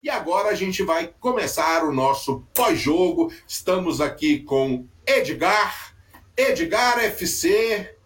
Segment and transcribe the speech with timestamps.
[0.00, 3.32] E agora a gente vai começar o nosso pós-jogo.
[3.48, 5.92] Estamos aqui com Edgar,
[6.36, 7.96] Edgar FC.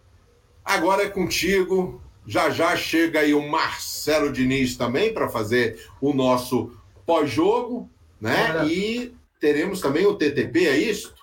[0.65, 2.01] Agora é contigo.
[2.25, 6.75] Já já chega aí o Marcelo Diniz também para fazer o nosso
[7.05, 7.87] pós-jogo,
[8.19, 8.65] né?
[8.65, 11.13] E teremos também o TTP, é isso?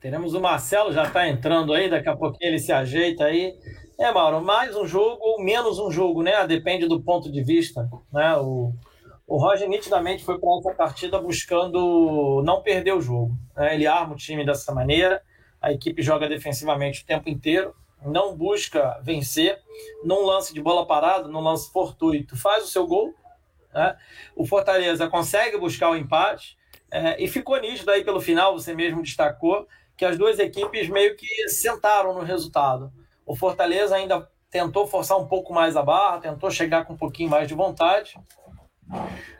[0.00, 3.52] Teremos o Marcelo, já está entrando aí, daqui a pouquinho ele se ajeita aí.
[3.98, 6.46] É, Mauro, mais um jogo ou menos um jogo, né?
[6.46, 8.36] Depende do ponto de vista, né?
[8.36, 8.72] O,
[9.26, 13.36] o Roger nitidamente foi para essa partida buscando não perder o jogo.
[13.56, 13.74] Né?
[13.74, 15.20] Ele arma o time dessa maneira,
[15.60, 19.58] a equipe joga defensivamente o tempo inteiro, não busca vencer,
[20.04, 23.12] num lance de bola parada, num lance fortuito, faz o seu gol.
[23.74, 23.96] Né?
[24.36, 26.56] O Fortaleza consegue buscar o empate
[26.90, 31.16] é, e ficou nítido aí pelo final, você mesmo destacou, que as duas equipes meio
[31.16, 32.92] que sentaram no resultado.
[33.24, 37.28] O Fortaleza ainda tentou forçar um pouco mais a barra, tentou chegar com um pouquinho
[37.28, 38.14] mais de vontade,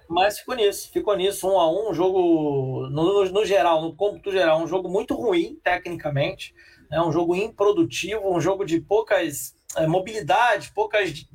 [0.08, 4.30] mas ficou nisso, ficou nisso, um a um, um jogo, no, no, geral, no cômputo
[4.30, 6.54] geral, um jogo muito ruim, tecnicamente,
[6.90, 11.26] né, um jogo improdutivo, um jogo de poucas é, mobilidade, poucas.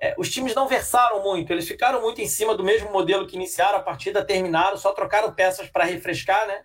[0.00, 3.36] É, os times não versaram muito, eles ficaram muito em cima do mesmo modelo que
[3.36, 6.62] iniciaram a partida, terminaram, só trocaram peças para refrescar né,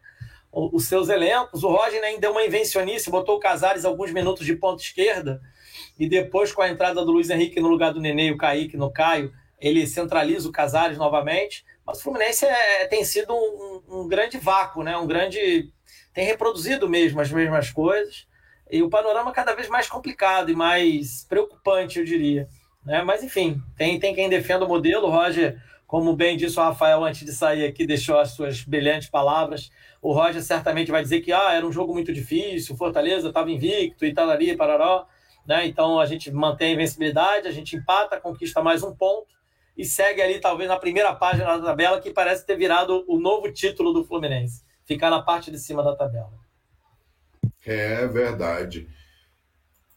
[0.51, 1.63] os, os seus elencos.
[1.63, 5.41] O Roger ainda deu uma invencionice, botou o Casares alguns minutos de ponta esquerda,
[5.97, 8.77] e depois, com a entrada do Luiz Henrique no lugar do Nenê e o Kaique
[8.77, 14.07] no Caio, ele centraliza o Casares novamente, mas o Fluminense é, tem sido um, um,
[14.07, 14.95] grande vácuo, né?
[14.95, 15.71] um grande.
[16.13, 18.27] tem reproduzido mesmo as mesmas coisas,
[18.71, 22.47] e o panorama cada vez mais complicado e mais preocupante, eu diria.
[22.85, 23.01] Né?
[23.01, 25.07] Mas, enfim, tem, tem quem defenda o modelo.
[25.07, 29.09] O Roger, como bem disse o Rafael antes de sair aqui, deixou as suas brilhantes
[29.09, 29.71] palavras.
[30.01, 34.05] O Roger certamente vai dizer que ah, era um jogo muito difícil, Fortaleza estava invicto
[34.05, 35.07] e tal ali, pararó.
[35.45, 35.65] Né?
[35.65, 39.38] Então a gente mantém a invencibilidade, a gente empata, conquista mais um ponto
[39.79, 43.49] e segue ali, talvez, na primeira página da tabela, que parece ter virado o novo
[43.49, 44.61] título do Fluminense.
[44.83, 46.33] Ficar na parte de cima da tabela.
[47.65, 48.89] É verdade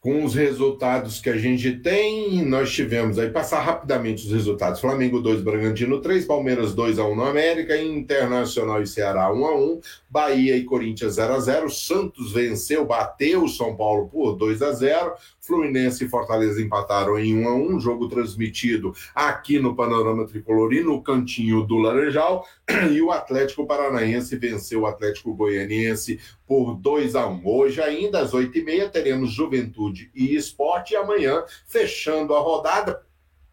[0.03, 5.21] com os resultados que a gente tem, nós tivemos aí, passar rapidamente os resultados: Flamengo
[5.21, 9.81] 2, Bragantino 3, Palmeiras 2 a 1 no América, Internacional e Ceará 1 a 1,
[10.11, 14.73] Bahia e Corinthians 0 a 0, Santos venceu, bateu o São Paulo por 2 a
[14.73, 15.15] 0,
[15.53, 20.83] Fluminense e Fortaleza empataram em 1 a 1, jogo transmitido aqui no Panorama Tricolor e
[20.83, 22.47] no cantinho do Laranjal,
[22.91, 27.43] e o Atlético Paranaense venceu o Atlético Goianiense por 2 a 1.
[27.45, 33.03] Hoje ainda às 8h30 teremos Juventude e Esporte e amanhã fechando a rodada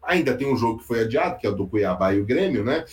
[0.02, 2.64] ainda tem um jogo que foi adiado, que é o do Cuiabá e o Grêmio,
[2.64, 2.86] né?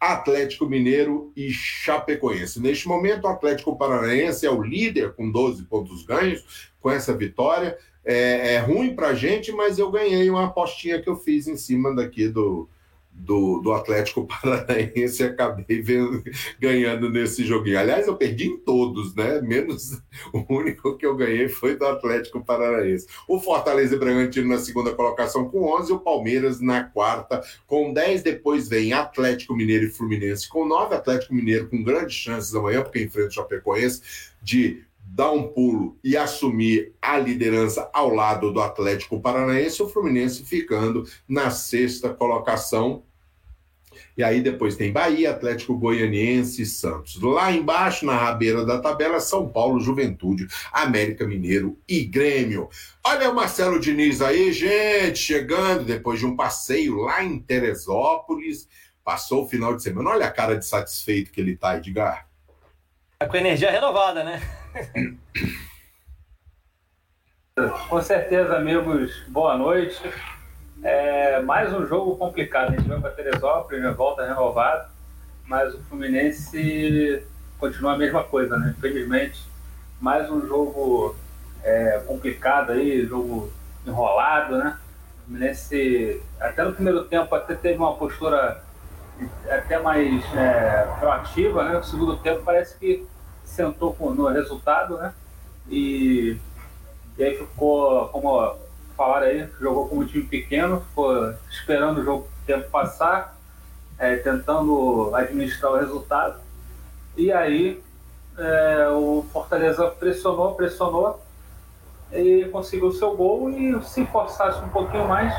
[0.00, 2.60] Atlético Mineiro e Chapecoense.
[2.60, 7.76] Neste momento, o Atlético Paranaense é o líder com 12 pontos ganhos com essa vitória.
[8.04, 11.56] É, é ruim para a gente, mas eu ganhei uma apostinha que eu fiz em
[11.56, 12.68] cima daqui do,
[13.14, 16.22] do, do Atlético Paranaense e acabei vendo,
[16.58, 17.78] ganhando nesse joguinho.
[17.78, 19.40] Aliás, eu perdi em todos, né?
[19.40, 23.06] Menos o único que eu ganhei foi do Atlético Paranaense.
[23.28, 28.22] O Fortaleza e Bragantino na segunda colocação com 11, o Palmeiras na quarta com 10.
[28.22, 30.94] Depois vem Atlético Mineiro e Fluminense com 9.
[30.94, 34.02] Atlético Mineiro com grandes chances amanhã, porque enfrenta o Chapecoense,
[34.42, 40.42] de dar um pulo e assumir a liderança ao lado do Atlético Paranaense, o Fluminense
[40.42, 43.04] ficando na sexta colocação.
[44.18, 47.20] E aí depois tem Bahia, Atlético Goianiense e Santos.
[47.22, 52.68] Lá embaixo, na rabeira da tabela, São Paulo, Juventude, América Mineiro e Grêmio.
[53.04, 58.68] Olha o Marcelo Diniz aí, gente, chegando depois de um passeio lá em Teresópolis.
[59.04, 60.10] Passou o final de semana.
[60.10, 62.26] Olha a cara de satisfeito que ele tá, Edgar.
[63.16, 64.63] Tá com energia renovada, né?
[67.88, 70.02] Com certeza, amigos, boa noite.
[70.82, 72.72] É mais um jogo complicado.
[72.72, 73.92] A gente vai para Teresópolis, né?
[73.92, 74.90] volta renovado,
[75.46, 77.24] mas o Fluminense
[77.58, 78.74] continua a mesma coisa, né?
[78.76, 79.40] Infelizmente,
[80.00, 81.14] mais um jogo
[81.62, 83.52] é, complicado aí, jogo
[83.86, 84.76] enrolado, né?
[85.20, 88.60] O Fluminense, até no primeiro tempo, até teve uma postura
[89.48, 91.74] até mais é, proativa, né?
[91.74, 93.06] No segundo tempo parece que
[93.54, 95.14] sentou no resultado, né?
[95.68, 96.36] E,
[97.16, 98.56] e aí ficou, como
[98.96, 103.36] falaram aí, jogou como time pequeno, ficou esperando o jogo tempo passar,
[103.98, 106.40] é, tentando administrar o resultado.
[107.16, 107.82] E aí
[108.36, 111.22] é, o Fortaleza pressionou, pressionou
[112.12, 115.32] e conseguiu o seu gol e se forçasse um pouquinho mais,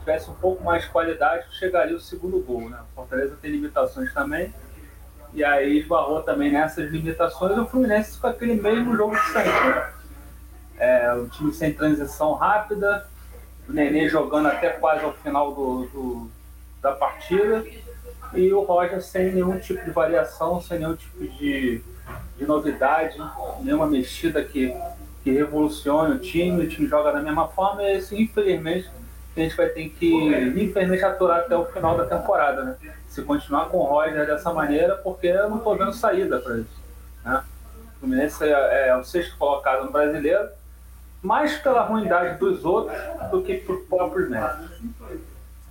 [0.00, 2.68] tivesse um pouco mais de qualidade, chegaria o segundo gol.
[2.68, 2.78] Né?
[2.92, 4.52] O Fortaleza tem limitações também
[5.36, 9.82] e aí esbarrou também nessas limitações o Fluminense com aquele mesmo jogo de sempre.
[10.78, 13.06] É, o time sem transição rápida,
[13.68, 16.30] o Nenê jogando até quase ao final do, do
[16.80, 17.64] da partida.
[18.32, 21.82] e o Roger sem nenhum tipo de variação, sem nenhum tipo de,
[22.38, 23.18] de novidade,
[23.60, 24.74] nenhuma mexida que,
[25.22, 28.88] que revolucione o time, o time joga da mesma forma, e isso, infelizmente,
[29.36, 30.14] a gente vai ter que,
[30.56, 32.76] infelizmente, aturar até o final da temporada, né?
[33.16, 36.82] Se continuar com o Roger dessa maneira, porque eu não estou vendo saída para isso.
[37.24, 37.42] Né?
[37.96, 40.46] O Fluminense é, é o sexto colocado no brasileiro,
[41.22, 42.94] mais pela ruindade dos outros
[43.30, 44.68] do que por próprios méritos.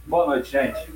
[0.07, 0.91] Boa noite, gente.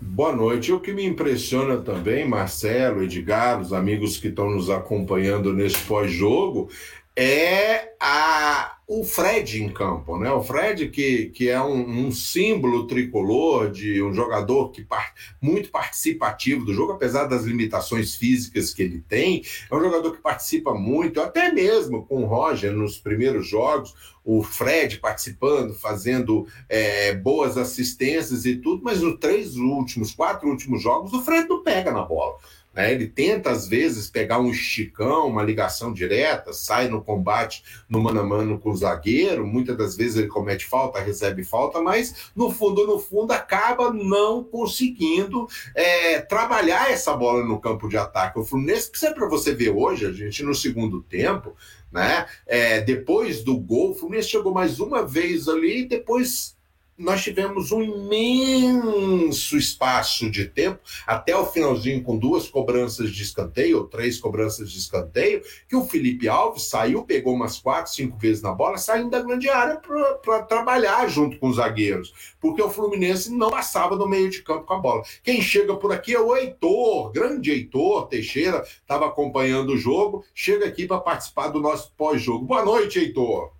[0.00, 0.72] Boa noite.
[0.72, 6.70] O que me impressiona também, Marcelo, Edgar, os amigos que estão nos acompanhando nesse pós-jogo,
[7.14, 10.32] é a, o Fred em campo, né?
[10.32, 15.70] O Fred que, que é um, um símbolo tricolor de um jogador que par, muito
[15.70, 20.74] participativo do jogo, apesar das limitações físicas que ele tem, é um jogador que participa
[20.74, 23.94] muito, até mesmo com o Roger nos primeiros jogos,
[24.24, 30.82] o Fred participando, fazendo é, boas assistências e tudo, mas nos três últimos, quatro últimos
[30.82, 32.36] jogos, o Fred não pega na bola.
[32.72, 32.92] Né?
[32.92, 38.20] Ele tenta, às vezes, pegar um esticão, uma ligação direta, sai no combate no mano
[38.20, 39.46] a mano com o zagueiro.
[39.46, 44.44] Muitas das vezes ele comete falta, recebe falta, mas no fundo, no fundo, acaba não
[44.44, 48.38] conseguindo é, trabalhar essa bola no campo de ataque.
[48.38, 51.56] O Fluminense, isso é para você ver hoje, a gente no segundo tempo,
[51.92, 52.26] né?
[52.46, 56.56] É, depois do gol, o Fluminense chegou mais uma vez ali e depois
[57.00, 63.78] nós tivemos um imenso espaço de tempo, até o finalzinho, com duas cobranças de escanteio,
[63.78, 68.42] ou três cobranças de escanteio, que o Felipe Alves saiu, pegou umas quatro, cinco vezes
[68.42, 69.80] na bola, saindo da grande área
[70.22, 74.66] para trabalhar junto com os zagueiros, porque o Fluminense não passava no meio de campo
[74.66, 75.02] com a bola.
[75.22, 80.66] Quem chega por aqui é o Heitor, grande Heitor Teixeira, estava acompanhando o jogo, chega
[80.66, 82.44] aqui para participar do nosso pós-jogo.
[82.44, 83.59] Boa noite, Heitor.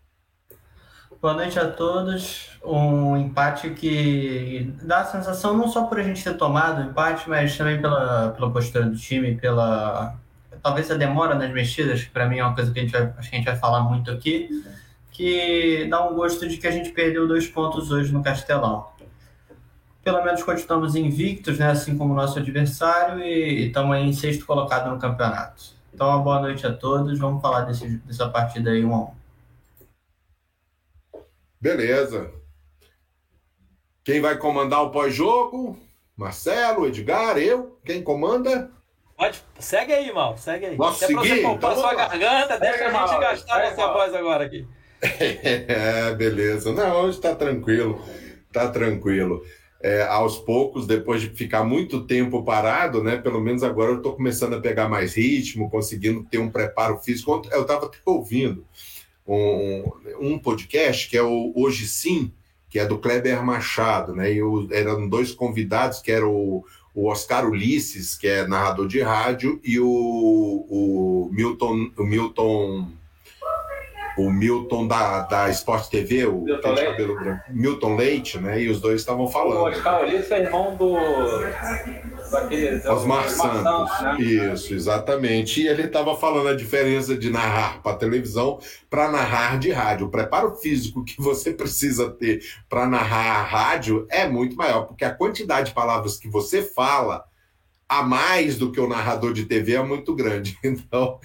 [1.21, 2.49] Boa noite a todos.
[2.65, 7.29] Um empate que dá a sensação não só por a gente ter tomado o empate,
[7.29, 10.17] mas também pela, pela postura do time, pela
[10.63, 13.03] talvez a demora nas mexidas, que para mim é uma coisa que a gente vai,
[13.19, 14.49] acho que a gente vai falar muito aqui,
[15.11, 18.89] que dá um gosto de que a gente perdeu dois pontos hoje no Castelão.
[20.03, 24.91] Pelo menos continuamos invictos, né, assim como o nosso adversário, e estamos em sexto colocado
[24.91, 25.65] no campeonato.
[25.93, 27.19] Então, uma boa noite a todos.
[27.19, 29.20] Vamos falar desse, dessa partida aí um a um.
[31.61, 32.33] Beleza.
[34.03, 35.79] Quem vai comandar o pós-jogo?
[36.17, 37.79] Marcelo, Edgar, eu?
[37.85, 38.71] Quem comanda?
[39.15, 40.77] Pode, segue aí, mal, segue aí.
[40.77, 41.43] Posso Até seguir?
[41.43, 44.67] Você então, sua garganta, deixa a gente gastar essa voz agora aqui.
[45.03, 46.73] É, beleza.
[46.73, 48.03] Não, hoje tá tranquilo.
[48.53, 49.43] Tá tranquilo.
[49.83, 53.17] É, aos poucos, depois de ficar muito tempo parado, né?
[53.17, 57.43] Pelo menos agora eu estou começando a pegar mais ritmo, conseguindo ter um preparo físico.
[57.51, 58.67] Eu estava até ouvindo
[59.37, 62.32] um, um podcast que é o Hoje Sim,
[62.69, 64.32] que é do Kleber Machado, né?
[64.32, 69.00] E o, eram dois convidados, que era o, o Oscar Ulisses, que é narrador de
[69.00, 72.88] rádio, e o, o Milton, o Milton
[74.19, 76.91] o Milton da, da Sport TV, o Milton Leite.
[76.91, 78.61] cabelo branco, Milton Leite, né?
[78.61, 79.61] E os dois estavam falando.
[79.61, 80.94] O Oscar Ulisses é irmão do.
[82.31, 84.00] Daquele, Osmar Santos.
[84.03, 84.21] Né?
[84.21, 85.62] Isso, exatamente.
[85.62, 90.06] E ele estava falando a diferença de narrar para televisão para narrar de rádio.
[90.06, 95.05] O preparo físico que você precisa ter para narrar a rádio é muito maior, porque
[95.05, 97.25] a quantidade de palavras que você fala
[97.91, 100.57] a mais do que o narrador de TV é muito grande.
[100.62, 101.19] Então,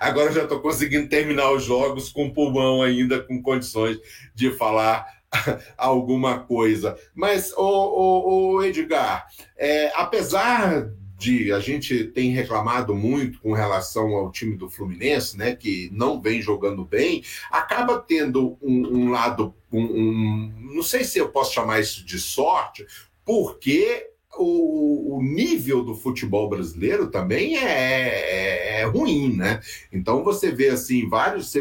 [0.00, 3.98] agora eu já estou conseguindo terminar os jogos com pulmão ainda, com condições
[4.34, 5.06] de falar
[5.76, 6.98] alguma coisa.
[7.14, 9.26] Mas, o, Edgar,
[9.56, 15.54] é, apesar de a gente tem reclamado muito com relação ao time do Fluminense, né,
[15.54, 21.18] que não vem jogando bem, acaba tendo um, um lado, um, um, não sei se
[21.18, 22.84] eu posso chamar isso de sorte,
[23.24, 29.60] porque o, o, nível do futebol brasileiro também é, é, é ruim, né?
[29.92, 31.52] Então você vê assim vários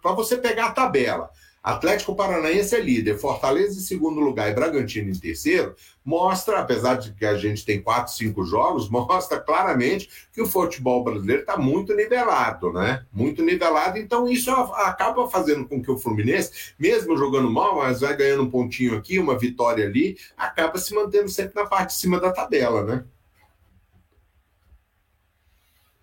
[0.00, 1.30] para você pegar a tabela.
[1.62, 7.12] Atlético Paranaense é líder, Fortaleza em segundo lugar e Bragantino em terceiro, mostra, apesar de
[7.12, 11.94] que a gente tem quatro, cinco jogos, mostra claramente que o futebol brasileiro está muito
[11.94, 13.06] nivelado, né?
[13.12, 18.16] Muito nivelado, então isso acaba fazendo com que o Fluminense, mesmo jogando mal, mas vai
[18.16, 22.18] ganhando um pontinho aqui, uma vitória ali, acaba se mantendo sempre na parte de cima
[22.18, 23.04] da tabela, né?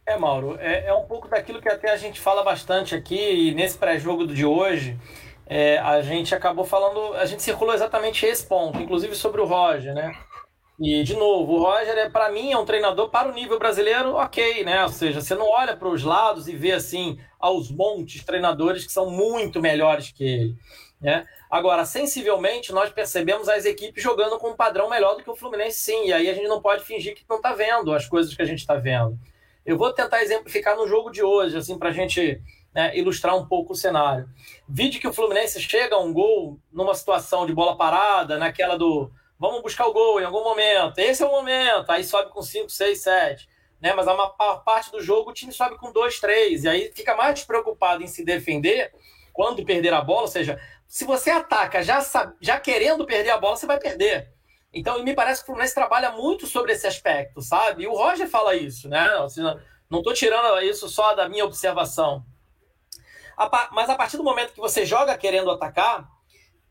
[0.06, 3.54] É, Mauro, é, é um pouco daquilo que até a gente fala bastante aqui, e
[3.54, 4.98] nesse pré-jogo de hoje,
[5.50, 9.96] é, a gente acabou falando, a gente circulou exatamente esse ponto, inclusive sobre o Roger,
[9.96, 10.16] né?
[10.80, 14.14] E, de novo, o Roger, é, para mim, é um treinador para o nível brasileiro,
[14.14, 14.84] ok, né?
[14.84, 18.94] Ou seja, você não olha para os lados e vê, assim, aos montes treinadores que
[18.94, 20.56] são muito melhores que ele.
[21.02, 21.26] Né?
[21.50, 25.80] Agora, sensivelmente, nós percebemos as equipes jogando com um padrão melhor do que o Fluminense,
[25.80, 26.06] sim.
[26.06, 28.46] E aí a gente não pode fingir que não está vendo as coisas que a
[28.46, 29.18] gente está vendo.
[29.66, 32.42] Eu vou tentar exemplificar no jogo de hoje, assim, para a gente
[32.74, 34.30] né, ilustrar um pouco o cenário.
[34.72, 39.12] Vide que o Fluminense chega a um gol numa situação de bola parada, naquela do
[39.40, 41.00] vamos buscar o gol em algum momento.
[41.00, 41.90] Esse é o momento.
[41.90, 43.50] Aí sobe com 5, 6, 7.
[43.82, 43.94] Né?
[43.94, 46.64] Mas a maior parte do jogo o time sobe com 2, 3.
[46.66, 48.94] E aí fica mais despreocupado em se defender
[49.34, 50.22] quando perder a bola.
[50.22, 52.00] Ou seja, se você ataca já,
[52.40, 54.32] já querendo perder a bola, você vai perder.
[54.72, 57.84] Então, me parece que o Fluminense trabalha muito sobre esse aspecto, sabe?
[57.84, 59.10] E o Roger fala isso, né?
[59.90, 62.24] Não estou tirando isso só da minha observação.
[63.72, 66.08] Mas a partir do momento que você joga querendo atacar,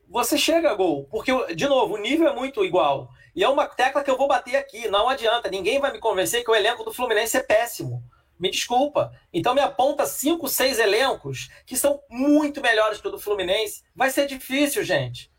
[0.08, 1.06] você chega a gol.
[1.10, 3.08] Porque, de novo, o nível é muito igual.
[3.34, 4.88] E é uma tecla que eu vou bater aqui.
[4.88, 5.50] Não adianta.
[5.50, 8.02] Ninguém vai me convencer que o elenco do Fluminense é péssimo.
[8.38, 9.12] Me desculpa.
[9.32, 13.82] Então me aponta cinco, seis elencos que são muito melhores que o do Fluminense.
[13.94, 15.30] Vai ser difícil, gente.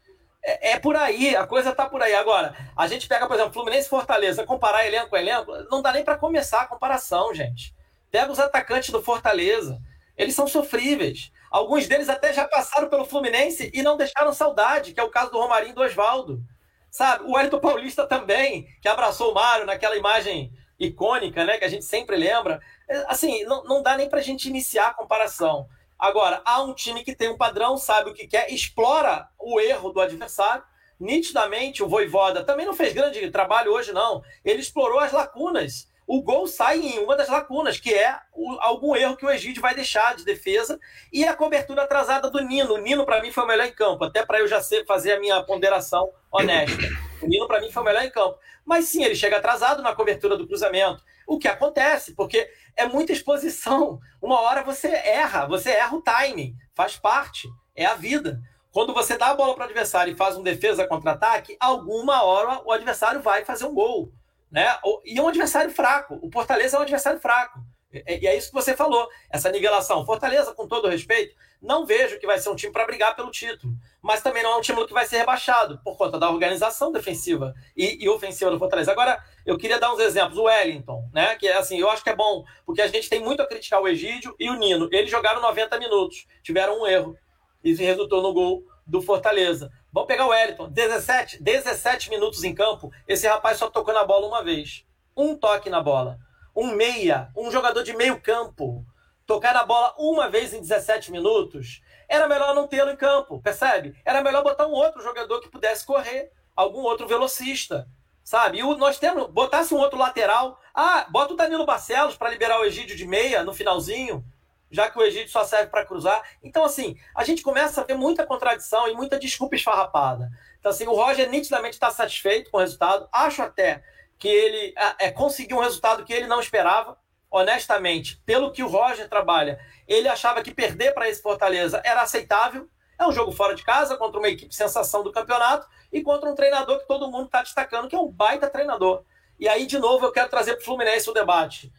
[0.44, 2.14] É, é por aí, a coisa tá por aí.
[2.14, 5.92] Agora, a gente pega, por exemplo, Fluminense e Fortaleza, comparar elenco com elenco, não dá
[5.92, 7.74] nem para começar a comparação, gente.
[8.12, 9.80] Pega os atacantes do Fortaleza.
[10.20, 11.32] Eles são sofríveis.
[11.50, 15.32] Alguns deles até já passaram pelo Fluminense e não deixaram saudade, que é o caso
[15.32, 16.44] do Romarinho e do Oswaldo.
[16.92, 17.24] Sabe?
[17.24, 21.86] O Wellington Paulista também, que abraçou o Mário naquela imagem icônica, né, que a gente
[21.86, 22.60] sempre lembra.
[22.90, 25.70] É, assim, não, não dá nem para a gente iniciar a comparação.
[25.98, 29.92] Agora, há um time que tem um padrão, sabe o que quer, explora o erro
[29.92, 30.64] do adversário.
[31.00, 34.22] Nitidamente, o Voivoda também não fez grande trabalho hoje, não.
[34.44, 38.96] Ele explorou as lacunas o gol sai em uma das lacunas, que é o, algum
[38.96, 40.80] erro que o Egídio vai deixar de defesa,
[41.14, 42.74] e a cobertura atrasada do Nino.
[42.74, 45.12] O Nino, para mim, foi o melhor em campo, até para eu já ser, fazer
[45.12, 46.82] a minha ponderação honesta.
[47.22, 48.40] O Nino, para mim, foi o melhor em campo.
[48.66, 51.04] Mas sim, ele chega atrasado na cobertura do cruzamento.
[51.28, 54.00] O que acontece, porque é muita exposição.
[54.20, 58.40] Uma hora você erra, você erra o timing, faz parte, é a vida.
[58.72, 62.64] Quando você dá a bola para o adversário e faz um defesa contra-ataque, alguma hora
[62.66, 64.12] o adversário vai fazer um gol.
[64.52, 64.68] Né?
[65.06, 66.20] E é um adversário fraco.
[66.22, 67.60] O Fortaleza é um adversário fraco.
[67.92, 70.06] E é isso que você falou, essa nivelação.
[70.06, 73.74] Fortaleza, com todo respeito, não vejo que vai ser um time para brigar pelo título.
[74.00, 77.54] Mas também não é um time que vai ser rebaixado, por conta da organização defensiva
[77.76, 78.92] e, e, ofensiva do Fortaleza.
[78.92, 80.38] Agora, eu queria dar uns exemplos.
[80.38, 81.36] O Wellington, né?
[81.36, 83.82] Que é assim, eu acho que é bom, porque a gente tem muito a criticar
[83.82, 84.88] o Egídio e o Nino.
[84.92, 87.18] Eles jogaram 90 minutos, tiveram um erro.
[87.64, 89.72] Isso resultou no gol do Fortaleza.
[89.92, 90.70] Vamos pegar o Wellington.
[90.70, 92.92] 17, 17 minutos em campo.
[93.08, 94.86] Esse rapaz só tocou na bola uma vez.
[95.18, 96.20] Um toque na bola.
[96.56, 98.86] Um meia, um jogador de meio campo.
[99.26, 101.82] Tocar na bola uma vez em 17 minutos.
[102.08, 103.96] Era melhor não tê-lo em campo, percebe?
[104.06, 106.32] Era melhor botar um outro jogador que pudesse correr.
[106.56, 107.88] Algum outro velocista.
[108.24, 108.60] Sabe?
[108.60, 109.28] E o, nós temos.
[109.32, 110.60] Botasse um outro lateral.
[110.74, 114.24] Ah, bota o Danilo Barcelos para liberar o Egídio de meia no finalzinho
[114.72, 116.22] já que o Egito só serve para cruzar.
[116.44, 120.30] Então, assim, a gente começa a ter muita contradição e muita desculpa esfarrapada.
[120.60, 123.08] Então, assim, o Roger nitidamente está satisfeito com o resultado.
[123.12, 123.84] Acho até
[124.18, 126.98] que ele é, é, conseguiu um resultado que ele não esperava.
[127.32, 132.68] Honestamente, pelo que o Roger trabalha, ele achava que perder para esse Fortaleza era aceitável.
[132.98, 136.34] É um jogo fora de casa contra uma equipe sensação do campeonato e contra um
[136.34, 139.04] treinador que todo mundo está destacando, que é um baita treinador.
[139.40, 141.72] E aí, de novo, eu quero trazer para o Fluminense o debate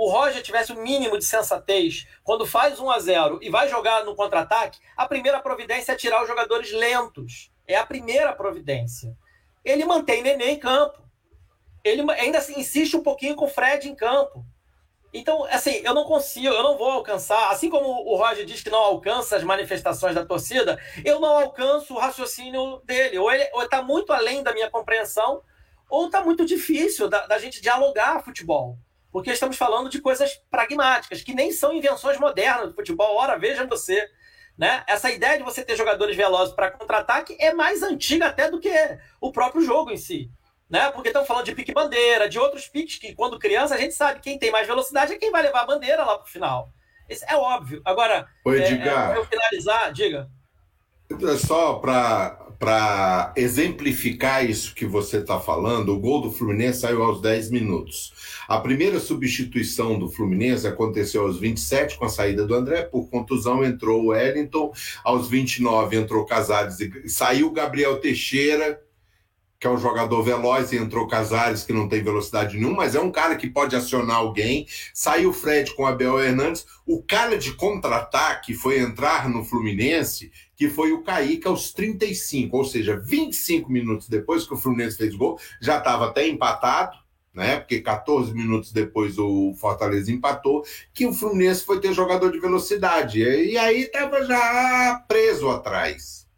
[0.00, 3.68] o Roger tivesse o um mínimo de sensatez, quando faz 1 a 0 e vai
[3.68, 7.52] jogar no contra-ataque, a primeira providência é tirar os jogadores lentos.
[7.68, 9.14] É a primeira providência.
[9.62, 11.02] Ele mantém Nenê em campo.
[11.84, 14.42] Ele ainda assim, insiste um pouquinho com o Fred em campo.
[15.12, 18.70] Então, assim, eu não consigo, eu não vou alcançar, assim como o Roger diz que
[18.70, 23.18] não alcança as manifestações da torcida, eu não alcanço o raciocínio dele.
[23.18, 25.42] Ou ele está muito além da minha compreensão,
[25.90, 28.78] ou está muito difícil da, da gente dialogar futebol
[29.12, 33.16] porque estamos falando de coisas pragmáticas, que nem são invenções modernas do futebol.
[33.16, 34.08] Ora, veja você.
[34.56, 34.84] Né?
[34.86, 38.70] Essa ideia de você ter jogadores velozes para contra-ataque é mais antiga até do que
[39.20, 40.30] o próprio jogo em si.
[40.68, 40.90] Né?
[40.92, 44.20] Porque estão falando de pique bandeira, de outros piques que, quando criança, a gente sabe
[44.20, 46.70] quem tem mais velocidade é quem vai levar a bandeira lá para o final.
[47.08, 47.82] Isso é óbvio.
[47.84, 50.30] Agora, Oi, é, é, para eu finalizar, diga.
[51.44, 52.49] Só para
[53.36, 58.12] exemplificar isso que você está falando, o gol do Fluminense saiu aos 10 minutos.
[58.46, 63.64] A primeira substituição do Fluminense aconteceu aos 27 com a saída do André, por contusão
[63.64, 68.80] entrou o Wellington, aos 29 entrou Casares e saiu Gabriel Teixeira,
[69.60, 73.00] que é um jogador veloz, e entrou Casares, que não tem velocidade nenhuma, mas é
[73.00, 74.66] um cara que pode acionar alguém.
[74.94, 76.64] Saiu o Fred com o Abel Hernandes.
[76.86, 82.64] O cara de contra-ataque foi entrar no Fluminense que foi o Kaique aos 35, ou
[82.66, 86.98] seja, 25 minutos depois que o Fluminense fez gol, já estava até empatado,
[87.32, 87.56] né?
[87.60, 90.62] Porque 14 minutos depois o Fortaleza empatou,
[90.92, 93.22] que o Fluminense foi ter jogador de velocidade.
[93.22, 96.28] E aí estava já preso atrás.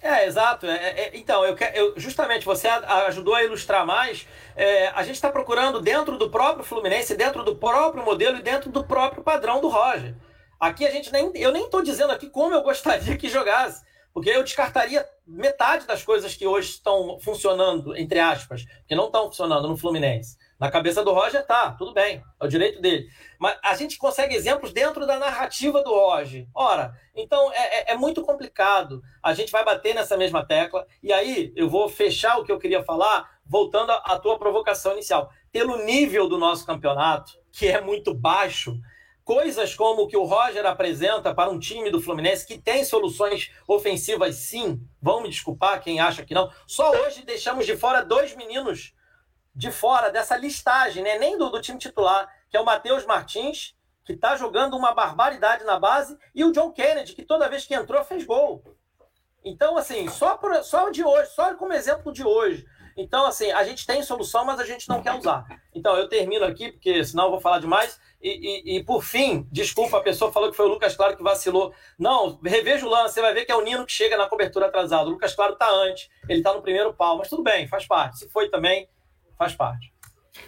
[0.00, 0.66] É, exato.
[0.66, 4.28] É, é, então, eu, eu, justamente você ajudou a ilustrar mais.
[4.54, 8.70] É, a gente está procurando dentro do próprio Fluminense, dentro do próprio modelo e dentro
[8.70, 10.14] do próprio padrão do Roger.
[10.58, 11.30] Aqui a gente nem.
[11.34, 13.84] Eu nem estou dizendo aqui como eu gostaria que jogasse.
[14.16, 19.26] Porque eu descartaria metade das coisas que hoje estão funcionando, entre aspas, que não estão
[19.26, 20.38] funcionando no Fluminense.
[20.58, 23.10] Na cabeça do Roger, tá, tudo bem, é o direito dele.
[23.38, 26.46] Mas a gente consegue exemplos dentro da narrativa do Roger.
[26.54, 29.02] Ora, então é, é, é muito complicado.
[29.22, 30.86] A gente vai bater nessa mesma tecla.
[31.02, 35.30] E aí eu vou fechar o que eu queria falar, voltando à tua provocação inicial.
[35.52, 38.80] Pelo nível do nosso campeonato, que é muito baixo,
[39.26, 43.50] coisas como o que o Roger apresenta para um time do Fluminense que tem soluções
[43.66, 44.80] ofensivas, sim.
[45.02, 46.48] Vão me desculpar quem acha que não.
[46.64, 48.94] Só hoje deixamos de fora dois meninos
[49.52, 51.18] de fora dessa listagem, né?
[51.18, 55.64] nem do, do time titular, que é o Matheus Martins, que está jogando uma barbaridade
[55.64, 58.62] na base, e o John Kennedy, que toda vez que entrou fez gol.
[59.44, 62.64] Então, assim, só, por, só de hoje, só como exemplo de hoje,
[62.96, 65.44] então, assim, a gente tem solução, mas a gente não quer usar.
[65.74, 68.00] Então, eu termino aqui, porque senão eu vou falar demais.
[68.22, 71.22] E, e, e, por fim, desculpa, a pessoa falou que foi o Lucas Claro que
[71.22, 71.72] vacilou.
[71.98, 74.66] Não, reveja o lance, você vai ver que é o Nino que chega na cobertura
[74.66, 75.08] atrasado.
[75.08, 78.18] O Lucas Claro está antes, ele está no primeiro pau, mas tudo bem, faz parte.
[78.18, 78.88] Se foi também,
[79.38, 79.92] faz parte.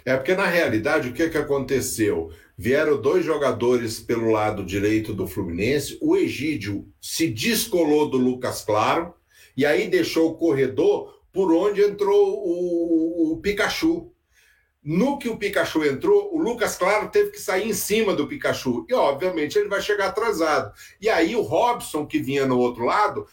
[0.05, 2.31] É porque, na realidade, o que, que aconteceu?
[2.57, 9.13] Vieram dois jogadores pelo lado direito do Fluminense, o Egídio se descolou do Lucas Claro,
[9.55, 14.11] e aí deixou o corredor por onde entrou o, o Pikachu.
[14.83, 18.85] No que o Pikachu entrou, o Lucas Claro teve que sair em cima do Pikachu.
[18.87, 20.73] E, obviamente, ele vai chegar atrasado.
[21.01, 23.27] E aí o Robson, que vinha no outro lado,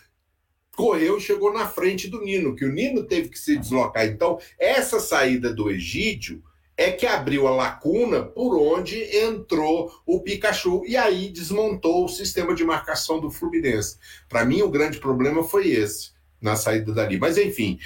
[0.76, 4.06] correu e chegou na frente do Nino, que o Nino teve que se deslocar.
[4.06, 6.42] Então, essa saída do Egídio
[6.76, 12.54] é que abriu a lacuna por onde entrou o Pikachu e aí desmontou o sistema
[12.54, 13.96] de marcação do Fluminense.
[14.28, 16.10] Para mim, o grande problema foi esse
[16.40, 17.18] na saída dali.
[17.18, 17.78] Mas enfim,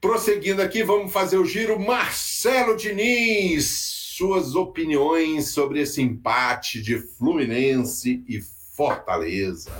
[0.00, 1.78] prosseguindo aqui, vamos fazer o giro.
[1.78, 8.40] Marcelo Diniz, suas opiniões sobre esse empate de Fluminense e
[8.76, 9.70] Fortaleza.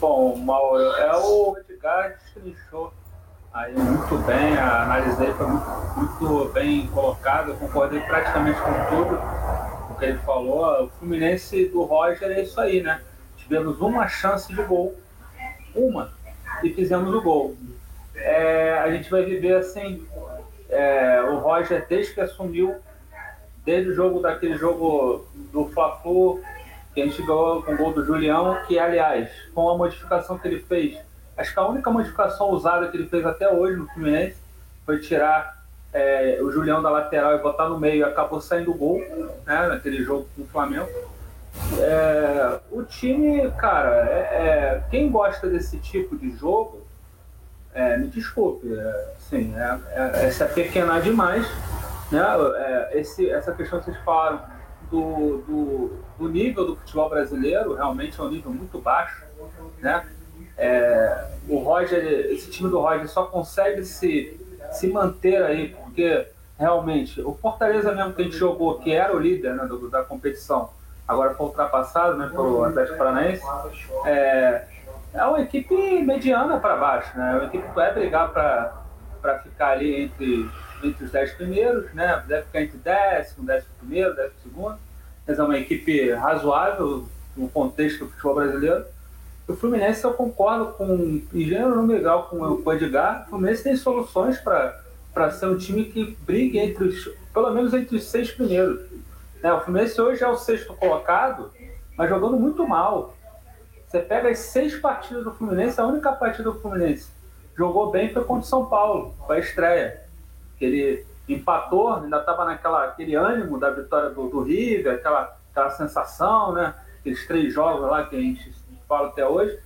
[0.00, 2.92] Bom, Mauro, é o Edgar destrinchou
[3.52, 5.66] aí muito bem, a análise foi muito,
[5.96, 9.18] muito bem colocada, concordei praticamente com tudo
[9.90, 10.84] o que ele falou.
[10.84, 13.00] O Fluminense do Roger é isso aí, né?
[13.38, 14.94] Tivemos uma chance de gol,
[15.74, 16.12] uma,
[16.62, 17.56] e fizemos o gol.
[18.16, 20.06] É, a gente vai viver assim,
[20.68, 22.76] é, o Roger desde que assumiu,
[23.64, 26.40] desde o jogo daquele jogo do Fla-Flu,
[26.94, 30.48] que a gente ganhou com o gol do Julião, que aliás, com a modificação que
[30.48, 30.98] ele fez,
[31.36, 34.36] acho que a única modificação usada que ele fez até hoje no Fluminense
[34.84, 38.98] foi tirar é, o Julião da lateral e botar no meio acabou saindo o gol,
[39.44, 40.88] né, naquele jogo com o Flamengo.
[41.78, 46.85] É, o time, cara, é, é, quem gosta desse tipo de jogo,
[47.76, 49.78] é, me desculpe, é, assim, é,
[50.24, 51.46] é, é pequena demais,
[52.10, 52.24] né?
[52.92, 54.40] esse, essa questão que vocês falaram
[54.90, 59.22] do, do, do, nível do futebol brasileiro, realmente é um nível muito baixo,
[59.80, 60.06] né?
[61.46, 64.40] o Roger, esse time do Roger só consegue se,
[64.72, 66.26] se manter aí porque
[66.58, 70.02] realmente o Fortaleza mesmo que a gente jogou, que era o líder né, do, da
[70.02, 70.70] competição,
[71.06, 73.42] agora foi ultrapassado né, pelo Atlético Paranaense,
[74.06, 74.64] é,
[75.16, 77.32] é uma equipe mediana para baixo, né?
[77.32, 80.48] É uma equipe que vai brigar para ficar ali entre,
[80.82, 82.22] entre os 10 primeiros, né?
[82.26, 84.78] Deve ficar entre décimo, décimo primeiro, décimo segundo.
[85.26, 88.84] Mas é uma equipe razoável no contexto do futebol brasileiro.
[89.48, 93.62] O Fluminense, eu concordo com, em gênero no legal com, com o Edgar, o Fluminense
[93.62, 98.30] tem soluções para ser um time que brigue entre os, pelo menos entre os seis
[98.30, 98.80] primeiros.
[99.42, 101.52] É, o Fluminense hoje é o sexto colocado,
[101.96, 103.15] mas jogando muito mal.
[103.86, 107.16] Você pega as seis partidas do Fluminense, a única partida do Fluminense
[107.56, 110.02] jogou bem foi contra o São Paulo, foi a estreia.
[110.60, 116.74] Ele empatou, ainda estava naquele ânimo da vitória do, do River, aquela, aquela sensação, né?
[117.00, 118.52] Aqueles três jogos lá que a gente
[118.88, 119.58] fala até hoje.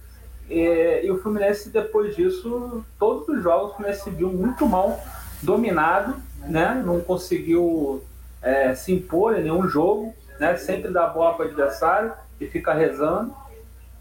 [0.49, 4.99] E, e, o Fluminense, depois disso, todos os jogos, o Fluminense viu muito mal,
[5.43, 6.83] dominado, né?
[6.85, 8.03] Não conseguiu
[8.43, 10.57] é, se impor em nenhum jogo, né?
[10.57, 13.35] Sempre dá bola para o adversário e fica rezando,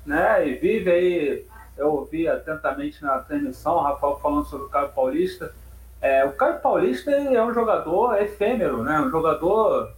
[0.09, 0.47] né?
[0.47, 1.45] E vive aí,
[1.77, 5.53] eu ouvi atentamente na transmissão, o Rafael falando sobre o Caio Paulista.
[6.01, 8.99] É, o Caio Paulista é um jogador efêmero, né?
[8.99, 9.93] Um jogador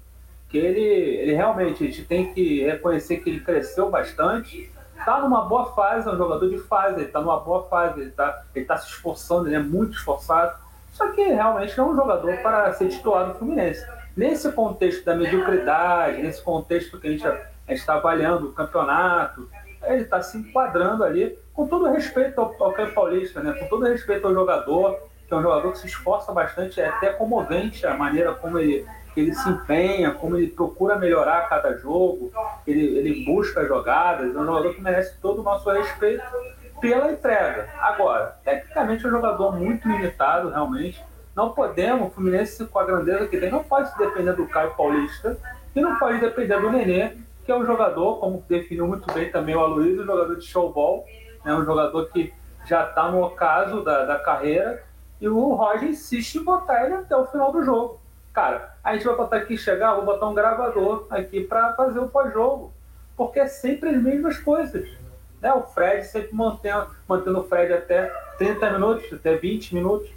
[0.49, 5.45] que ele, ele realmente, a gente tem que reconhecer que ele cresceu bastante, está numa
[5.45, 8.65] boa fase, é um jogador de fase, ele está numa boa fase, ele está ele
[8.65, 10.53] tá se esforçando, ele é muito esforçado,
[10.91, 13.81] só que realmente é um jogador para ser titular do Fluminense.
[14.15, 17.25] Nesse contexto da mediocridade, nesse contexto que a gente
[17.69, 19.49] está avaliando o campeonato,
[19.83, 23.53] ele está se enquadrando ali com todo respeito ao, ao Caio Paulista, né?
[23.53, 27.09] com todo respeito ao jogador, que é um jogador que se esforça bastante, é até
[27.13, 32.31] comovente a maneira como ele, ele se empenha, como ele procura melhorar cada jogo,
[32.65, 36.23] ele, ele busca jogadas, é um jogador que merece todo o nosso respeito
[36.79, 37.69] pela entrega.
[37.79, 41.01] Agora, tecnicamente é um jogador muito limitado, realmente.
[41.35, 44.71] Não podemos, o Fluminense com a grandeza que tem, não pode se depender do Caio
[44.71, 45.37] Paulista
[45.73, 47.13] e não pode depender do Nenê,
[47.45, 51.05] que é um jogador, como definiu muito bem também o Aloysio, um jogador de showball,
[51.43, 52.33] né, um jogador que
[52.65, 54.83] já está no ocaso da, da carreira,
[55.19, 57.99] e o Roger insiste em botar ele até o final do jogo.
[58.33, 62.07] Cara, a gente vai botar aqui, chegar, vou botar um gravador aqui para fazer o
[62.07, 62.73] pós-jogo,
[63.15, 64.89] porque é sempre as mesmas coisas.
[65.41, 65.51] Né?
[65.53, 70.09] O Fred sempre mantendo, mantendo o Fred até 30 minutos, até 20 minutos,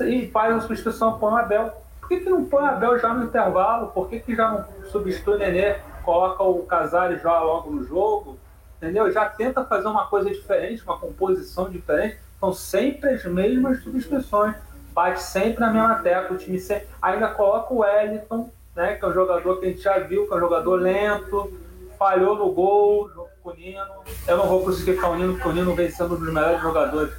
[0.00, 1.72] e faz a substituição põe o Abel.
[2.00, 3.88] Por que, que não põe o Abel já no intervalo?
[3.88, 5.76] Por que, que já não substitui o Nenê,
[6.08, 8.38] coloca o Casares já logo no jogo?
[8.78, 9.12] Entendeu?
[9.12, 12.18] Já tenta fazer uma coisa diferente, uma composição diferente.
[12.40, 14.54] São sempre as mesmas substituições.
[14.94, 16.34] Bate sempre na mesma tecla.
[16.34, 16.88] O time sempre...
[17.02, 20.32] ainda coloca o Wellington, né, que é um jogador que a gente já viu, que
[20.32, 21.52] é um jogador lento,
[21.98, 23.10] falhou no gol,
[23.42, 23.84] com o Nino.
[24.26, 27.12] Eu não vou crucificar o Nino, porque o Nino vem sendo um dos melhores jogadores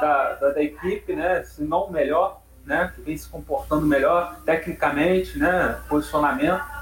[0.00, 1.42] da, da, da, equipe, né?
[1.42, 2.92] se não o melhor, né?
[2.94, 5.80] que vem se comportando melhor tecnicamente, né?
[5.88, 6.75] posicionamento.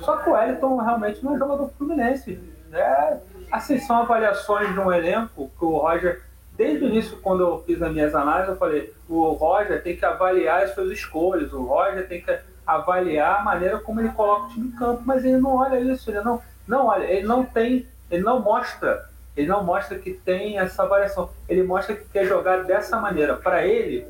[0.00, 2.38] Só que o Wellington realmente não é jogador fluminense.
[2.68, 3.20] Né?
[3.50, 6.22] Assim, são avaliações de um elenco que o Roger,
[6.56, 10.04] desde o início, quando eu fiz as minhas análises, eu falei: o Roger tem que
[10.04, 14.48] avaliar as suas escolhas, o Roger tem que avaliar a maneira como ele coloca o
[14.48, 17.86] time em campo, mas ele não olha isso, ele não, não olha, ele não tem
[18.10, 21.30] ele não mostra, ele não mostra que tem essa variação.
[21.48, 23.36] Ele mostra que quer jogar dessa maneira.
[23.36, 24.06] Para ele,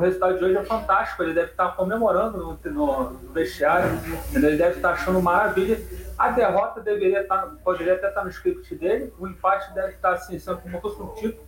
[0.00, 1.22] o resultado de hoje é fantástico.
[1.22, 3.90] Ele deve estar comemorando no, no, no vestiário.
[4.34, 5.78] Ele deve estar achando maravilha.
[6.18, 9.12] A derrota deveria estar, poderia até estar no script dele.
[9.18, 11.46] O empate deve estar assim, sendo como fosse um título,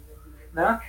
[0.52, 0.80] né?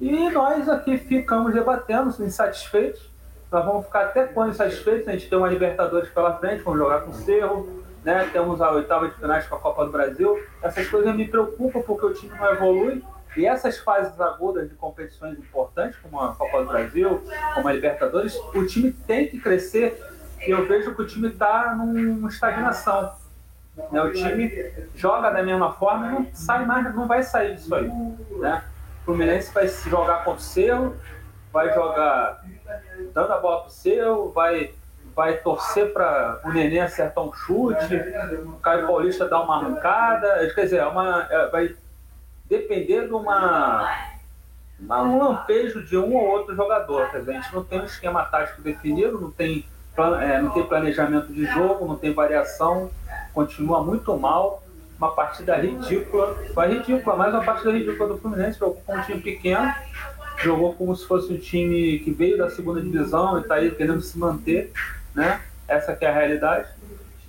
[0.00, 3.10] E nós aqui ficamos debatendo, insatisfeitos.
[3.52, 5.06] Nós vamos ficar até quando insatisfeitos?
[5.06, 8.30] A gente tem uma Libertadores pela frente, vamos jogar com o Cerro, né?
[8.32, 10.42] Temos a oitava de finais com a Copa do Brasil.
[10.62, 13.04] Essas coisas me preocupam porque o time não evolui.
[13.36, 17.22] E essas fases agudas de competições importantes, como a Copa do Brasil,
[17.54, 20.02] como a Libertadores, o time tem que crescer.
[20.46, 23.12] E eu vejo que o time está numa estagnação.
[23.90, 24.02] Né?
[24.02, 27.88] O time joga da mesma forma e não sai mais, não vai sair disso aí.
[28.38, 28.62] Né?
[29.02, 30.96] O Fluminense vai jogar contra o Cerro,
[31.52, 32.44] vai jogar
[33.14, 34.74] dando a bola para o Cerro, vai
[35.14, 37.94] vai torcer para o Nenê acertar um chute,
[38.44, 41.76] o Caio Paulista dar uma arrancada, quer dizer, é uma, é, vai
[42.50, 43.88] depender de uma,
[44.78, 47.10] uma, um lampejo de um ou outro jogador.
[47.10, 49.64] Quer dizer, a gente não tem um esquema tático definido, não tem,
[50.20, 52.90] é, não tem planejamento de jogo, não tem variação,
[53.32, 54.62] continua muito mal.
[54.98, 59.20] Uma partida ridícula, foi ridícula, mais uma partida ridícula do Fluminense, jogou com um time
[59.22, 59.72] pequeno,
[60.42, 64.02] jogou como se fosse um time que veio da segunda divisão e está aí querendo
[64.02, 64.70] se manter
[65.14, 65.40] né?
[65.66, 66.68] Essa que é a realidade.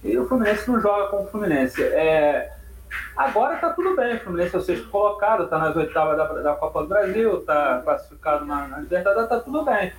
[0.03, 1.81] E o Fluminense não joga com o Fluminense.
[1.81, 2.51] É...
[3.15, 6.55] Agora está tudo bem, o Fluminense é o sexto colocado, está nas oitavas da, da,
[6.55, 9.93] Copa do Brasil, está classificado na, na Libertadores, está tudo bem.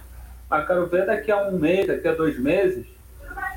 [0.48, 2.86] Mas quero ver daqui a um mês, daqui a dois meses,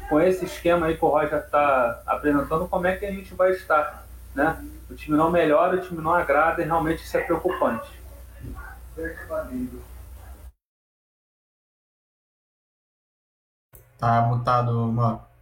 [0.10, 3.52] com esse esquema aí que o Roger está apresentando, como é que a gente vai
[3.52, 4.06] estar.
[4.34, 4.64] Né?
[4.90, 7.90] O time não melhora, o time não agrada e realmente isso é preocupante.
[13.98, 15.35] Tá mutado, mano.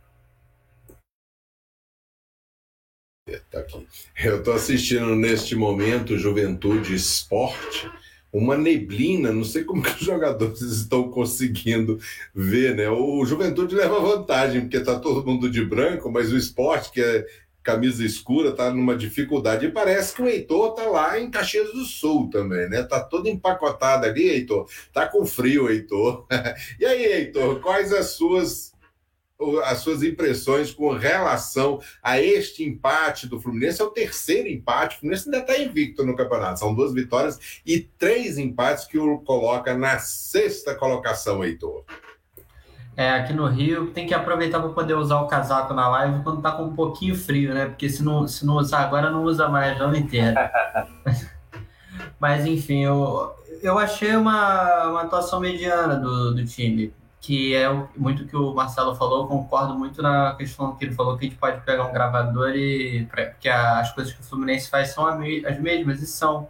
[3.50, 3.88] Tá aqui.
[4.24, 7.90] Eu estou assistindo neste momento Juventude Esporte,
[8.32, 12.00] uma neblina, não sei como que os jogadores estão conseguindo
[12.34, 12.90] ver, né?
[12.90, 17.26] O Juventude leva vantagem, porque tá todo mundo de branco, mas o esporte, que é
[17.62, 19.66] camisa escura, tá numa dificuldade.
[19.66, 22.84] E parece que o Heitor tá lá em Caxias do Sul também, né?
[22.84, 24.68] Tá todo empacotado ali, Heitor.
[24.92, 26.26] Tá com frio, Heitor.
[26.78, 28.73] e aí, Heitor, quais as suas
[29.64, 33.82] as suas impressões com relação a este empate do Fluminense?
[33.82, 34.98] É o terceiro empate.
[34.98, 36.60] O Fluminense ainda está invicto no campeonato.
[36.60, 41.84] São duas vitórias e três empates que o coloca na sexta colocação, Heitor.
[42.96, 46.42] É, aqui no Rio tem que aproveitar para poder usar o casaco na live quando
[46.42, 47.66] tá com um pouquinho frio, né?
[47.66, 50.36] Porque se não, se não usar agora, não usa mais o ano inteiro.
[52.20, 58.26] Mas enfim, eu, eu achei uma, uma atuação mediana do, do time, que é muito
[58.26, 61.62] que o Marcelo falou, concordo muito na questão que ele falou que a gente pode
[61.62, 63.08] pegar um gravador e
[63.40, 66.50] que as coisas que o Fluminense faz são as mesmas e são.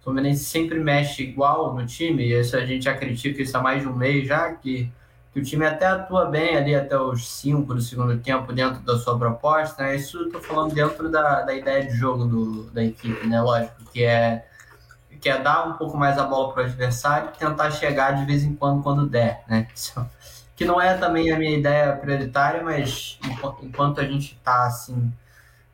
[0.00, 3.62] O Fluminense sempre mexe igual no time, e isso a gente já critica isso há
[3.62, 4.92] mais de um mês já, que
[5.36, 8.98] que o time até atua bem ali até os 5 do segundo tempo dentro da
[8.98, 9.96] sua proposta, né?
[9.96, 13.38] Isso eu tô falando dentro da, da ideia de jogo do, da equipe, né?
[13.42, 14.46] Lógico, que é
[15.20, 18.24] que é dar um pouco mais a bola para o adversário e tentar chegar de
[18.24, 19.66] vez em quando quando der, né?
[20.56, 23.18] Que não é também a minha ideia prioritária, mas
[23.62, 25.12] enquanto a gente está assim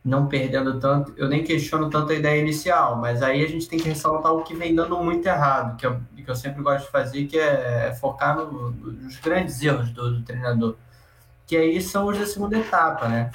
[0.03, 3.79] não perdendo tanto, eu nem questiono tanto a ideia inicial, mas aí a gente tem
[3.79, 6.91] que ressaltar o que vem dando muito errado, que eu, que eu sempre gosto de
[6.91, 10.75] fazer, que é, é focar no, nos grandes erros do, do treinador,
[11.47, 13.31] que aí são os da segunda etapa, né?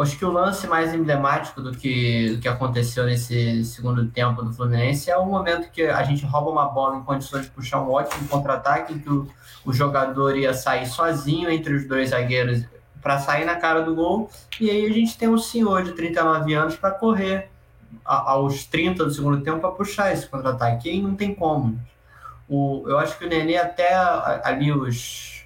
[0.00, 4.52] Acho que o lance mais emblemático do que, do que aconteceu nesse segundo tempo do
[4.52, 7.90] Fluminense é o momento que a gente rouba uma bola em condições de puxar um
[7.90, 9.28] ótimo contra-ataque, que o,
[9.64, 12.64] o jogador ia sair sozinho entre os dois zagueiros
[13.02, 14.30] para sair na cara do gol,
[14.60, 17.50] e aí a gente tem um senhor de 39 anos para correr
[18.04, 21.78] a, aos 30 do segundo tempo para puxar esse contra-ataque, e aí não tem como.
[22.48, 23.94] O, eu acho que o Nenê até
[24.44, 25.37] ali os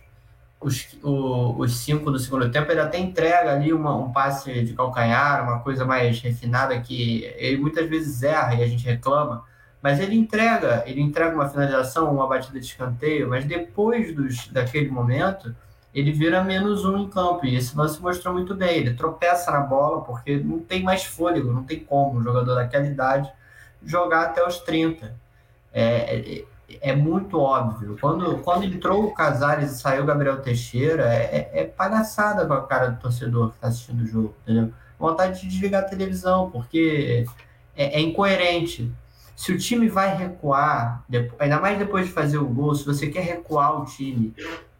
[0.62, 4.74] os, o, os cinco do segundo tempo, ele até entrega ali uma, um passe de
[4.74, 9.44] calcanhar, uma coisa mais refinada que ele muitas vezes erra e a gente reclama,
[9.82, 14.90] mas ele entrega, ele entrega uma finalização, uma batida de escanteio, mas depois dos, daquele
[14.90, 15.54] momento,
[15.92, 19.60] ele vira menos um em campo, e esse lance mostrou muito bem, ele tropeça na
[19.60, 23.30] bola, porque não tem mais fôlego, não tem como um jogador daquela idade
[23.84, 25.14] jogar até os 30.
[25.74, 26.44] É,
[26.80, 27.96] é muito óbvio.
[28.00, 32.52] Quando, quando entrou o Casares e saiu o Gabriel Teixeira, é, é, é palhaçada com
[32.52, 34.72] a cara do torcedor que está assistindo o jogo, entendeu?
[34.98, 37.26] Vontade de desligar a televisão, porque
[37.76, 38.92] é, é incoerente.
[39.34, 41.04] Se o time vai recuar,
[41.38, 44.34] ainda mais depois de fazer o gol, se você quer recuar o time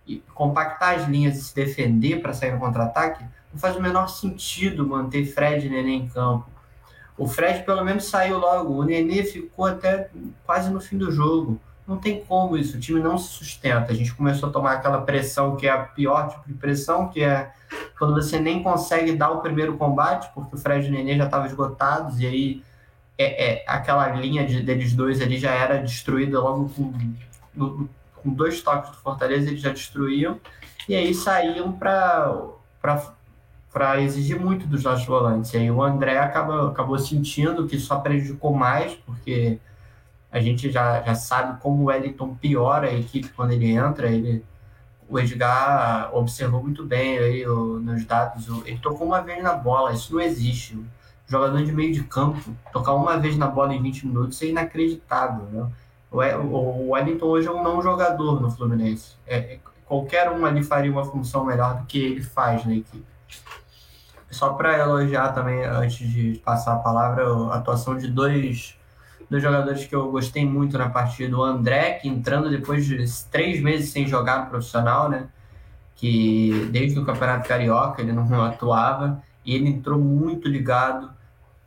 [0.07, 4.09] e compactar as linhas e se defender para sair no contra-ataque, não faz o menor
[4.09, 6.49] sentido manter Fred e Nenê em campo.
[7.17, 10.11] O Fred pelo menos saiu logo, o Nenê ficou até
[10.47, 11.61] quase no fim do jogo.
[11.87, 13.93] Não tem como isso, o time não se sustenta.
[13.93, 17.23] A gente começou a tomar aquela pressão que é a pior tipo de pressão, que
[17.23, 17.53] é
[17.99, 21.25] quando você nem consegue dar o primeiro combate, porque o Fred e o Nenê já
[21.25, 22.63] estavam esgotados, e aí
[23.19, 26.93] é, é, aquela linha de, deles dois ali já era destruída logo com,
[27.55, 30.41] no, com dois toques do Fortaleza, eles já destruíam,
[30.89, 32.49] e aí saíam para
[34.01, 35.53] exigir muito dos nossos volantes.
[35.55, 39.59] E aí o André acaba, acabou sentindo que só prejudicou mais, porque
[40.33, 44.11] a gente já, já sabe como o Wellington piora a equipe quando ele entra.
[44.11, 44.43] Ele,
[45.07, 48.49] o Edgar observou muito bem aí o, nos dados.
[48.65, 50.75] Ele tocou uma vez na bola, isso não existe.
[50.75, 50.87] O
[51.29, 52.41] jogador de meio de campo
[52.73, 55.45] tocar uma vez na bola em 20 minutos é inacreditável.
[55.53, 55.71] Né?
[56.11, 59.17] O, o Wellington hoje é um não jogador no Fluminense.
[59.27, 63.05] É, é, qualquer um ali faria uma função melhor do que ele faz na equipe.
[64.31, 68.79] Só para elogiar também, antes de passar a palavra, a atuação de dois
[69.33, 73.63] dos jogadores que eu gostei muito na partida, o André, que entrando depois de três
[73.63, 75.27] meses sem jogar no profissional, né?
[75.97, 81.11] Que desde o Campeonato Carioca ele não atuava, e ele entrou muito ligado,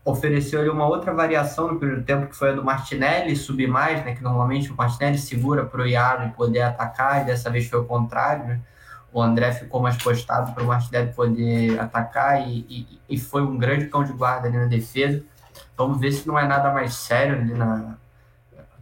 [0.06, 4.06] ofereceu ali uma outra variação no primeiro tempo, que foi a do Martinelli subir mais,
[4.06, 4.14] né?
[4.14, 7.86] Que normalmente o Martinelli segura para o Iago poder atacar, e dessa vez foi o
[7.86, 8.62] contrário, né?
[9.12, 13.58] O André ficou mais postado para o Martinelli poder atacar e, e, e foi um
[13.58, 15.24] grande cão de guarda ali na defesa
[15.78, 17.98] Vamos ver se não é nada mais sério ali na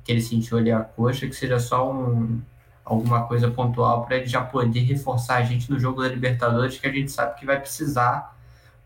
[0.04, 2.42] que ele sentiu ali a coxa, que seja só um,
[2.84, 6.86] alguma coisa pontual para ele já poder reforçar a gente no jogo da Libertadores, que
[6.86, 8.36] a gente sabe que vai precisar,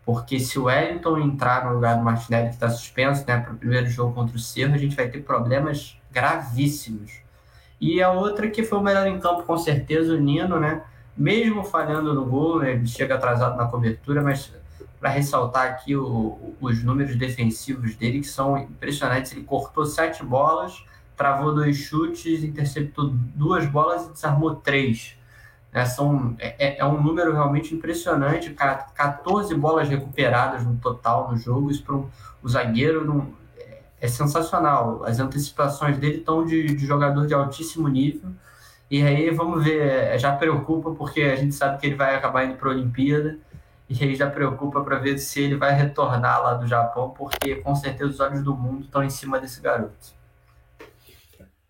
[0.04, 3.56] porque se o Wellington entrar no lugar do Martinelli, que está suspenso né, para o
[3.56, 7.20] primeiro jogo contra o Cerro, a gente vai ter problemas gravíssimos.
[7.80, 10.82] E a outra que foi o melhor em campo, com certeza, o Nino, né?
[11.16, 14.52] Mesmo falhando no gol, né, ele chega atrasado na cobertura, mas
[15.00, 19.32] para ressaltar aqui o, os números defensivos dele, que são impressionantes.
[19.32, 20.84] Ele cortou sete bolas,
[21.16, 25.16] travou dois chutes, interceptou duas bolas e desarmou três.
[25.72, 28.54] É, são, é, é, um número realmente impressionante.
[28.94, 31.70] 14 bolas recuperadas no total no jogo.
[31.70, 32.08] Isso para um,
[32.42, 35.04] o zagueiro não, é, é sensacional.
[35.04, 38.30] As antecipações dele estão de, de jogador de altíssimo nível.
[38.90, 42.54] E aí, vamos ver, já preocupa, porque a gente sabe que ele vai acabar indo
[42.54, 43.38] para a Olimpíada
[43.88, 47.74] e aí já preocupa para ver se ele vai retornar lá do Japão, porque com
[47.74, 50.18] certeza os olhos do mundo estão em cima desse garoto.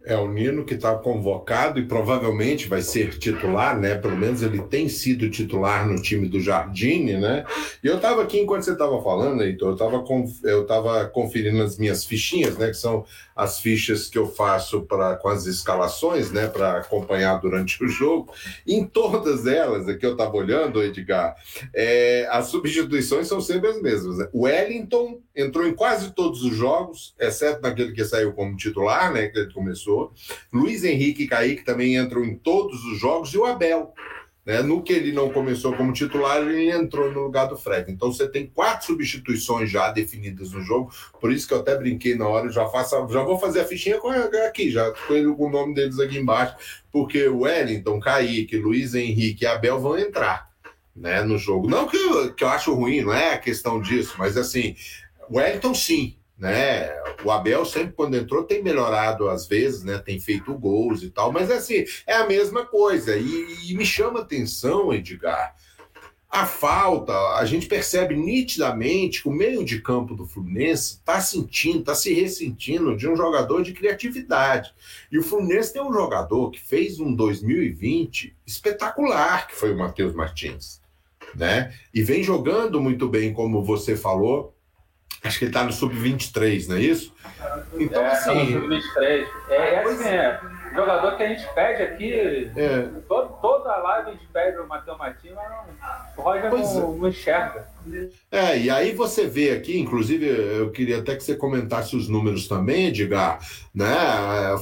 [0.05, 3.95] É o Nino que está convocado e provavelmente vai ser titular, né?
[3.95, 7.45] Pelo menos ele tem sido titular no time do Jardine, né?
[7.85, 10.05] E eu estava aqui enquanto você estava falando, Heitor, eu estava
[10.45, 12.69] eu tava conferindo as minhas fichinhas, né?
[12.69, 13.05] Que são
[13.39, 18.33] as fichas que eu faço para com as escalações, né, para acompanhar durante o jogo.
[18.67, 21.37] Em todas elas, aqui eu estava olhando, Edgar,
[21.73, 24.19] é, as substituições são sempre as mesmas.
[24.19, 24.29] Né?
[24.33, 29.29] O Wellington entrou em quase todos os jogos, exceto naquele que saiu como titular, né,
[29.29, 30.13] que ele começou.
[30.53, 33.95] Luiz Henrique e Kaique também entram em todos os jogos e o Abel
[34.49, 34.63] Né?
[34.63, 37.93] No que ele não começou como titular, ele entrou no lugar do Fred.
[37.93, 42.15] Então você tem quatro substituições já definidas no jogo, por isso que eu até brinquei
[42.15, 44.01] na hora, já faço, já vou fazer a fichinha
[44.49, 46.57] aqui, já com o nome deles aqui embaixo,
[46.91, 50.49] porque o Wellington, Kaique, Luiz Henrique e Abel vão entrar
[50.97, 51.69] né, no jogo.
[51.69, 54.75] Não que eu, que eu acho ruim, não é a questão disso, mas assim,
[55.29, 56.89] o Wellington sim, né?
[57.25, 59.99] O Abel sempre quando entrou tem melhorado às vezes, né?
[59.99, 63.17] Tem feito gols e tal, mas assim, é a mesma coisa.
[63.17, 65.55] E, e me chama atenção, Edgar,
[66.31, 71.81] a falta, a gente percebe nitidamente que o meio de campo do Fluminense está sentindo,
[71.81, 74.73] está se ressentindo de um jogador de criatividade.
[75.11, 80.15] E o Fluminense tem um jogador que fez um 2020 espetacular, que foi o Matheus
[80.15, 80.83] Martins.
[81.35, 81.75] Né?
[81.95, 84.55] E vem jogando muito bem, como você falou,
[85.23, 87.13] Acho que ele tá no sub-23, não é isso?
[87.79, 88.53] Então, é, assim.
[88.53, 89.27] Tá sub-23.
[89.49, 90.41] É, é assim, é.
[90.75, 92.89] Jogador que a gente pede aqui, é.
[93.09, 95.65] todo, toda a live a gente pede o Matheus Martins, mas não,
[96.17, 96.99] o Roger não, é.
[96.99, 97.67] não, enxerga.
[98.31, 102.47] É, e aí você vê aqui, inclusive, eu queria até que você comentasse os números
[102.47, 103.41] também, Edgar,
[103.75, 103.89] né?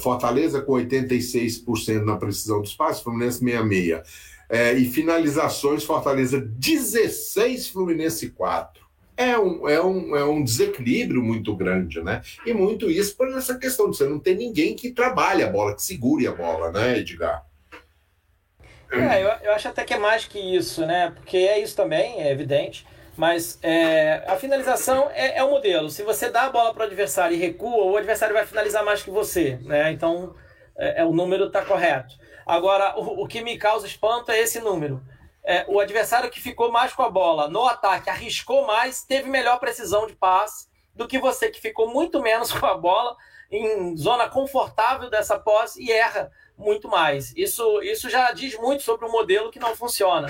[0.02, 4.02] Fortaleza com 86% na precisão do espaço, Fluminense 66%.
[4.48, 8.85] É, e finalizações, Fortaleza 16, Fluminense 4
[9.16, 12.20] é um, é, um, é um desequilíbrio muito grande, né?
[12.44, 15.74] E muito isso por essa questão de você não ter ninguém que trabalhe a bola,
[15.74, 17.44] que segure a bola, né, Edgar?
[18.92, 21.12] É, eu, eu acho até que é mais que isso, né?
[21.14, 22.86] Porque é isso também, é evidente.
[23.16, 25.88] Mas é, a finalização é, é o modelo.
[25.88, 29.02] Se você dá a bola para o adversário e recua, o adversário vai finalizar mais
[29.02, 29.90] que você, né?
[29.90, 30.34] Então,
[30.76, 32.14] é, é o número está correto.
[32.44, 35.02] Agora, o, o que me causa espanto é esse número
[35.46, 39.60] é, o adversário que ficou mais com a bola no ataque, arriscou mais, teve melhor
[39.60, 43.16] precisão de passe do que você que ficou muito menos com a bola
[43.48, 47.32] em zona confortável dessa posse e erra muito mais.
[47.36, 50.26] Isso, isso já diz muito sobre o modelo que não funciona.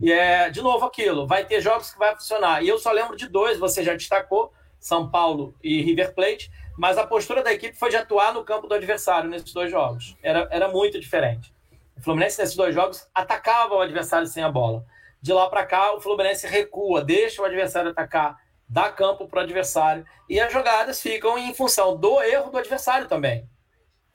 [0.00, 2.62] E é, de novo, aquilo, vai ter jogos que vai funcionar.
[2.62, 6.96] E eu só lembro de dois, você já destacou, São Paulo e River Plate, mas
[6.96, 10.16] a postura da equipe foi de atuar no campo do adversário nesses dois jogos.
[10.22, 11.52] Era, era muito diferente.
[12.00, 14.86] O Fluminense, nesses dois jogos, atacava o adversário sem a bola.
[15.20, 19.42] De lá para cá, o Fluminense recua, deixa o adversário atacar, dá campo para o
[19.42, 20.06] adversário.
[20.26, 23.46] E as jogadas ficam em função do erro do adversário também.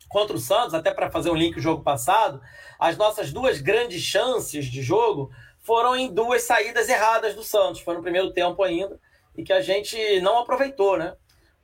[0.10, 2.42] Contra o Santos, até para fazer um link o jogo passado,
[2.80, 5.30] as nossas duas grandes chances de jogo
[5.62, 7.82] foram em duas saídas erradas do Santos.
[7.82, 9.00] Foi no primeiro tempo ainda,
[9.38, 11.16] e que a gente não aproveitou, né?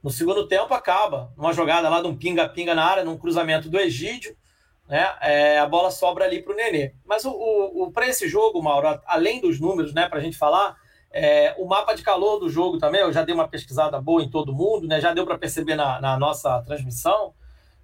[0.03, 3.79] No segundo tempo acaba, uma jogada lá de um pinga-pinga na área, num cruzamento do
[3.79, 4.37] Egídio,
[4.91, 6.91] né, é, a bola sobra ali para o Nenê.
[7.05, 10.37] Mas o, o, o para esse jogo, Mauro, além dos números, né, para a gente
[10.37, 10.75] falar,
[11.13, 14.29] é, o mapa de calor do jogo também, eu já dei uma pesquisada boa em
[14.29, 17.33] todo mundo, né, já deu para perceber na, na, nossa transmissão.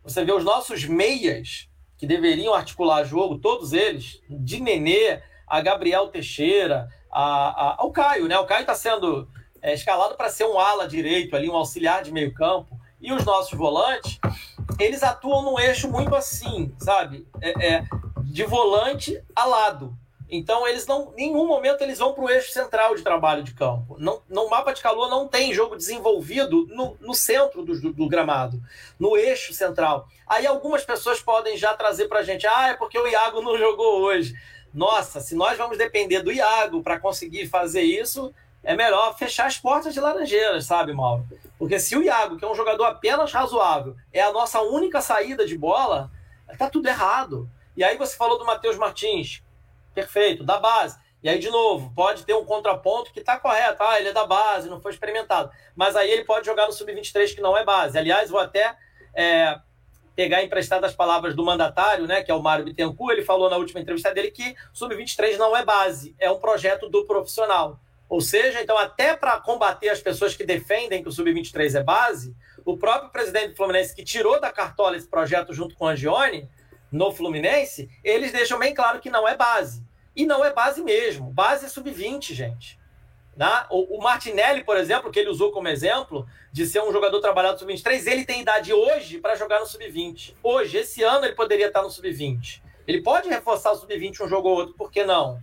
[0.04, 6.10] Você vê os nossos meias que deveriam articular jogo, todos eles, de Nenê a Gabriel
[6.10, 8.38] Teixeira, a, a, ao Caio, né?
[8.38, 9.30] O Caio está sendo
[9.62, 12.78] é, escalado para ser um ala direito ali, um auxiliar de meio campo.
[13.00, 14.20] E os nossos volantes,
[14.80, 17.28] eles atuam num eixo muito assim, sabe?
[17.42, 17.84] É, é,
[18.24, 19.98] de volante a lado.
[20.30, 23.54] Então eles não, em nenhum momento eles vão para o eixo central de trabalho de
[23.54, 23.96] campo.
[23.98, 28.08] Não, no mapa de calor não tem jogo desenvolvido no, no centro do, do, do,
[28.10, 28.62] gramado,
[29.00, 30.08] no eixo central.
[30.28, 33.58] Aí algumas pessoas podem já trazer para a gente, ah, é porque o Iago não
[33.58, 34.34] jogou hoje.
[34.74, 38.34] Nossa, se nós vamos depender do Iago para conseguir fazer isso,
[38.68, 41.26] é melhor fechar as portas de Laranjeiras, sabe, Mauro?
[41.58, 45.48] Porque se o Iago, que é um jogador apenas razoável, é a nossa única saída
[45.48, 46.12] de bola,
[46.58, 47.50] tá tudo errado.
[47.78, 49.42] E aí você falou do Matheus Martins,
[49.96, 51.00] perfeito, da base.
[51.24, 54.26] E aí, de novo, pode ter um contraponto que tá correto, ah, ele é da
[54.26, 55.50] base, não foi experimentado.
[55.74, 57.98] Mas aí ele pode jogar no Sub-23, que não é base.
[57.98, 58.76] Aliás, vou até
[59.16, 59.58] é,
[60.14, 63.56] pegar emprestadas as palavras do mandatário, né, que é o Mário Bittencourt, ele falou na
[63.56, 67.80] última entrevista dele que Sub-23 não é base, é um projeto do profissional.
[68.10, 72.36] Ou seja, então, até para combater as pessoas que defendem que o Sub-23 é base,
[72.64, 76.50] o próprio presidente do Fluminense, que tirou da cartola esse projeto junto com a Gione,
[76.92, 79.86] no Fluminense, eles deixam bem claro que não é base.
[80.16, 81.30] E não é base mesmo.
[81.32, 82.80] Base é sub-20, gente.
[83.36, 83.66] Né?
[83.70, 87.54] O, o, Martinelli, por exemplo, que ele usou como exemplo de ser um jogador trabalhado
[87.54, 90.34] no sub-23, ele tem idade hoje para jogar no sub-20.
[90.42, 92.62] Hoje, esse ano, ele poderia estar no sub-20.
[92.88, 95.40] Ele pode reforçar o sub-20 um jogo ou outro, por que não?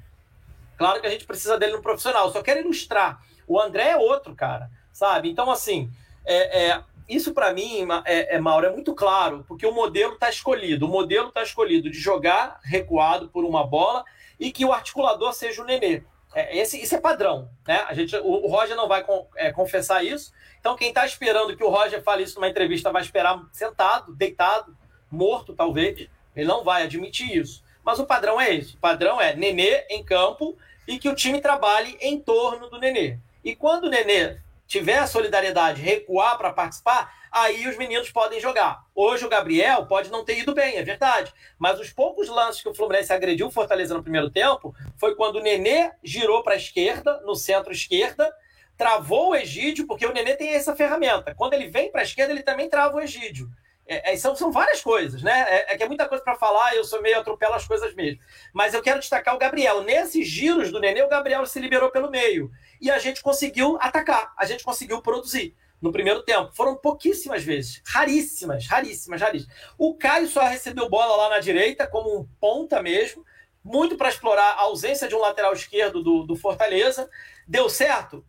[0.76, 2.30] Claro que a gente precisa dele no profissional.
[2.32, 3.22] Só quero ilustrar.
[3.46, 4.70] O André é outro, cara.
[4.92, 5.30] Sabe?
[5.30, 5.90] Então, assim,
[6.24, 10.30] é, é isso para mim, é, é, Mauro, é muito claro, porque o modelo está
[10.30, 10.86] escolhido.
[10.86, 14.04] O modelo está escolhido de jogar recuado por uma bola
[14.40, 16.02] e que o articulador seja o Nenê.
[16.34, 17.84] É, esse, isso é padrão, né?
[17.86, 20.32] A gente, o, o Roger não vai com, é, confessar isso.
[20.58, 24.76] Então, quem está esperando que o Roger fale isso numa entrevista vai esperar sentado, deitado,
[25.10, 26.08] morto, talvez.
[26.34, 27.62] Ele não vai admitir isso.
[27.84, 28.74] Mas o padrão é esse.
[28.74, 30.56] O padrão é Nenê em campo
[30.86, 33.18] e que o time trabalhe em torno do Nenê.
[33.44, 38.84] E quando o Nenê tiver a solidariedade, recuar para participar, aí os meninos podem jogar.
[38.94, 41.32] Hoje o Gabriel pode não ter ido bem, é verdade.
[41.58, 45.36] Mas os poucos lances que o Fluminense agrediu o Fortaleza no primeiro tempo foi quando
[45.36, 48.32] o Nenê girou para a esquerda, no centro-esquerda,
[48.76, 51.34] travou o Egídio, porque o Nenê tem essa ferramenta.
[51.34, 53.48] Quando ele vem para a esquerda, ele também trava o Egídio.
[53.86, 55.44] É, é, são, são várias coisas, né?
[55.48, 58.20] É, é, que é muita coisa para falar, eu sou meio atropelo as coisas mesmo.
[58.52, 59.82] Mas eu quero destacar o Gabriel.
[59.82, 62.50] Nesses giros do Nenê, o Gabriel se liberou pelo meio.
[62.80, 66.50] E a gente conseguiu atacar, a gente conseguiu produzir no primeiro tempo.
[66.54, 69.56] Foram pouquíssimas vezes, raríssimas, raríssimas, raríssimas.
[69.76, 73.24] O Caio só recebeu bola lá na direita, como um ponta mesmo,
[73.62, 77.08] muito para explorar a ausência de um lateral esquerdo do, do Fortaleza.
[77.46, 78.24] Deu certo?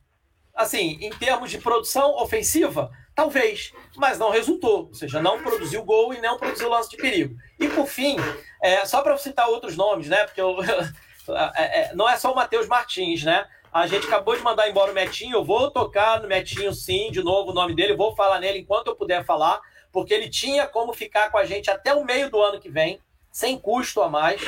[0.53, 4.88] Assim, em termos de produção ofensiva, Talvez, mas não resultou.
[4.88, 7.38] Ou seja, não produziu gol e não produziu lance de perigo.
[7.57, 8.18] E por fim,
[8.61, 10.26] é, só para citar outros nomes, né?
[10.26, 10.57] Porque eu,
[11.55, 13.47] é, é, não é só o Matheus Martins, né?
[13.72, 15.38] A gente acabou de mandar embora o Metinho.
[15.38, 17.95] Eu vou tocar no Metinho, sim, de novo o nome dele.
[17.95, 19.61] Vou falar nele enquanto eu puder falar,
[19.93, 22.99] porque ele tinha como ficar com a gente até o meio do ano que vem,
[23.32, 24.41] sem custo a mais.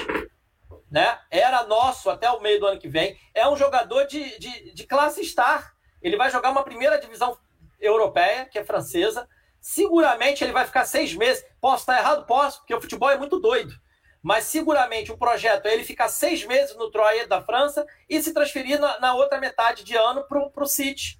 [0.91, 1.17] Né?
[1.31, 3.17] Era nosso até o meio do ano que vem.
[3.33, 5.73] É um jogador de, de, de classe star.
[6.01, 7.37] Ele vai jogar uma primeira divisão
[7.79, 9.27] europeia, que é francesa.
[9.59, 11.45] Seguramente ele vai ficar seis meses.
[11.59, 12.25] Posso estar errado?
[12.25, 13.73] Posso, porque o futebol é muito doido.
[14.21, 18.33] Mas seguramente o projeto é ele ficar seis meses no Troyes da França e se
[18.33, 21.19] transferir na, na outra metade de ano para o City.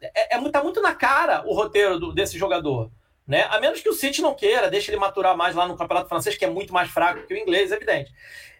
[0.00, 2.90] É, é, tá muito na cara o roteiro do, desse jogador.
[3.26, 3.44] Né?
[3.44, 6.36] A menos que o City não queira, deixe ele maturar mais lá no Campeonato Francês,
[6.36, 8.12] que é muito mais fraco que o inglês, é evidente.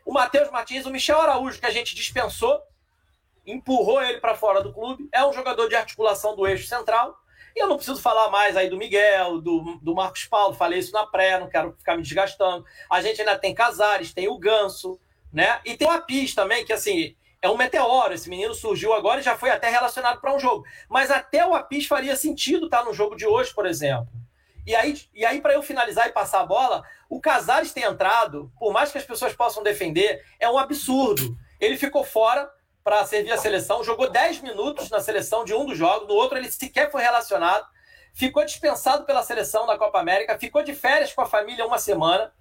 [0.04, 2.60] O Matheus Martins, o Michel Araújo, que a gente dispensou,
[3.46, 7.16] empurrou ele para fora do clube, é um jogador de articulação do eixo central,
[7.54, 10.92] e eu não preciso falar mais aí do Miguel, do, do Marcos Paulo, falei isso
[10.92, 12.64] na pré, não quero ficar me desgastando.
[12.90, 14.98] A gente ainda tem Casares, tem o Ganso,
[15.32, 15.60] né?
[15.64, 18.14] E tem o Apis também, que assim, é um meteoro.
[18.14, 20.64] Esse menino surgiu agora e já foi até relacionado para um jogo.
[20.88, 24.08] Mas até o Apis faria sentido estar tá no jogo de hoje, por exemplo.
[24.64, 28.52] E aí, e aí para eu finalizar e passar a bola, o Casares ter entrado,
[28.58, 31.36] por mais que as pessoas possam defender, é um absurdo.
[31.60, 32.48] Ele ficou fora
[32.84, 36.36] para servir a seleção, jogou 10 minutos na seleção de um dos jogos, no outro
[36.36, 37.66] ele sequer foi relacionado,
[38.12, 42.32] ficou dispensado pela seleção da Copa América, ficou de férias com a família uma semana,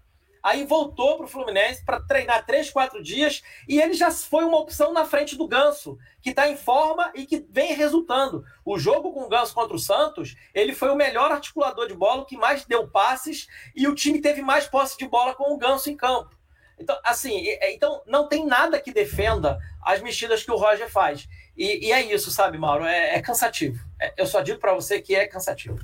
[0.41, 4.57] aí voltou para o Fluminense para treinar três, quatro dias e ele já foi uma
[4.57, 8.43] opção na frente do Ganso, que está em forma e que vem resultando.
[8.65, 12.23] O jogo com o Ganso contra o Santos, ele foi o melhor articulador de bola,
[12.23, 15.57] o que mais deu passes e o time teve mais posse de bola com o
[15.57, 16.40] Ganso em campo.
[16.79, 21.27] Então, assim, então não tem nada que defenda as mexidas que o Roger faz.
[21.55, 22.85] E, e é isso, sabe, Mauro?
[22.85, 23.79] É, é cansativo.
[23.99, 25.79] É, eu só digo para você que é cansativo.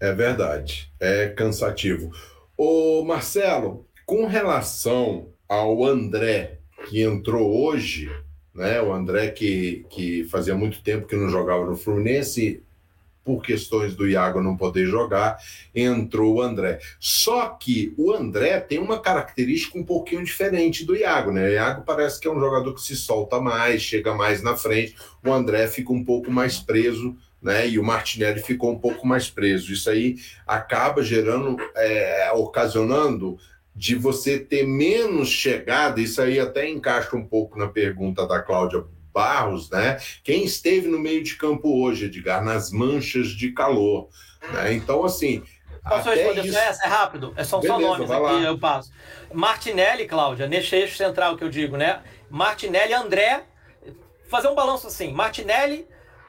[0.00, 2.10] É verdade, é cansativo.
[2.56, 8.10] Ô Marcelo, com relação ao André que entrou hoje,
[8.54, 8.80] né?
[8.80, 12.62] O André que, que fazia muito tempo que não jogava no Fluminense,
[13.24, 15.38] por questões do Iago não poder jogar,
[15.74, 16.78] entrou o André.
[17.00, 21.46] Só que o André tem uma característica um pouquinho diferente do Iago, né?
[21.46, 24.94] O Iago parece que é um jogador que se solta mais, chega mais na frente.
[25.24, 27.66] O André fica um pouco mais preso, né?
[27.66, 29.72] E o Martinelli ficou um pouco mais preso.
[29.72, 30.16] Isso aí
[30.46, 33.38] acaba gerando, é, ocasionando
[33.74, 36.00] de você ter menos chegada.
[36.00, 38.84] Isso aí até encaixa um pouco na pergunta da Cláudia
[39.14, 39.98] Barros, né?
[40.24, 44.08] Quem esteve no meio de campo hoje, Edgar, nas manchas de calor.
[44.52, 44.74] Né?
[44.74, 45.42] Então, assim.
[45.88, 46.58] Posso responder isso...
[46.58, 46.84] essa?
[46.84, 47.32] É rápido.
[47.36, 48.40] É só, Beleza, só nomes aqui, lá.
[48.40, 48.90] eu passo.
[49.32, 52.02] Martinelli, Cláudia, nesse eixo central que eu digo, né?
[52.28, 53.44] Martinelli, André.
[54.28, 55.86] Fazer um balanço assim: Martinelli,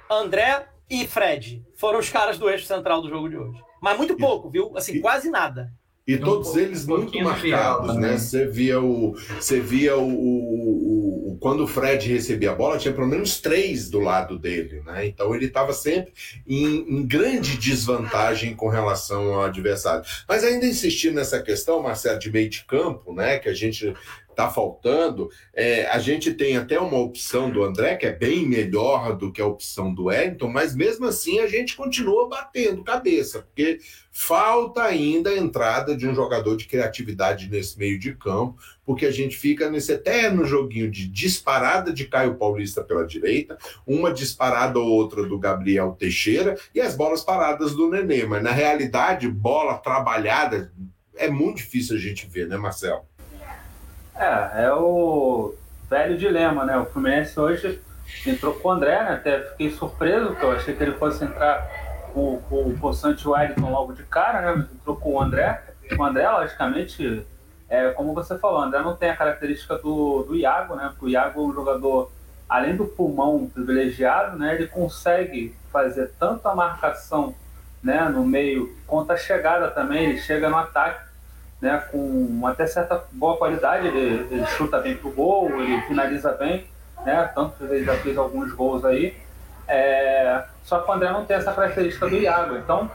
[0.09, 3.59] André e Fred foram os caras do eixo central do jogo de hoje.
[3.81, 4.77] Mas muito pouco, viu?
[4.77, 5.71] Assim, quase nada.
[6.07, 8.15] E todos eles muito marcados, né?
[8.15, 12.93] Você via o, você via o, o, o, quando o Fred recebia a bola tinha
[12.93, 15.07] pelo menos três do lado dele, né?
[15.07, 16.13] Então ele estava sempre
[16.47, 20.05] em, em, grande desvantagem com relação ao adversário.
[20.27, 23.39] Mas ainda insistindo nessa questão, Marcelo, de meio de campo, né?
[23.39, 23.91] Que a gente
[24.35, 25.29] está faltando.
[25.53, 29.41] É, a gente tem até uma opção do André, que é bem melhor do que
[29.41, 33.79] a opção do Wellington, mas mesmo assim a gente continua batendo cabeça, porque
[34.11, 39.11] falta ainda a entrada de um jogador de criatividade nesse meio de campo, porque a
[39.11, 44.87] gente fica nesse eterno joguinho de disparada de Caio Paulista pela direita, uma disparada ou
[44.87, 48.25] outra do Gabriel Teixeira e as bolas paradas do Nenê.
[48.25, 50.71] Mas na realidade, bola trabalhada
[51.17, 53.01] é muito difícil a gente ver, né, Marcelo?
[54.15, 55.53] É, é o
[55.89, 56.77] velho dilema, né?
[56.77, 57.81] O Fluminense hoje
[58.25, 59.13] entrou com o André, né?
[59.13, 61.67] Até fiquei surpreso, porque eu achei que ele fosse entrar
[62.13, 64.67] com, com o Poçante Wellington logo de cara, né?
[64.73, 65.61] Entrou com o André.
[65.97, 67.25] O André, logicamente,
[67.69, 70.87] é, como você falou, André não tem a característica do, do Iago, né?
[70.89, 72.11] Porque o Iago é um jogador,
[72.47, 74.55] além do pulmão privilegiado, né?
[74.55, 77.35] Ele consegue fazer tanto a marcação
[77.83, 80.05] né, no meio, quanto a chegada também.
[80.05, 81.04] Ele chega no ataque
[81.61, 83.87] né, com até certa boa qualidade.
[83.87, 86.67] Ele, ele chuta bem pro gol, ele finaliza bem,
[87.05, 87.29] né?
[87.33, 89.15] Tanto que ele já fez alguns gols aí.
[89.67, 92.55] É, só que o André não tem essa característica do Iago.
[92.57, 92.89] Então,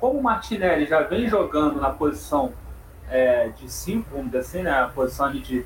[0.00, 2.52] como o Martinelli já vem jogando na posição
[3.10, 5.64] é, de 5, vamos dizer assim, né, a posição ali de,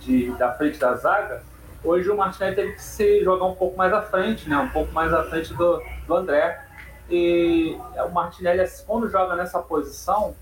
[0.00, 1.42] de, da frente da zaga,
[1.82, 4.92] hoje o Martinelli teve que se jogar um pouco mais à frente, né, um pouco
[4.92, 6.60] mais à frente do, do André.
[7.10, 7.76] E
[8.06, 10.34] o Martinelli, quando joga nessa posição,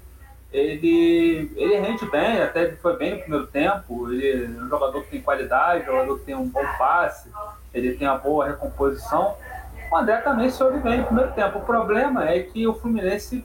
[0.52, 4.10] ele, ele rende bem, até foi bem no primeiro tempo.
[4.12, 7.30] Ele é um jogador que tem qualidade, jogador que tem um bom passe,
[7.72, 9.36] ele tem uma boa recomposição.
[9.90, 11.58] O André também se ouve bem no primeiro tempo.
[11.58, 13.44] O problema é que o Fluminense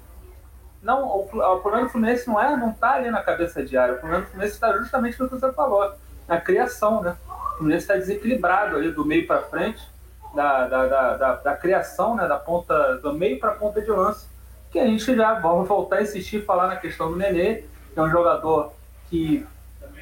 [0.82, 3.95] não, o, o problema do Fluminense não é, não está ali na cabeça de área.
[3.95, 5.93] O problema do Fluminense está justamente no que você falou,
[6.28, 7.18] na criação, né?
[7.28, 9.82] O Fluminense está desequilibrado ali do meio para frente,
[10.36, 12.28] da, da, da, da, da criação, né?
[12.28, 14.28] Da ponta, do meio para a ponta de lance.
[14.78, 18.02] Que a gente já vai voltar a insistir falar na questão do Nenê, que é
[18.04, 18.74] um jogador
[19.10, 19.44] que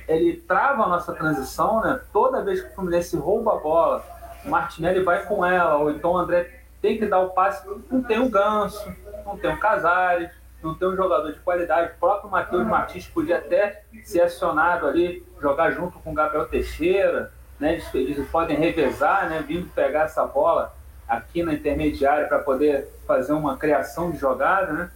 [0.05, 2.01] ele trava a nossa transição, né?
[2.11, 4.05] Toda vez que o Fluminense rouba a bola,
[4.43, 8.03] o Martinelli vai com ela, ou então o André tem que dar o passe, não
[8.03, 8.93] tem o Ganso,
[9.25, 10.29] não tem o Casares,
[10.61, 11.93] não tem um jogador de qualidade.
[11.93, 17.31] O próprio Matheus Martins podia até ser acionado ali, jogar junto com o Gabriel Teixeira,
[17.57, 17.75] né?
[17.75, 19.41] Eles, eles podem revezar, né?
[19.47, 20.75] Vindo pegar essa bola
[21.07, 24.91] aqui na intermediária para poder fazer uma criação de jogada, né?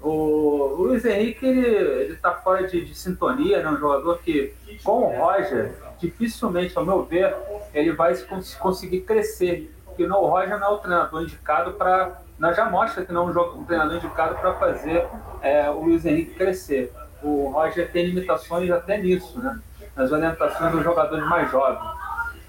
[0.00, 3.70] O, Luiz Henrique, ele está fora de, de, sintonia, né?
[3.70, 4.52] Um jogador que,
[4.82, 7.34] com o Roger, dificilmente, ao meu ver,
[7.72, 8.16] ele vai
[8.58, 9.72] conseguir crescer.
[9.84, 12.20] Porque o Roger não é o treinador indicado para
[12.56, 15.06] já mostra que não é um, um treinador indicado para fazer
[15.40, 16.92] é, o Luiz Henrique crescer.
[17.22, 19.60] O Roger tem limitações até nisso, né?
[19.94, 21.88] nas orientações dos jogadores mais jovens.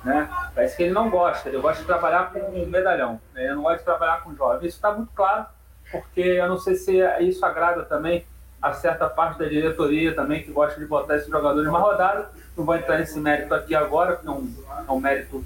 [0.04, 0.30] Né?
[0.54, 3.46] Parece que ele não gosta, ele gosta de trabalhar com um medalhão, né?
[3.46, 4.68] ele não gosta de trabalhar com jovens.
[4.68, 5.46] Isso está muito claro,
[5.92, 8.26] porque eu não sei se isso agrada também
[8.62, 12.26] a certa parte da diretoria também que gosta de botar esses jogadores mais rodados.
[12.56, 14.54] Não vou entrar nesse mérito aqui agora, porque é um,
[14.88, 15.44] é um mérito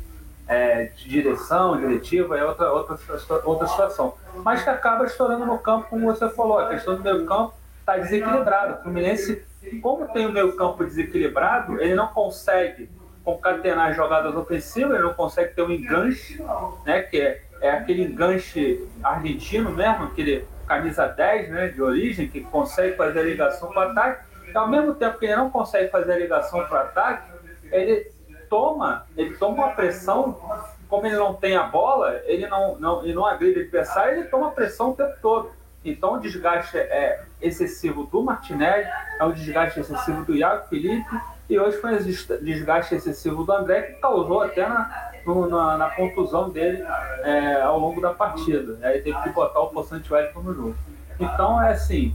[0.47, 2.97] é, de direção, diretiva, é outra, outra,
[3.43, 4.13] outra situação.
[4.43, 7.97] Mas que acaba estourando no campo, como você falou, a questão do meio campo está
[7.97, 8.75] desequilibrado.
[8.75, 9.43] O Fluminense,
[9.81, 12.89] como tem o meio campo desequilibrado, ele não consegue
[13.27, 16.41] concatenar jogadas ofensivas, ele não consegue ter um enganche,
[16.85, 22.39] né, que é, é aquele enganche argentino mesmo, aquele camisa 10 né, de origem, que
[22.39, 24.23] consegue fazer a ligação para o ataque.
[24.47, 27.29] E ao mesmo tempo que ele não consegue fazer a ligação para ataque,
[27.69, 28.09] ele
[28.49, 30.39] toma, ele toma uma pressão,
[30.87, 34.51] como ele não tem a bola, ele não, não, ele não agride adversário, ele toma
[34.51, 35.51] pressão o tempo todo.
[35.83, 38.87] Então o desgaste é excessivo do Martinelli,
[39.19, 41.09] é um desgaste excessivo do Iago Felipe,
[41.49, 41.97] e hoje foi um
[42.41, 46.83] desgaste excessivo do André, que causou até na, no, na, na, contusão dele
[47.23, 48.77] é, ao longo da partida.
[48.85, 50.75] Aí teve que botar o Poçante Wellington no jogo.
[51.19, 52.13] Então é assim,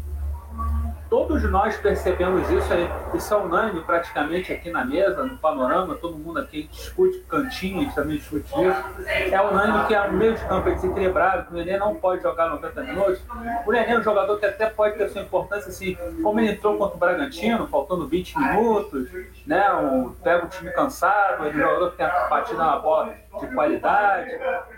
[1.12, 2.72] todos nós percebemos isso,
[3.14, 7.82] isso é unânime praticamente aqui na mesa, no panorama, todo mundo aqui discute cantinho, a
[7.82, 9.30] gente também discute isso.
[9.30, 12.48] É unânime que o meio de campo é desequilibrado, que o Nenê não pode jogar
[12.48, 13.20] 90 minutos.
[13.66, 16.78] O Nenê é um jogador que até pode ter sua importância, assim, como ele entrou
[16.78, 19.10] contra o Bragantino, faltando 20 minutos,
[19.46, 19.70] né?
[19.70, 23.14] Um, pega o time cansado, ele é um jogador que tem a batida na bola
[23.38, 24.30] de qualidade,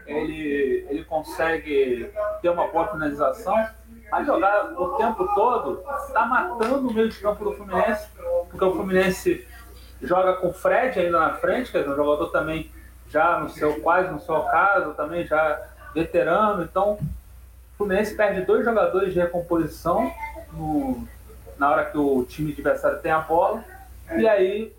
[0.05, 2.11] ele, ele consegue
[2.43, 3.55] ter uma boa finalização
[4.11, 8.09] a jogar o tempo todo, está matando o meio de campo do Fluminense,
[8.51, 9.47] porque o Fluminense
[10.03, 12.71] joga com o Fred ainda na frente, que é um jogador também
[13.09, 15.61] já no seu, quase no seu caso, também já
[15.95, 16.63] veterano.
[16.63, 20.13] Então, o Fluminense perde dois jogadores de recomposição
[20.53, 21.07] no,
[21.59, 23.65] na hora que o time adversário tem a bola,
[24.17, 24.73] e aí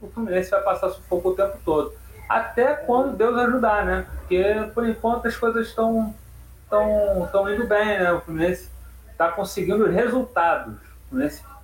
[0.00, 1.92] o Fluminense vai passar sufoco o tempo todo.
[2.28, 4.06] Até quando Deus ajudar, né?
[4.20, 6.14] Porque por enquanto as coisas estão
[6.70, 8.12] estão indo bem, né?
[8.12, 8.70] O Fluminense
[9.10, 10.74] está conseguindo resultados.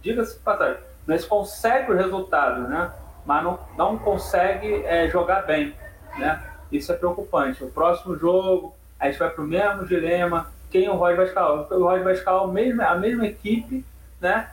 [0.03, 2.91] Diga-se passagem, o Fluminense consegue os resultados, né?
[3.25, 5.75] mas não, não consegue é, jogar bem.
[6.19, 6.43] Né?
[6.71, 7.63] Isso é preocupante.
[7.65, 10.51] O próximo jogo, a gente vai para o mesmo dilema.
[10.71, 11.73] Quem o Roger vai escalar?
[11.73, 13.85] O Roger vai escalar a mesma, a mesma equipe,
[14.21, 14.49] né?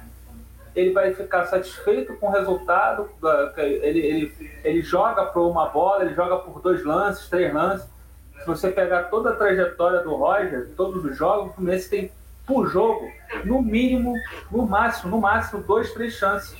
[0.76, 3.10] ele vai ficar satisfeito com o resultado.
[3.58, 7.88] Ele, ele, ele joga por uma bola, ele joga por dois lances, três lances.
[8.44, 12.12] Se você pegar toda a trajetória do Roger, todos os jogos, o Fluminense tem
[12.46, 13.10] por jogo,
[13.46, 14.14] no mínimo,
[14.52, 16.58] no máximo, no máximo, dois, três chances.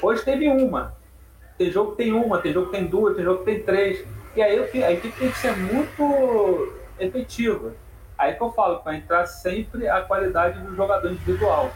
[0.00, 0.94] Hoje teve uma.
[1.58, 4.06] Tem jogo que tem uma, tem jogo que tem duas, tem jogo que tem três.
[4.36, 7.72] E aí a equipe tem que ser muito efetiva.
[8.16, 11.72] Aí que eu falo, para entrar sempre a qualidade do jogador individual.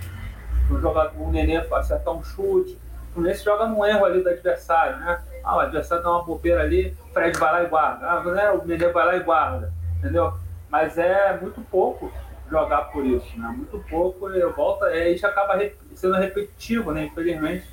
[0.70, 2.78] O, jogador, o Nenê acertar um chute,
[3.10, 5.20] O Fluminense joga num erro ali do adversário, né?
[5.48, 8.06] Ah, o adversário dá uma bobeira ali, o Fred vai lá e guarda.
[8.06, 8.50] Ah, né?
[8.50, 10.34] o Nenê vai lá e guarda, entendeu?
[10.68, 12.12] Mas é muito pouco
[12.50, 13.48] jogar por isso, né?
[13.56, 15.58] Muito pouco, eu volto, é, isso acaba
[15.94, 17.06] sendo repetitivo, né?
[17.06, 17.66] Infelizmente,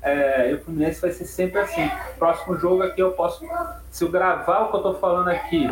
[0.00, 1.90] é, o Fluminense vai ser sempre assim.
[2.16, 3.44] Próximo jogo aqui eu posso,
[3.90, 5.66] se eu gravar o que eu tô falando aqui,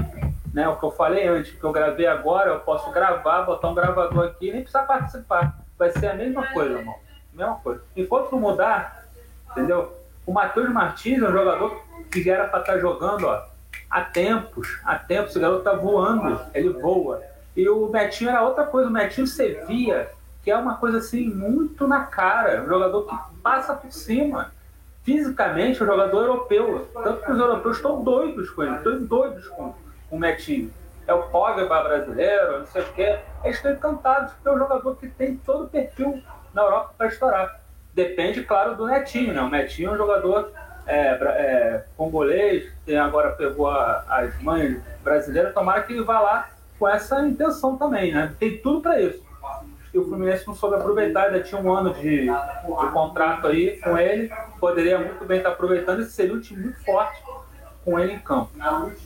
[0.53, 0.69] né?
[0.69, 3.75] O que eu falei antes, o que eu gravei agora, eu posso gravar, botar um
[3.77, 5.57] gravador aqui e nem precisar participar.
[5.79, 6.97] Vai ser a mesma coisa, irmão.
[7.33, 7.81] Mesma coisa.
[7.97, 9.07] Enquanto mudar,
[9.53, 10.04] entendeu?
[10.27, 13.43] O Matheus Martins é um jogador que era para estar tá jogando, ó,
[13.91, 17.23] há tempos, há tempos, o garoto tá voando, ele voa.
[17.57, 20.11] E o Betinho era outra coisa, o Betinho você via
[20.45, 24.53] que é uma coisa assim muito na cara, um jogador que passa por cima.
[25.03, 26.87] Fisicamente, um jogador europeu.
[26.93, 29.75] Tanto que os europeus estão doidos com ele, estão doidos com,
[30.09, 30.71] com o Metinho.
[31.07, 33.19] É o Pogba brasileiro, não sei o quê.
[33.43, 36.23] Eles estão encantados porque é um jogador que tem todo o perfil
[36.53, 37.61] na Europa para estourar.
[37.95, 39.41] Depende, claro, do Netinho, né?
[39.41, 40.53] O Netinho é um jogador
[40.87, 45.55] é, é, congolês, que agora pegou a, as mães brasileiras.
[45.55, 48.35] Tomara que ele vá lá com essa intenção também, né?
[48.39, 49.23] Tem tudo para isso.
[49.93, 53.97] E o Fluminense não soube aproveitar, ainda tinha um ano de, de contrato aí com
[53.97, 54.29] ele,
[54.59, 57.23] poderia muito bem estar aproveitando e seria um time muito forte
[57.85, 58.51] com ele em campo.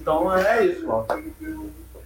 [0.00, 1.04] Então é isso, ó.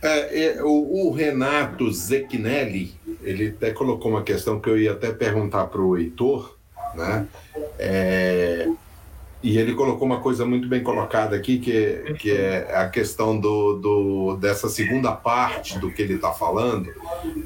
[0.03, 5.13] É, é, o, o, Renato Zecchinelli, ele até colocou uma questão que eu ia até
[5.13, 6.59] perguntar para o Heitor,
[6.95, 7.27] né?
[7.79, 8.69] É,
[9.43, 13.75] e ele colocou uma coisa muito bem colocada aqui, que, que é a questão do,
[13.75, 16.89] do, dessa segunda parte do que ele está falando.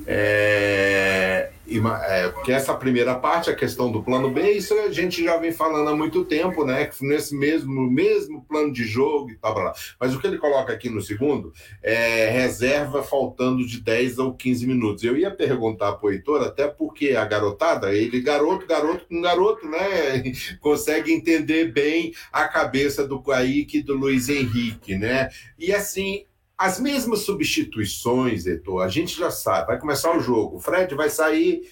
[0.07, 5.51] É, é, essa primeira parte, a questão do plano B, isso a gente já vem
[5.51, 6.89] falando há muito tempo, né?
[7.01, 9.75] Nesse mesmo, mesmo plano de jogo e tal.
[9.99, 14.67] Mas o que ele coloca aqui no segundo é reserva faltando de 10 ou 15
[14.67, 15.03] minutos.
[15.03, 19.67] Eu ia perguntar para o Heitor, até porque a garotada, ele, garoto, garoto com garoto,
[19.67, 20.23] né?
[20.61, 21.86] Consegue entender bem
[22.33, 25.29] a cabeça do Kaique e do Luiz Henrique, né?
[25.59, 26.25] E assim,
[26.57, 30.57] as mesmas substituições, Etor, a gente já sabe, vai começar o jogo.
[30.57, 31.63] O Fred vai sair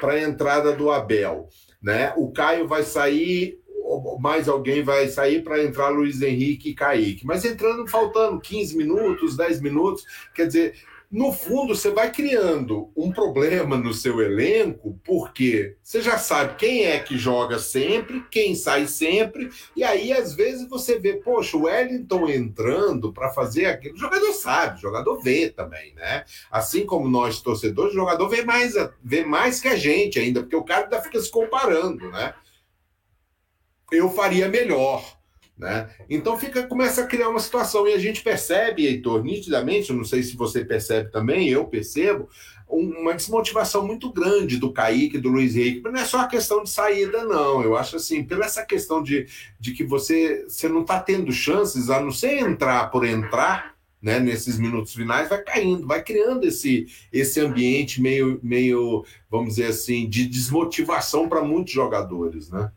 [0.00, 1.48] para a entrada do Abel,
[1.80, 2.12] né?
[2.16, 3.60] O Caio vai sair,
[4.18, 7.26] mais alguém vai sair para entrar Luiz Henrique e Kaique.
[7.26, 10.74] Mas entrando, faltando 15 minutos, 10 minutos, quer dizer,
[11.10, 16.84] no fundo, você vai criando um problema no seu elenco, porque você já sabe quem
[16.84, 21.62] é que joga sempre, quem sai sempre, e aí às vezes você vê, poxa, o
[21.62, 23.96] Wellington entrando para fazer aquilo.
[23.96, 26.24] O jogador sabe, o jogador vê também, né?
[26.48, 30.54] Assim como nós, torcedores, o jogador vê mais, vê mais que a gente ainda, porque
[30.54, 32.34] o cara ainda fica se comparando, né?
[33.90, 35.19] Eu faria melhor
[35.60, 35.90] né?
[36.08, 40.22] Então fica, começa a criar uma situação e a gente percebe, Heitor, nitidamente, não sei
[40.22, 42.28] se você percebe também, eu percebo,
[42.66, 46.62] uma desmotivação muito grande do Kaique, do Luiz Henrique, mas não é só a questão
[46.62, 47.62] de saída, não.
[47.62, 49.26] Eu acho assim, pela essa questão de,
[49.58, 54.18] de que você, você não está tendo chances, a não ser entrar por entrar, né,
[54.18, 60.08] nesses minutos finais, vai caindo, vai criando esse, esse ambiente meio, meio, vamos dizer assim,
[60.08, 62.70] de desmotivação para muitos jogadores, né?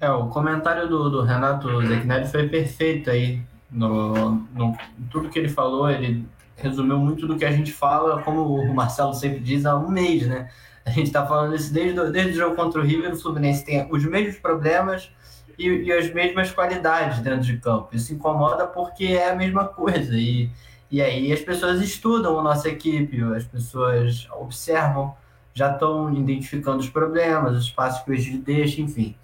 [0.00, 3.42] É, o comentário do, do Renato Zecchinelli foi perfeito aí.
[3.70, 4.76] No, no,
[5.10, 6.26] tudo que ele falou, ele
[6.56, 10.26] resumiu muito do que a gente fala, como o Marcelo sempre diz, há um mês,
[10.26, 10.48] né?
[10.86, 13.86] A gente está falando isso desde, desde o jogo contra o River, o Fluminense tem
[13.90, 15.12] os mesmos problemas
[15.58, 17.90] e, e, as mesmas qualidades dentro de campo.
[17.92, 20.16] Isso incomoda porque é a mesma coisa.
[20.16, 20.50] E,
[20.90, 25.14] e aí as pessoas estudam a nossa equipe, as pessoas observam,
[25.52, 29.14] já estão identificando os problemas, os espaços que gente deixa, enfim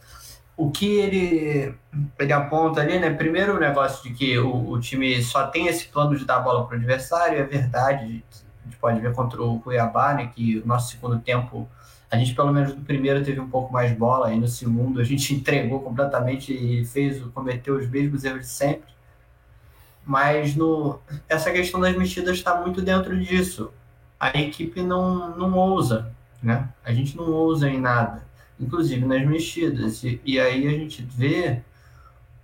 [0.56, 1.74] o que ele,
[2.18, 3.10] ele aponta ali, né?
[3.10, 6.66] Primeiro o negócio de que o, o time só tem esse plano de dar bola
[6.66, 8.24] para o adversário, é verdade.
[8.64, 10.30] A gente pode ver contra o Cuiabá, né?
[10.34, 11.68] Que o nosso segundo tempo,
[12.10, 15.04] a gente pelo menos no primeiro teve um pouco mais bola, e no segundo a
[15.04, 18.96] gente entregou completamente e fez, cometeu os mesmos erros de sempre.
[20.04, 23.72] Mas no, essa questão das mexidas está muito dentro disso.
[24.18, 26.10] A equipe não, não ousa,
[26.42, 26.68] né?
[26.82, 28.25] A gente não ousa em nada
[28.58, 30.02] inclusive nas mexidas.
[30.04, 31.62] E, e aí a gente vê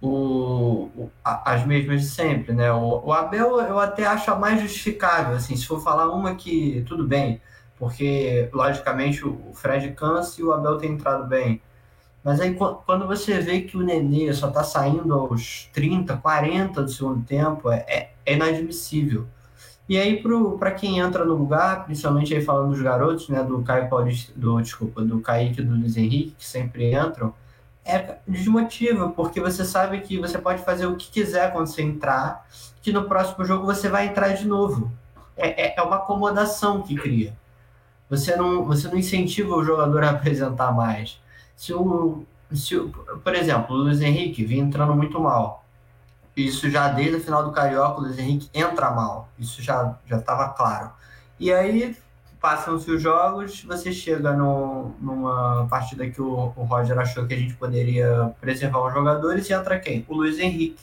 [0.00, 2.72] o, o, as mesmas de sempre, né?
[2.72, 6.84] O, o, Abel eu até acho a mais justificável, assim, se for falar uma que
[6.86, 7.40] tudo bem,
[7.78, 11.62] porque logicamente o Fred cansa e o Abel tem entrado bem.
[12.24, 16.90] Mas aí quando você vê que o Nenê só está saindo aos 30, 40 do
[16.90, 19.26] segundo tempo, é, é, é inadmissível.
[19.88, 20.22] E aí,
[20.58, 24.60] para quem entra no lugar, principalmente aí falando dos garotos, né, do Caio Paulista, do,
[24.60, 27.34] desculpa, do Kaique e do Luiz Henrique, que sempre entram,
[27.84, 32.46] é desmotiva, porque você sabe que você pode fazer o que quiser quando você entrar,
[32.80, 34.90] que no próximo jogo você vai entrar de novo.
[35.36, 37.34] É, é, é uma acomodação que cria.
[38.08, 41.20] Você não, você não incentiva o jogador a apresentar mais.
[41.56, 45.61] Se o, se o, por exemplo, o Luiz Henrique vinha entrando muito mal.
[46.36, 49.28] Isso já desde a final do Carioca, o Luiz Henrique entra mal.
[49.38, 50.90] Isso já estava claro.
[51.38, 51.96] E aí
[52.40, 57.36] passam-se os jogos, você chega no, numa partida que o, o Roger achou que a
[57.36, 60.04] gente poderia preservar os jogadores e entra quem?
[60.08, 60.80] O Luiz Henrique,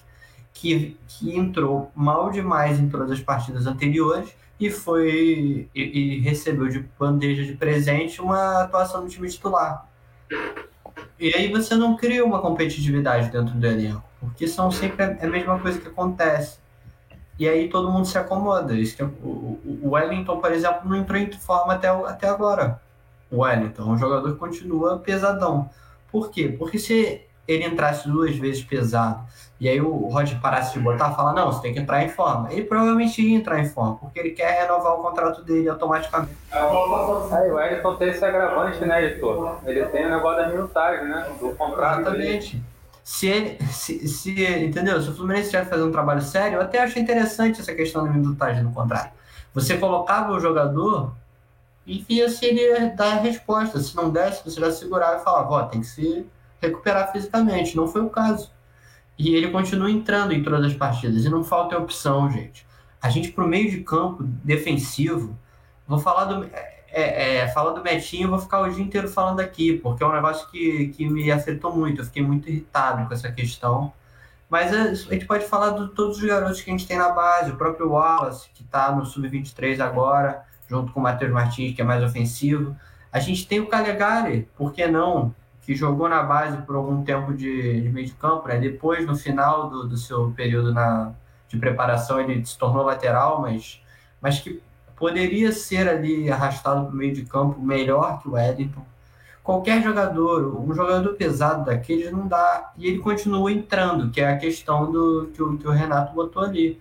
[0.54, 6.68] que, que entrou mal demais em todas as partidas anteriores e foi e, e recebeu
[6.68, 9.86] de bandeja de presente uma atuação no time titular.
[11.20, 15.60] E aí você não cria uma competitividade dentro do elenco, porque são sempre a mesma
[15.60, 16.60] coisa que acontece.
[17.38, 18.74] E aí todo mundo se acomoda.
[18.74, 22.82] Isso é, o, o Wellington, por exemplo, não entrou em forma até, até agora.
[23.32, 25.70] O Wellington é um jogador que continua pesadão.
[26.12, 26.54] Por quê?
[26.58, 29.24] Porque se ele entrasse duas vezes pesado
[29.60, 32.52] e aí o Roger parasse de botar, fala, não, você tem que entrar em forma.
[32.52, 36.38] Ele provavelmente ia entrar em forma, porque ele quer renovar o contrato dele automaticamente.
[36.52, 39.58] Aí o Wellington tem esse agravante, né, editor?
[39.66, 42.02] Ele tem o negócio da minutagem, né, do contrato.
[42.02, 42.58] Exatamente.
[42.58, 42.66] Dele
[43.10, 45.02] se se, se, entendeu?
[45.02, 48.12] Se o Fluminense estiver fazendo um trabalho sério, eu até acho interessante essa questão da
[48.12, 49.12] minutagem no contrato.
[49.52, 51.16] Você colocava o jogador
[51.88, 53.80] e via se ele dar a resposta.
[53.80, 56.24] Se não desse, você já segurava e falava, ó, tem que se
[56.62, 57.76] recuperar fisicamente.
[57.76, 58.52] Não foi o caso.
[59.18, 61.26] E ele continua entrando em todas as partidas.
[61.26, 62.64] E não falta opção, gente.
[63.02, 65.36] A gente, pro meio de campo defensivo,
[65.88, 66.48] vou falar do
[66.92, 70.14] é, é, fala do Metinho, vou ficar o dia inteiro falando aqui, porque é um
[70.14, 72.02] negócio que, que me acertou muito.
[72.02, 73.94] Eu fiquei muito irritado com essa questão.
[74.50, 77.10] Mas a, a gente pode falar de todos os garotos que a gente tem na
[77.10, 81.82] base, o próprio Wallace, que está no Sub-23 agora, junto com o Matheus Martins, que
[81.82, 82.76] é mais ofensivo.
[83.12, 85.34] A gente tem o Calegari, por que não?
[85.62, 88.58] Que jogou na base por algum tempo de, de meio de campo, né?
[88.58, 91.14] Depois, no final do, do seu período na,
[91.48, 93.82] de preparação, ele se tornou lateral, mas,
[94.20, 94.62] mas que
[95.00, 98.86] poderia ser ali arrastado para o meio de campo melhor que o Wellington.
[99.42, 102.72] Qualquer jogador, um jogador pesado daqueles não dá.
[102.78, 106.44] E ele continua entrando, que é a questão do que o, que o Renato botou
[106.44, 106.80] ali.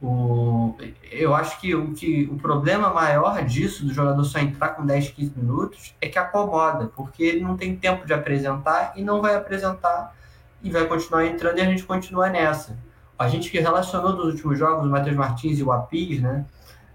[0.00, 0.76] O,
[1.10, 5.08] eu acho que o, que o problema maior disso, do jogador só entrar com 10,
[5.10, 9.34] 15 minutos, é que acomoda, porque ele não tem tempo de apresentar e não vai
[9.34, 10.14] apresentar
[10.62, 12.78] e vai continuar entrando e a gente continua nessa.
[13.18, 16.44] A gente que relacionou dos últimos jogos, o Matheus Martins e o Apis, né?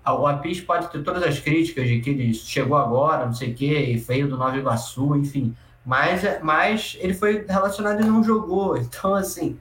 [0.05, 3.55] O Apis pode ter todas as críticas de que ele chegou agora, não sei o
[3.55, 5.55] quê, e veio do Nova Iguaçu, enfim.
[5.85, 8.77] Mas, mas ele foi relacionado e não jogou.
[8.83, 9.57] Então, assim.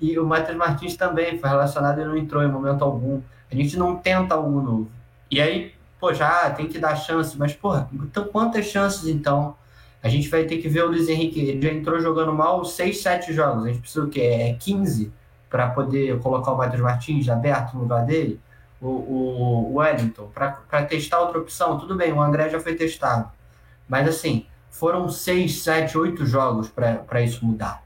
[0.00, 3.22] E o Matheus Martins também foi relacionado e não entrou em momento algum.
[3.50, 4.90] A gente não tenta algo novo.
[5.30, 7.36] E aí, pô, já tem que dar chance.
[7.38, 9.56] Mas, porra, então quantas chances então?
[10.02, 11.40] A gente vai ter que ver o Luiz Henrique.
[11.40, 13.64] Ele já entrou jogando mal 6, 7 jogos.
[13.64, 14.20] A gente precisa o quê?
[14.20, 15.10] É 15
[15.48, 18.38] para poder colocar o Matheus Martins aberto no lugar dele?
[18.80, 21.78] O, o Wellington para testar outra opção.
[21.78, 23.30] Tudo bem, o André já foi testado.
[23.88, 27.82] Mas assim, foram seis, sete, oito jogos para isso mudar.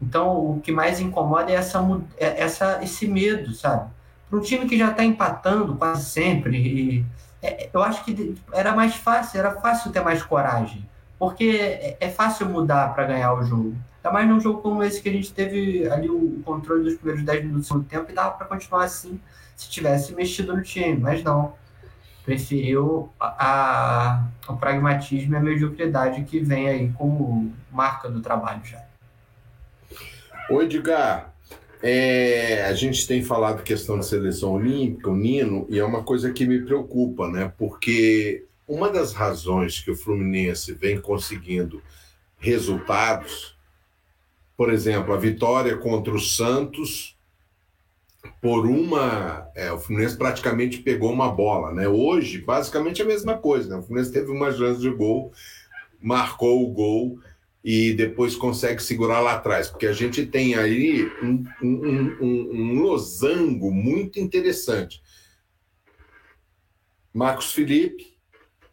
[0.00, 1.80] Então, o que mais incomoda é essa,
[2.18, 3.88] é essa, esse medo, sabe?
[4.28, 7.06] Para um time que já está empatando quase sempre, e,
[7.40, 10.88] é, eu acho que era mais fácil, era fácil ter mais coragem.
[11.18, 13.74] Porque é, é fácil mudar para ganhar o jogo.
[13.98, 17.24] Ainda mais num jogo como esse que a gente teve ali o controle dos primeiros
[17.24, 19.18] 10 minutos do tempo e dava para continuar assim
[19.56, 21.54] se tivesse mexido no time, mas não.
[22.24, 28.64] Preferiu a, a, o pragmatismo e a mediocridade que vem aí como marca do trabalho
[28.64, 28.82] já.
[30.48, 31.34] Ô Edgar,
[31.82, 36.32] é, a gente tem falado questão de seleção olímpica, o Nino, e é uma coisa
[36.32, 37.52] que me preocupa, né?
[37.58, 41.82] Porque uma das razões que o Fluminense vem conseguindo
[42.38, 43.54] resultados,
[44.56, 47.13] por exemplo, a vitória contra o Santos
[48.44, 49.50] por uma.
[49.54, 51.88] É, o Fluminense praticamente pegou uma bola, né?
[51.88, 53.76] Hoje, basicamente a mesma coisa, né?
[53.76, 55.32] O Fluminense teve uma chance de gol,
[55.98, 57.18] marcou o gol
[57.64, 62.82] e depois consegue segurar lá atrás, porque a gente tem aí um, um, um, um
[62.82, 65.02] losango muito interessante.
[67.14, 68.18] Marcos Felipe,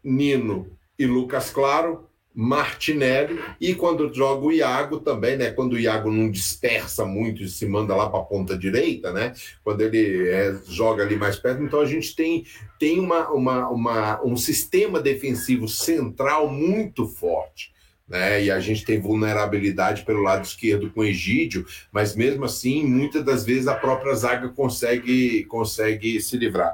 [0.04, 5.52] Nino e Lucas Claro Martinelli e quando joga o Iago também, né?
[5.52, 9.34] Quando o Iago não dispersa muito e se manda lá para a ponta direita, né?
[9.64, 12.46] Quando ele é, joga ali mais perto, então a gente tem,
[12.80, 17.72] tem uma, uma, uma, um sistema defensivo central muito forte.
[18.08, 18.44] Né?
[18.44, 23.46] E a gente tem vulnerabilidade pelo lado esquerdo com Egídio, mas mesmo assim, muitas das
[23.46, 26.74] vezes a própria zaga consegue, consegue se livrar.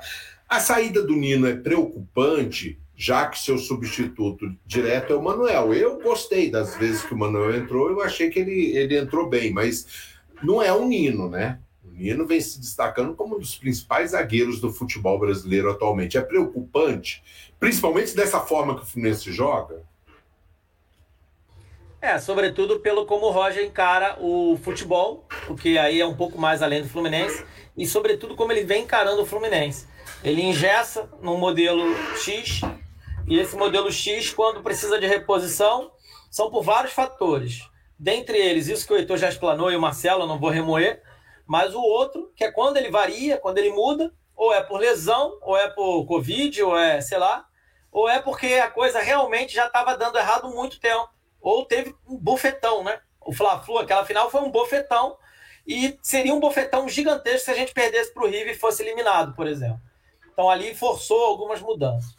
[0.50, 5.72] A saída do Nino é preocupante, já que seu substituto direto é o Manuel.
[5.72, 9.54] Eu gostei das vezes que o Manuel entrou, eu achei que ele, ele entrou bem,
[9.54, 9.86] mas
[10.42, 11.60] não é o Nino, né?
[11.86, 16.18] O Nino vem se destacando como um dos principais zagueiros do futebol brasileiro atualmente.
[16.18, 17.24] É preocupante,
[17.60, 19.84] principalmente dessa forma que o Fluminense joga.
[22.02, 26.64] É, sobretudo pelo como o Roger encara o futebol, porque aí é um pouco mais
[26.64, 27.44] além do Fluminense,
[27.76, 29.88] e sobretudo como ele vem encarando o Fluminense.
[30.24, 31.84] Ele ingessa no modelo
[32.18, 32.62] X,
[33.28, 35.92] e esse modelo X, quando precisa de reposição,
[36.32, 37.70] são por vários fatores.
[38.00, 41.02] Dentre eles, isso que o Heitor já explanou e o Marcelo, eu não vou remoer,
[41.46, 45.38] mas o outro, que é quando ele varia, quando ele muda, ou é por lesão,
[45.42, 47.46] ou é por Covid, ou é, sei lá,
[47.92, 51.10] ou é porque a coisa realmente já estava dando errado muito tempo,
[51.42, 53.00] ou teve um bofetão, né?
[53.20, 55.18] O Fla-Flu, aquela final foi um bofetão,
[55.66, 59.36] e seria um bofetão gigantesco se a gente perdesse para o River e fosse eliminado,
[59.36, 59.82] por exemplo.
[60.32, 62.17] Então ali forçou algumas mudanças.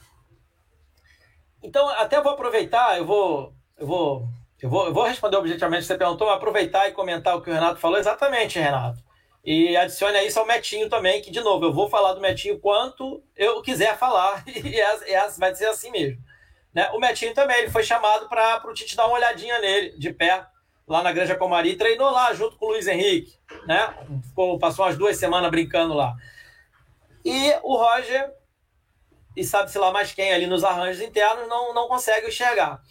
[1.63, 4.29] Então, até vou aproveitar, eu vou, eu vou,
[4.61, 7.81] eu vou, eu vou responder objetivamente você perguntou, aproveitar e comentar o que o Renato
[7.81, 7.99] falou.
[7.99, 9.03] Exatamente, Renato.
[9.45, 13.23] E adicione isso ao Metinho também, que, de novo, eu vou falar do Metinho quanto
[13.37, 16.23] eu quiser falar, e é, é, vai ser assim mesmo.
[16.75, 16.91] Né?
[16.93, 20.45] O Metinho também, ele foi chamado para o Tite dar uma olhadinha nele, de pé,
[20.87, 23.95] lá na Granja Comari, treinou lá junto com o Luiz Henrique, né?
[24.27, 26.15] Ficou, passou umas duas semanas brincando lá.
[27.25, 28.33] E o Roger,
[29.39, 32.83] e sabe-se lá mais quem ali nos arranjos internos, não, não consegue enxergar.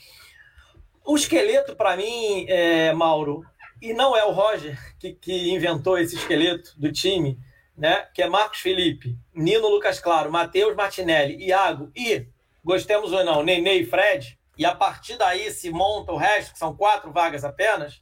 [1.06, 3.43] O esqueleto, para mim, é, Mauro,
[3.82, 7.38] e não é o Roger que, que inventou esse esqueleto do time,
[7.78, 8.08] né?
[8.14, 12.28] Que é Marcos Felipe, Nino Lucas Claro, Matheus Martinelli, Iago e,
[12.64, 16.60] gostemos ou não, Nenê e Fred, e a partir daí se monta o resto, que
[16.60, 18.02] são quatro vagas apenas,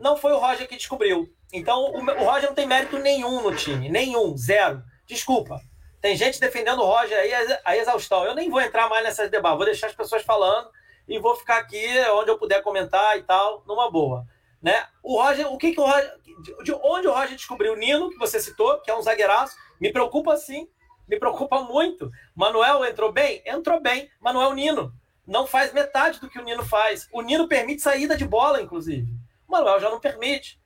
[0.00, 1.28] não foi o Roger que descobriu.
[1.52, 4.82] Então o, o Roger não tem mérito nenhum no time, nenhum, zero.
[5.06, 5.60] Desculpa.
[6.04, 7.32] Tem gente defendendo o Roger aí
[7.64, 8.26] a exaustão.
[8.26, 10.68] Eu nem vou entrar mais nessas debates, vou deixar as pessoas falando
[11.08, 11.82] e vou ficar aqui
[12.12, 14.26] onde eu puder comentar e tal, numa boa.
[14.60, 14.86] Né?
[15.02, 16.14] O Roger, o que, que o Roger.
[16.62, 19.90] De onde o Roger descobriu o Nino, que você citou, que é um zagueiraço, me
[19.90, 20.68] preocupa sim,
[21.08, 22.10] me preocupa muito.
[22.36, 23.42] Manuel entrou bem?
[23.46, 24.10] Entrou bem.
[24.20, 24.92] Manuel Nino
[25.26, 27.08] não faz metade do que o Nino faz.
[27.14, 29.08] O Nino permite saída de bola, inclusive.
[29.48, 30.60] O Manuel já não permite.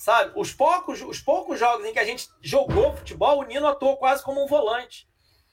[0.00, 0.32] Sabe?
[0.34, 4.24] Os poucos, os poucos jogos em que a gente jogou futebol, o Nino atuou quase
[4.24, 5.06] como um volante,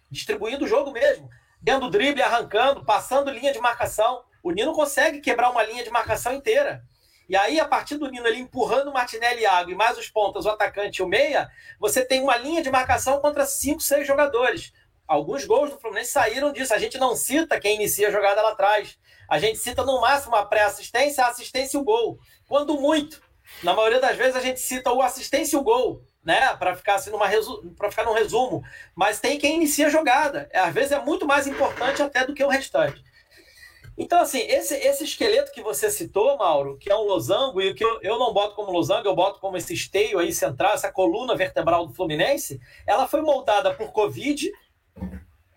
[0.10, 1.30] distribuindo o jogo mesmo,
[1.62, 4.24] dando drible, arrancando, passando linha de marcação.
[4.42, 6.82] O Nino consegue quebrar uma linha de marcação inteira.
[7.28, 10.10] E aí, a partir do Nino ali empurrando o Martinelli e Água e mais os
[10.10, 14.08] pontas, o atacante e o meia, você tem uma linha de marcação contra cinco, seis
[14.08, 14.72] jogadores.
[15.06, 16.74] Alguns gols do Fluminense saíram disso.
[16.74, 18.98] A gente não cita quem inicia a jogada lá atrás.
[19.30, 22.18] A gente cita no máximo a pré-assistência, a assistência e o gol.
[22.48, 23.27] Quando muito.
[23.64, 26.56] Na maioria das vezes a gente cita o assistência e o gol, né?
[26.56, 27.28] Para ficar assim numa
[27.78, 28.64] para ficar num resumo.
[28.96, 30.50] Mas tem quem inicia a jogada.
[30.54, 33.04] Às vezes é muito mais importante até do que o restante.
[33.98, 37.84] Então, assim, esse, esse esqueleto que você citou, Mauro, que é um losango, e que
[37.84, 41.36] eu, eu não boto como losango, eu boto como esse esteio aí central, essa coluna
[41.36, 44.52] vertebral do Fluminense, ela foi moldada por Covid,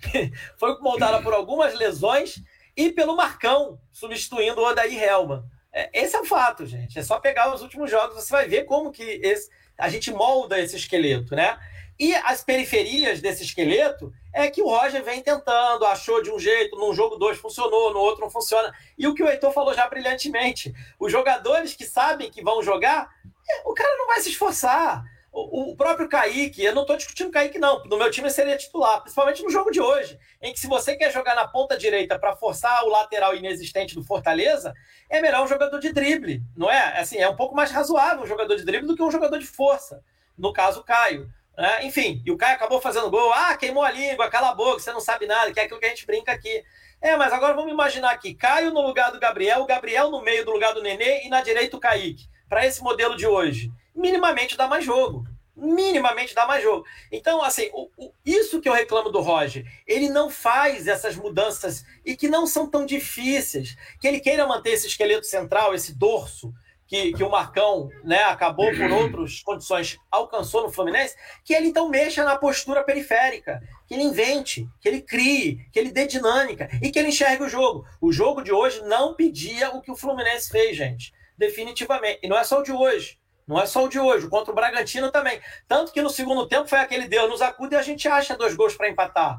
[0.56, 2.42] foi moldada por algumas lesões
[2.74, 5.44] e pelo Marcão, substituindo o Odair Helman.
[5.72, 6.98] É, esse é o fato, gente.
[6.98, 10.58] É só pegar os últimos jogos, você vai ver como que esse, a gente molda
[10.60, 11.58] esse esqueleto, né?
[11.98, 16.76] E as periferias desse esqueleto é que o Roger vem tentando, achou de um jeito,
[16.78, 18.72] num jogo dois funcionou, no outro não funciona.
[18.96, 23.10] E o que o Heitor falou já brilhantemente: os jogadores que sabem que vão jogar,
[23.48, 25.04] é, o cara não vai se esforçar.
[25.32, 27.82] O, próprio Kaique, eu não estou discutindo o Kaique, não.
[27.84, 31.12] No meu time seria titular, principalmente no jogo de hoje, em que se você quer
[31.12, 34.74] jogar na ponta direita para forçar o lateral inexistente do Fortaleza,
[35.08, 36.98] é melhor um jogador de drible, não é?
[37.00, 39.46] Assim, é um pouco mais razoável um jogador de drible do que um jogador de
[39.46, 40.02] força.
[40.36, 41.32] No caso, o Caio.
[41.56, 43.32] É, enfim, e o Caio acabou fazendo gol.
[43.32, 45.86] Ah, queimou a língua, cala a boca, você não sabe nada, que é aquilo que
[45.86, 46.64] a gente brinca aqui.
[47.00, 50.44] É, mas agora vamos imaginar aqui: Caio no lugar do Gabriel, o Gabriel no meio
[50.44, 52.28] do lugar do Nenê e na direita o Kaique.
[52.48, 55.24] Para esse modelo de hoje, minimamente dá mais jogo.
[55.56, 56.86] Minimamente dá mais jogo.
[57.12, 61.84] Então, assim, o, o, isso que eu reclamo do Roger, ele não faz essas mudanças
[62.04, 63.76] e que não são tão difíceis.
[64.00, 66.52] Que ele queira manter esse esqueleto central, esse dorso,
[66.90, 71.14] que, que o Marcão né, acabou por outras condições, alcançou no Fluminense,
[71.44, 75.92] que ele então mexa na postura periférica, que ele invente, que ele crie, que ele
[75.92, 77.86] dê dinâmica e que ele enxergue o jogo.
[78.00, 81.12] O jogo de hoje não pedia o que o Fluminense fez, gente.
[81.38, 82.18] Definitivamente.
[82.24, 83.19] E não é só o de hoje.
[83.46, 85.40] Não é só o de hoje, contra o Bragantino também.
[85.66, 88.54] Tanto que no segundo tempo foi aquele Deus nos acuda e a gente acha dois
[88.54, 89.38] gols para empatar.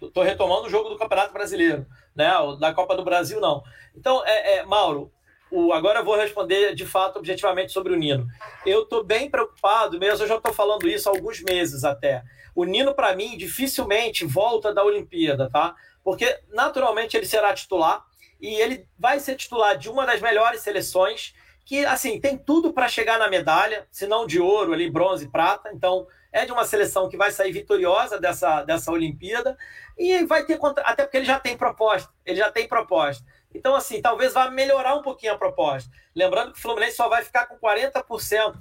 [0.00, 2.30] Estou retomando o jogo do Campeonato Brasileiro, né?
[2.60, 3.62] Da Copa do Brasil, não.
[3.94, 5.10] Então, é, é Mauro,
[5.50, 8.26] o, agora eu vou responder de fato objetivamente sobre o Nino.
[8.64, 12.22] Eu estou bem preocupado, mesmo eu já estou falando isso há alguns meses até.
[12.54, 15.74] O Nino, para mim, dificilmente volta da Olimpíada, tá?
[16.02, 18.04] Porque naturalmente ele será titular
[18.40, 21.34] e ele vai ser titular de uma das melhores seleções
[21.66, 25.68] que assim tem tudo para chegar na medalha, se não de ouro ali, bronze, prata.
[25.74, 29.58] Então é de uma seleção que vai sair vitoriosa dessa, dessa Olimpíada
[29.98, 34.00] e vai ter até porque ele já tem proposta, ele já tem proposta Então, assim,
[34.00, 35.90] talvez vá melhorar um pouquinho a proposta.
[36.14, 38.54] Lembrando que o Fluminense só vai ficar com 40%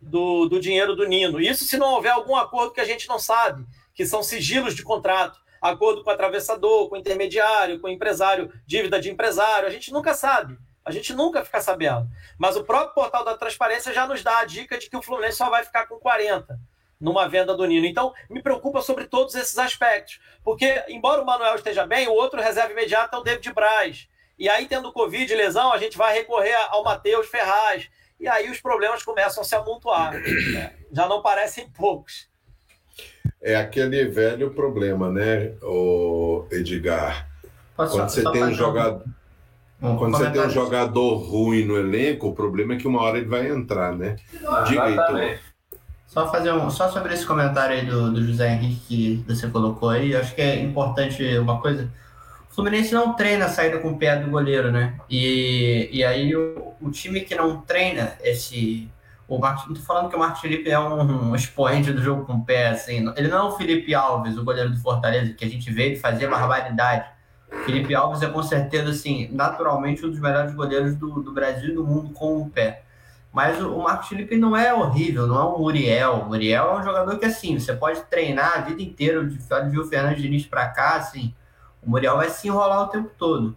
[0.00, 1.38] do, do dinheiro do Nino.
[1.40, 4.82] Isso se não houver algum acordo que a gente não sabe, que são sigilos de
[4.82, 5.38] contrato.
[5.60, 9.68] Acordo com o atravessador, com o intermediário, com o empresário, dívida de empresário.
[9.68, 10.56] A gente nunca sabe.
[10.86, 12.08] A gente nunca fica sabendo.
[12.38, 15.36] Mas o próprio portal da transparência já nos dá a dica de que o Fluminense
[15.36, 16.56] só vai ficar com 40%
[17.00, 17.84] numa venda do Nino.
[17.84, 20.20] Então, me preocupa sobre todos esses aspectos.
[20.44, 24.08] Porque, embora o Manuel esteja bem, o outro reserva imediato é o David Braz.
[24.38, 27.88] E aí, tendo Covid e lesão, a gente vai recorrer ao Matheus Ferraz.
[28.18, 30.14] E aí os problemas começam a se amontoar.
[30.14, 30.72] Né?
[30.92, 32.28] Já não parecem poucos.
[33.42, 37.28] É aquele velho problema, né, o Edgar?
[37.76, 39.04] Posso, quando você tem um jogador.
[39.80, 43.18] Um quando você tem um jogador ruim no elenco, o problema é que uma hora
[43.18, 44.16] ele vai entrar, né?
[44.66, 45.38] Diga aí,
[46.06, 49.90] Só fazer um, só sobre esse comentário aí do, do José Henrique que você colocou
[49.90, 51.90] aí, acho que é importante uma coisa.
[52.56, 54.94] Fluminense não treina a saída com o pé do goleiro, né?
[55.10, 58.90] E, e aí o, o time que não treina esse.
[59.28, 62.24] O Martin, não tô falando que o Marcos Felipe é um, um expoente do jogo
[62.24, 63.12] com o pé, assim.
[63.14, 65.96] Ele não é o Felipe Alves, o goleiro do Fortaleza, que a gente vê ele
[65.96, 67.04] fazer barbaridade.
[67.64, 71.74] Felipe Alves é com certeza, assim, naturalmente um dos melhores goleiros do, do Brasil e
[71.74, 72.82] do mundo com o pé.
[73.32, 76.14] Mas o, o Marcos Felipe não é horrível, não é um Muriel.
[76.14, 79.78] O Muriel é um jogador que, assim, você pode treinar a vida inteira, de, de
[79.78, 81.34] o Fernando Diniz para cá, assim,
[81.82, 83.56] o Muriel vai se enrolar o tempo todo.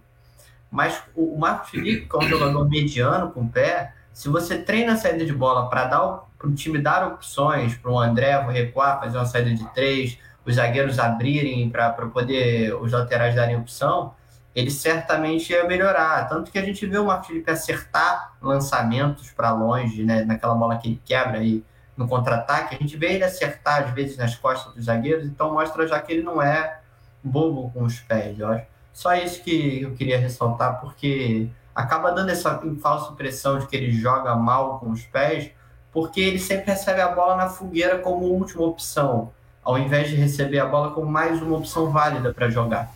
[0.69, 4.93] Mas o, Marcos Felipe, que é um jogador mediano com o pé, se você treina
[4.93, 8.99] a saída de bola para dar para o time dar opções para o André recuar,
[9.01, 10.17] fazer uma saída de três,
[10.49, 14.13] os zagueiros abrirem para poder os laterais darem opção,
[14.55, 16.27] ele certamente ia melhorar.
[16.27, 20.77] Tanto que a gente vê o Marcos Felipe acertar lançamentos para longe, né, naquela bola
[20.77, 21.63] que ele quebra aí
[21.95, 25.85] no contra-ataque, a gente vê ele acertar às vezes nas costas dos zagueiros, então mostra
[25.85, 26.79] já que ele não é
[27.21, 28.39] bobo com os pés.
[28.39, 28.65] Eu acho.
[28.93, 33.91] Só isso que eu queria ressaltar, porque acaba dando essa falsa impressão de que ele
[33.91, 35.51] joga mal com os pés,
[35.91, 39.31] porque ele sempre recebe a bola na fogueira como última opção,
[39.63, 42.91] ao invés de receber a bola como mais uma opção válida para jogar.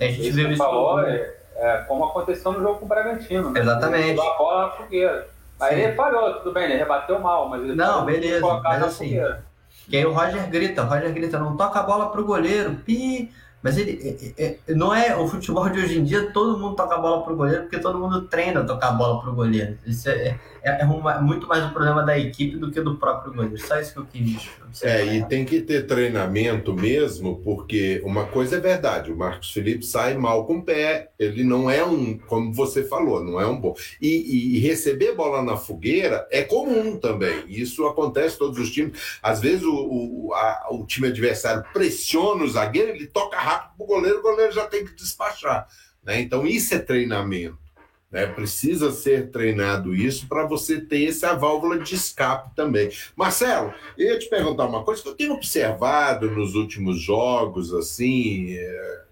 [0.00, 3.50] A gente isso viu isso falou, é, é, como aconteceu no jogo com o Bragantino.
[3.50, 3.60] Né?
[3.60, 4.10] Exatamente.
[4.10, 5.28] Ele a bola na fogueira.
[5.60, 5.82] Aí Sim.
[5.82, 9.44] ele falhou, tudo bem, ele rebateu mal, mas ele não, beleza, mas assim, fogueira.
[9.88, 13.30] que aí o Roger grita, o Roger grita, não toca a bola pro goleiro, pi,
[13.62, 16.96] mas ele é, é, não é o futebol de hoje em dia, todo mundo toca
[16.96, 19.78] a bola pro goleiro, porque todo mundo treina tocar a bola pro goleiro.
[19.86, 23.32] Isso é, é, é uma, muito mais um problema da equipe do que do próprio
[23.32, 23.58] goleiro.
[23.58, 24.50] Só isso que eu quis.
[24.80, 29.84] É, e tem que ter treinamento mesmo, porque uma coisa é verdade, o Marcos Felipe
[29.84, 33.60] sai mal com o pé, ele não é um, como você falou, não é um
[33.60, 33.74] bom.
[34.00, 37.44] E, e, e receber bola na fogueira é comum também.
[37.48, 39.18] Isso acontece em todos os times.
[39.22, 43.86] Às vezes o, o, a, o time adversário pressiona o zagueiro, ele toca rápido pro
[43.86, 45.66] goleiro, o goleiro já tem que despachar.
[46.02, 46.20] Né?
[46.20, 47.61] Então, isso é treinamento.
[48.12, 48.26] Né?
[48.26, 52.90] Precisa ser treinado isso para você ter essa válvula de escape também.
[53.16, 58.54] Marcelo, eu ia te perguntar uma coisa que eu tenho observado nos últimos jogos, assim.
[58.54, 59.02] É...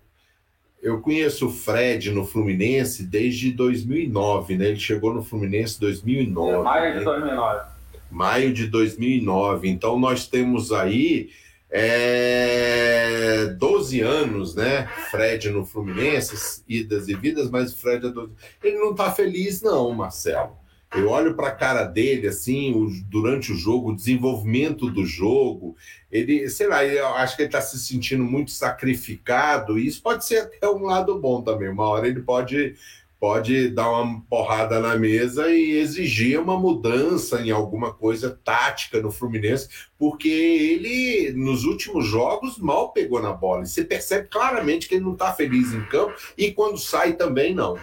[0.83, 4.69] Eu conheço o Fred no Fluminense desde 2009, né?
[4.69, 6.53] Ele chegou no Fluminense em 2009.
[6.53, 6.99] É, maio né?
[6.99, 7.71] de 2009.
[8.11, 9.69] Maio de 2009.
[9.69, 11.31] Então nós temos aí
[11.71, 14.89] é 12 anos, né?
[15.11, 18.33] Fred no Fluminense, idas e vidas, mas Fred é 12.
[18.63, 20.59] Ele não tá feliz, não, Marcelo.
[20.93, 25.77] Eu olho para a cara dele, assim, o, durante o jogo, o desenvolvimento do jogo.
[26.11, 29.79] Ele, sei lá, eu acho que ele está se sentindo muito sacrificado.
[29.79, 31.69] E isso pode ser até um lado bom também.
[31.69, 32.75] Uma hora ele pode
[33.21, 39.11] pode dar uma porrada na mesa e exigir uma mudança em alguma coisa tática no
[39.11, 39.69] Fluminense,
[39.99, 43.65] porque ele, nos últimos jogos, mal pegou na bola.
[43.65, 47.55] E você percebe claramente que ele não está feliz em campo e quando sai também
[47.55, 47.79] não.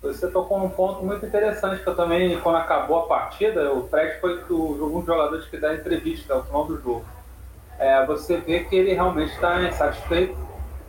[0.00, 4.20] Você tocou num ponto muito interessante que eu também, quando acabou a partida, o Fred
[4.20, 7.04] foi um dos jogadores que dá entrevista ao final do jogo.
[7.80, 10.36] É, você vê que ele realmente está insatisfeito.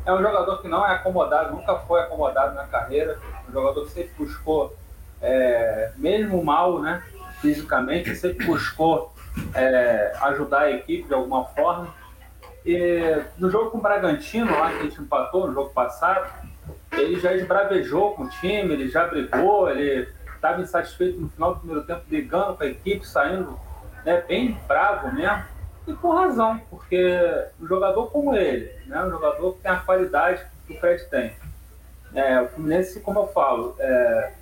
[0.05, 3.91] É um jogador que não é acomodado, nunca foi acomodado na carreira um jogador que
[3.91, 4.75] sempre buscou,
[5.21, 7.03] é, mesmo mal, né,
[7.41, 9.13] fisicamente, sempre buscou
[9.53, 11.93] é, ajudar a equipe de alguma forma.
[12.65, 16.29] E no jogo com o Bragantino, lá que a gente empatou no jogo passado,
[16.91, 21.59] ele já esbravejou com o time, ele já brigou, ele estava insatisfeito no final do
[21.59, 23.57] primeiro tempo, brigando com a equipe, saindo
[24.03, 25.43] né, bem bravo mesmo.
[25.87, 27.17] E com razão, porque
[27.61, 31.33] um jogador como ele, né, um jogador que tem a qualidade que o Fred tem,
[32.13, 34.33] é, o Fluminense, como eu falo, é,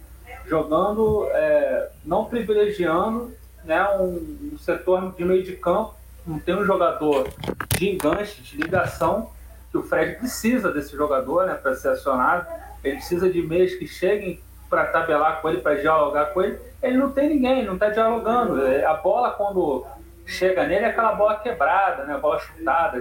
[0.48, 5.96] jogando, é, não privilegiando né, um, um, setor de meio de campo,
[6.26, 7.28] não tem um jogador
[7.78, 9.30] de enganche, de ligação,
[9.72, 12.48] que o Fred precisa desse jogador né, para ser acionado.
[12.84, 14.40] ele precisa de meias que cheguem
[14.70, 16.60] para tabelar com ele, para dialogar com ele.
[16.82, 18.66] Ele não tem ninguém, não está dialogando.
[18.66, 19.86] É, a bola, quando
[20.26, 22.18] chega nele, é aquela bola quebrada, né?
[22.18, 22.98] bola chutada,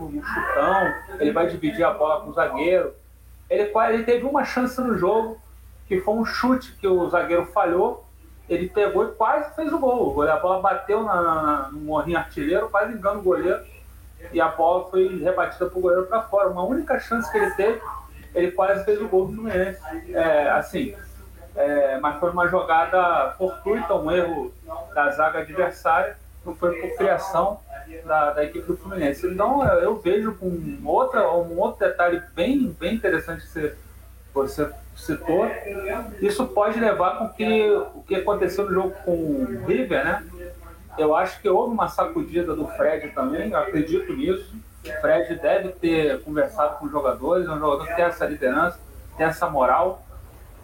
[0.00, 2.94] um chutão, ele vai dividir a bola com o zagueiro.
[3.52, 5.38] Ele, ele teve uma chance no jogo,
[5.86, 8.04] que foi um chute que o zagueiro falhou,
[8.48, 10.22] ele pegou e quase fez o gol.
[10.22, 13.62] A bola bateu na, na, no morrinho artilheiro, quase engano o goleiro,
[14.32, 16.48] e a bola foi rebatida para o goleiro para fora.
[16.48, 17.80] Uma única chance que ele teve,
[18.34, 19.80] ele quase fez o gol do Fluminense.
[20.14, 20.94] É, assim,
[21.54, 24.52] é, mas foi uma jogada fortuita, um erro
[24.94, 27.60] da zaga adversária, foi por criação
[28.04, 29.26] da, da equipe do Fluminense.
[29.26, 33.76] Então eu vejo com outra, um outro detalhe bem, bem interessante que você,
[34.34, 35.46] você citou,
[36.20, 40.24] isso pode levar com que o que aconteceu no jogo com o River, né?
[40.98, 44.54] Eu acho que houve uma sacudida do Fred também, eu acredito nisso.
[44.84, 48.78] O Fred deve ter conversado com os jogadores, é um jogador que tem essa liderança,
[49.16, 50.02] tem essa moral,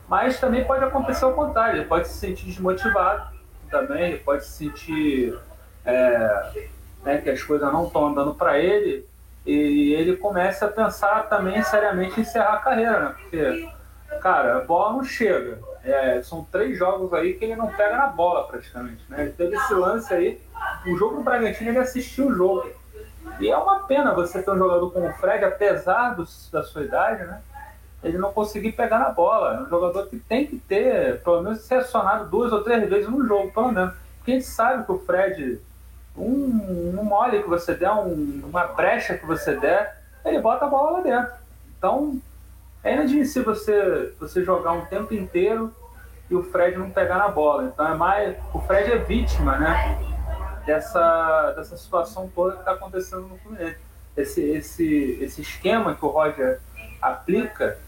[0.09, 3.37] mas também pode acontecer o contrário, ele pode se sentir desmotivado
[3.71, 5.39] também, ele pode se sentir
[5.85, 6.69] é,
[7.05, 9.07] né, que as coisas não estão andando para ele
[9.47, 13.15] e ele começa a pensar também seriamente em encerrar a carreira, né?
[13.19, 13.69] Porque,
[14.21, 15.59] cara, a bola não chega.
[15.83, 19.23] É, são três jogos aí que ele não pega na bola praticamente, né?
[19.23, 20.39] Ele teve esse lance aí,
[20.87, 22.69] o jogo do Bragantino ele assistiu o jogo.
[23.41, 26.83] E é uma pena você ter um jogador como o Fred, apesar do, da sua
[26.83, 27.41] idade, né?
[28.03, 29.55] Ele não conseguir pegar na bola.
[29.55, 33.09] É um jogador que tem que ter, pelo menos, ser acionado duas ou três vezes
[33.09, 33.95] no jogo, pelo menos.
[34.19, 35.61] Porque a gente sabe que o Fred,
[36.19, 40.69] um, um mole que você der, um, uma brecha que você der, ele bota a
[40.69, 41.33] bola lá dentro.
[41.77, 42.21] Então,
[42.83, 45.73] é inadmissível você, você jogar um tempo inteiro
[46.31, 47.65] e o Fred não pegar na bola.
[47.65, 48.37] Então, é mais.
[48.53, 49.99] O Fred é vítima, né?
[50.67, 53.79] Dessa, dessa situação toda que está acontecendo no Fluminense.
[54.17, 56.61] Esse, esse, esse esquema que o Roger
[57.01, 57.79] aplica,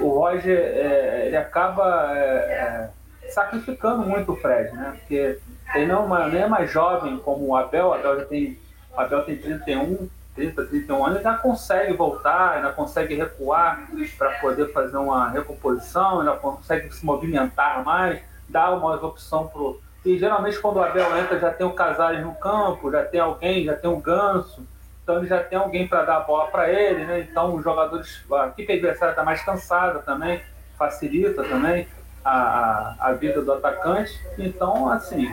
[0.00, 2.90] o Roger é, ele acaba é,
[3.24, 4.96] é sacrificando muito o Fred, né?
[4.98, 5.38] Porque
[5.74, 8.58] ele não, é nem é mais jovem como o Abel, o Abel já tem,
[8.96, 14.96] Abel tem 31, 30, 31 anos, ainda consegue voltar, ainda consegue recuar para poder fazer
[14.96, 19.80] uma recomposição, ainda consegue se movimentar mais, dar uma opção pro.
[20.04, 23.64] E geralmente quando o Abel entra já tem o Casares no campo, já tem alguém,
[23.64, 24.64] já tem o Ganso,
[25.02, 27.20] então ele já tem alguém para dar a bola para ele, né?
[27.20, 30.40] Então os jogadores, a equipe adversária está mais cansada também,
[30.78, 31.88] facilita também
[32.26, 34.20] a, a, vida do atacante.
[34.36, 35.32] Então, assim,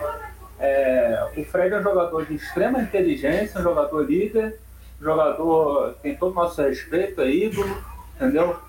[0.59, 4.59] é, o Fred é um jogador de extrema inteligência, um jogador líder,
[5.01, 7.83] jogador tem todo o nosso respeito, é ídolo,
[8.15, 8.59] entendeu?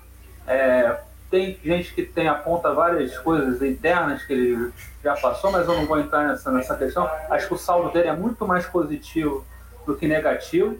[0.47, 0.99] É,
[1.29, 4.71] tem gente que tem aponta várias coisas internas que ele
[5.03, 7.09] já passou, mas eu não vou entrar nessa, nessa questão.
[7.29, 9.45] Acho que o saldo dele é muito mais positivo
[9.85, 10.77] do que negativo.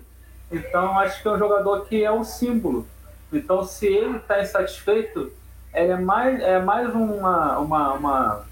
[0.52, 2.88] Então acho que é um jogador que é um símbolo.
[3.32, 5.32] Então se ele está insatisfeito,
[5.76, 8.46] ele é mais, é mais uma, uma, uma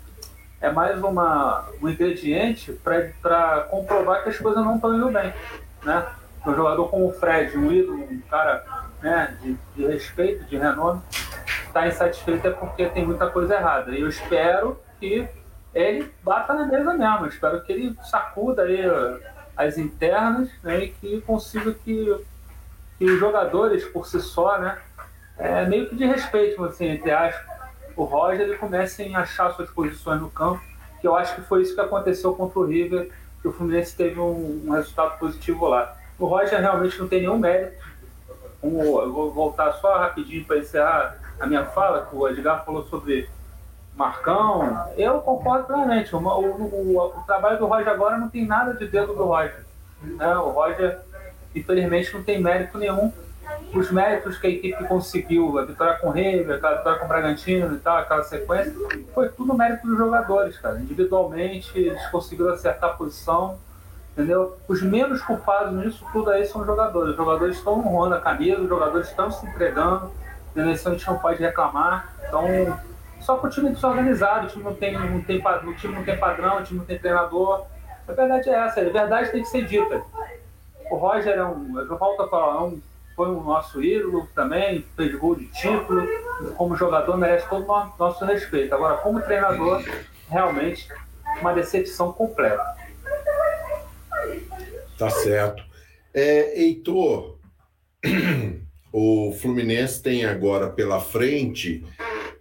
[0.62, 5.34] é mais uma, um ingrediente para comprovar que as coisas não estão indo bem.
[5.84, 6.06] Né?
[6.46, 8.64] Um jogador como o Fred, um ídolo, um cara
[9.02, 11.02] né, de, de respeito, de renome,
[11.68, 13.92] está insatisfeito é porque tem muita coisa errada.
[13.92, 15.28] E eu espero que
[15.74, 17.26] ele bata na mesa mesmo.
[17.26, 18.82] Eu espero que ele sacuda aí
[19.58, 22.26] as internas né, e que consiga que,
[22.98, 24.78] que os jogadores por si só, né,
[25.38, 27.54] é, meio que de respeito, assim, entre aspas,
[27.96, 30.62] o Roger ele começa a achar suas posições no campo,
[31.00, 33.10] que eu acho que foi isso que aconteceu contra o River,
[33.42, 35.96] que o Fluminense teve um, um resultado positivo lá.
[36.18, 37.84] O Roger realmente não tem nenhum mérito.
[38.64, 42.84] Um, eu vou voltar só rapidinho para encerrar a minha fala, que o Edgar falou
[42.84, 43.30] sobre
[43.96, 44.88] Marcão.
[44.96, 46.16] Eu concordo plenamente.
[46.16, 49.66] O, o, o, o, trabalho do Roger agora não tem nada de dedo do Roger.
[50.02, 50.36] Né?
[50.38, 51.00] O Roger,
[51.54, 53.12] infelizmente, não tem mérito nenhum
[53.74, 57.08] os méritos que a equipe conseguiu, a vitória com o River, a vitória com o
[57.08, 58.74] Bragantino e tal, aquela sequência,
[59.14, 60.80] foi tudo mérito dos jogadores, cara.
[60.80, 63.58] Individualmente, eles conseguiram acertar a posição,
[64.12, 64.58] entendeu?
[64.68, 67.12] Os menos culpados nisso tudo aí são os jogadores.
[67.12, 70.12] Os jogadores estão honrando a camisa, os jogadores estão se entregando,
[70.52, 70.74] entendeu?
[70.74, 72.14] Isso a gente não pode reclamar.
[72.28, 72.46] Então,
[73.22, 76.18] só que o time desorganizado, o time não tem, não tem, o time não tem
[76.18, 77.66] padrão, o time não tem treinador.
[78.08, 80.04] A verdade é essa, a verdade tem que ser dita.
[80.92, 82.82] O Roger é um, eu volto a falar, é um
[83.16, 86.08] foi o nosso ídolo também, fez gol de título,
[86.56, 88.74] como jogador merece todo o nosso respeito.
[88.74, 89.84] Agora, como treinador,
[90.30, 90.88] realmente
[91.42, 92.64] uma decepção completa.
[94.98, 95.64] Tá certo.
[96.14, 97.38] É, Heitor,
[98.92, 101.84] o Fluminense tem agora pela frente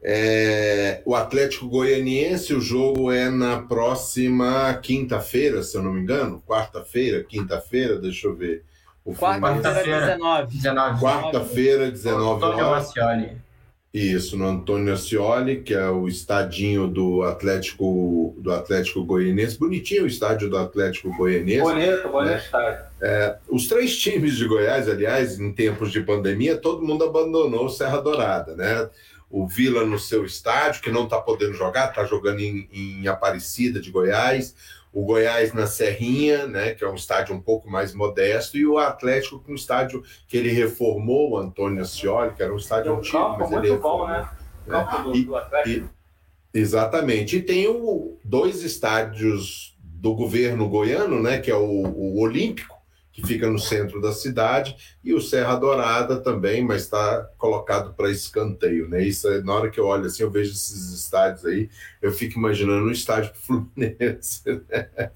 [0.04, 6.42] é, o Atlético Goianiense, o jogo é na próxima quinta-feira, se eu não me engano,
[6.44, 8.64] quarta-feira, quinta-feira, deixa eu ver
[9.04, 10.56] Quarta-feira, 19.
[10.56, 11.00] 19.
[11.00, 12.90] Quarta-feira, 19 horas.
[12.90, 13.42] Antônio
[13.92, 19.58] Isso, no Antônio Ascioli, que é o estadinho do Atlético do Atlético Goianiense.
[19.58, 21.62] Bonitinho o estádio do Atlético Goianiense.
[21.62, 22.38] Bonito, bonito né?
[22.38, 22.84] estádio.
[23.02, 28.00] É, os três times de Goiás, aliás, em tempos de pandemia, todo mundo abandonou Serra
[28.00, 28.88] Dourada, né?
[29.28, 33.80] O Vila no seu estádio, que não está podendo jogar, está jogando em, em Aparecida
[33.80, 34.54] de Goiás
[34.93, 38.78] o Goiás na Serrinha, né, que é um estádio um pouco mais modesto, e o
[38.78, 42.98] Atlético com um estádio que ele reformou, o Antônio Ascioli, que era um estádio um
[42.98, 44.06] antigo, mas ele reformou.
[44.06, 44.28] Bom, né?
[44.66, 44.89] né?
[45.02, 45.36] Do, do
[45.66, 45.85] e,
[46.52, 47.36] exatamente.
[47.36, 52.71] E tem o, dois estádios do governo goiano, né, que é o, o Olímpico,
[53.24, 58.88] fica no centro da cidade, e o Serra Dourada também, mas está colocado para escanteio,
[58.88, 59.04] né?
[59.04, 61.68] Isso, na hora que eu olho assim, eu vejo esses estádios aí,
[62.00, 65.10] eu fico imaginando um estádio Fluminense, né?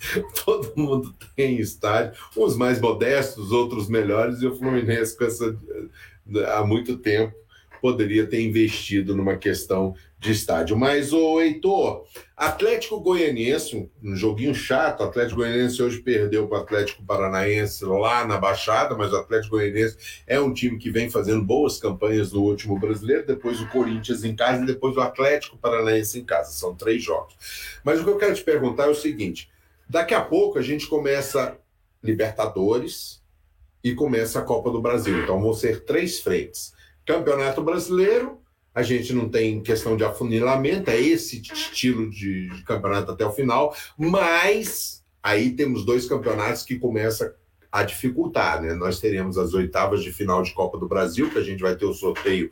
[0.45, 5.57] Todo mundo tem estádio, uns mais modestos, outros melhores, e o Fluminense com essa
[6.55, 7.35] há muito tempo
[7.81, 9.95] poderia ter investido numa questão
[10.27, 10.77] de estádio.
[10.77, 12.05] Mas, o Heitor,
[12.37, 18.37] Atlético Goianiense, um joguinho chato, Atlético Goianiense hoje perdeu para o Atlético Paranaense lá na
[18.37, 19.97] Baixada, mas o Atlético Goianiense
[20.27, 24.35] é um time que vem fazendo boas campanhas no último brasileiro, depois o Corinthians em
[24.35, 26.51] casa e depois o Atlético Paranaense em casa.
[26.51, 27.35] São três jogos.
[27.83, 29.49] Mas o que eu quero te perguntar é o seguinte:
[29.89, 31.57] daqui a pouco a gente começa
[32.03, 33.23] Libertadores
[33.83, 35.23] e começa a Copa do Brasil.
[35.23, 36.77] Então vão ser três frentes
[37.07, 38.41] Campeonato Brasileiro,
[38.77, 43.33] a gente não tem questão de afunilamento, é esse estilo de, de campeonato até o
[43.33, 47.33] final, mas aí temos dois campeonatos que começam
[47.73, 48.75] a dificultar, né?
[48.75, 51.87] Nós teremos as oitavas de final de Copa do Brasil, que a gente vai ter
[51.87, 52.51] o sorteio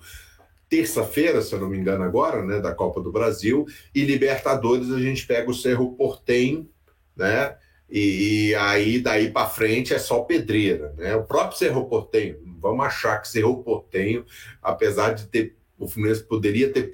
[0.67, 4.99] terça-feira, se eu não me engano agora, né, da Copa do Brasil, e Libertadores a
[4.99, 6.67] gente pega o Cerro Portenho,
[7.15, 7.55] né?
[7.89, 11.15] E, aí daí para frente é só pedreira, né?
[11.17, 14.25] O próprio Cerro Portenho, vamos achar que Cerro Portenho,
[14.63, 16.91] apesar de ter o Fluminense poderia ter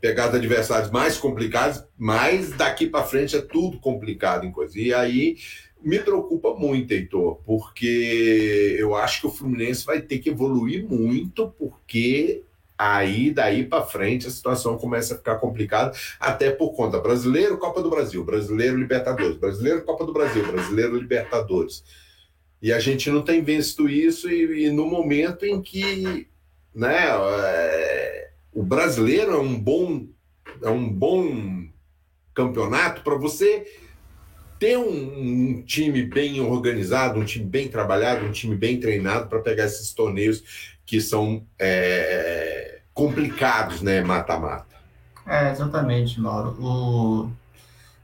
[0.00, 4.78] pegado adversários mais complicados, mas daqui para frente é tudo complicado em coisa.
[4.78, 5.36] E aí
[5.82, 11.48] me preocupa muito, Heitor, porque eu acho que o Fluminense vai ter que evoluir muito,
[11.58, 12.42] porque
[12.78, 17.82] aí daí para frente a situação começa a ficar complicada, até por conta brasileiro, Copa
[17.82, 21.84] do Brasil, brasileiro, Libertadores, brasileiro, Copa do Brasil, brasileiro, Libertadores.
[22.60, 26.28] E a gente não tem visto isso, e, e no momento em que
[26.74, 30.06] né, é, o brasileiro é um bom,
[30.62, 31.66] é um bom
[32.34, 33.66] campeonato para você
[34.58, 39.40] ter um, um, time bem organizado, um time bem trabalhado, um time bem treinado para
[39.40, 44.76] pegar esses torneios que são é, complicados, né, mata-mata.
[45.26, 46.56] É, exatamente, Mauro.
[46.60, 47.30] O,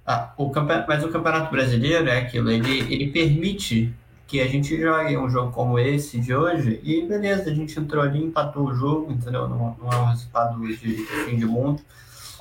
[0.06, 0.52] a, o
[0.86, 3.94] mas o Campeonato Brasileiro é aquilo, ele, ele permite
[4.28, 8.04] que a gente jogue um jogo como esse de hoje e beleza, a gente entrou
[8.04, 9.48] ali, empatou o jogo, entendeu?
[9.48, 11.80] Não, não é um resultado de, fim de mundo.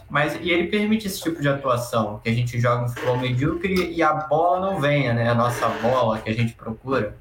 [0.10, 3.94] Mas e ele permite esse tipo de atuação, que a gente joga um futebol medíocre
[3.94, 5.30] e a bola não venha, né?
[5.30, 7.16] A nossa bola que a gente procura.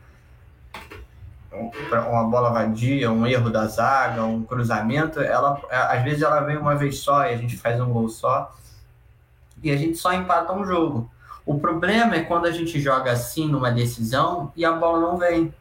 [1.52, 6.74] Uma bola vadia, um erro da zaga, um cruzamento, ela às vezes ela vem uma
[6.74, 8.52] vez só e a gente faz um gol só.
[9.62, 11.08] E a gente só empata um jogo.
[11.46, 15.54] O problema é quando a gente joga assim numa decisão e a bola não vem.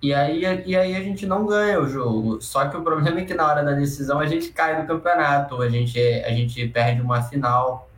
[0.00, 2.40] E aí, e aí a gente não ganha o jogo.
[2.40, 5.60] Só que o problema é que na hora da decisão a gente cai do campeonato,
[5.60, 7.88] a gente, a gente perde uma final.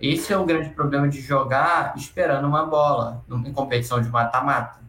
[0.00, 4.81] Esse é o grande problema de jogar esperando uma bola em competição de mata-mata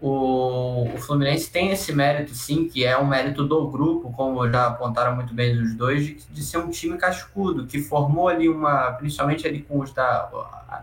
[0.00, 4.66] o, o Fluminense tem esse mérito, sim, que é um mérito do grupo, como já
[4.66, 8.92] apontaram muito bem os dois, de, de ser um time cascudo, que formou ali uma,
[8.92, 10.28] principalmente ali com os da,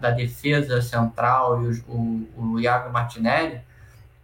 [0.02, 3.62] da defesa central e os, o, o Iago Martinelli,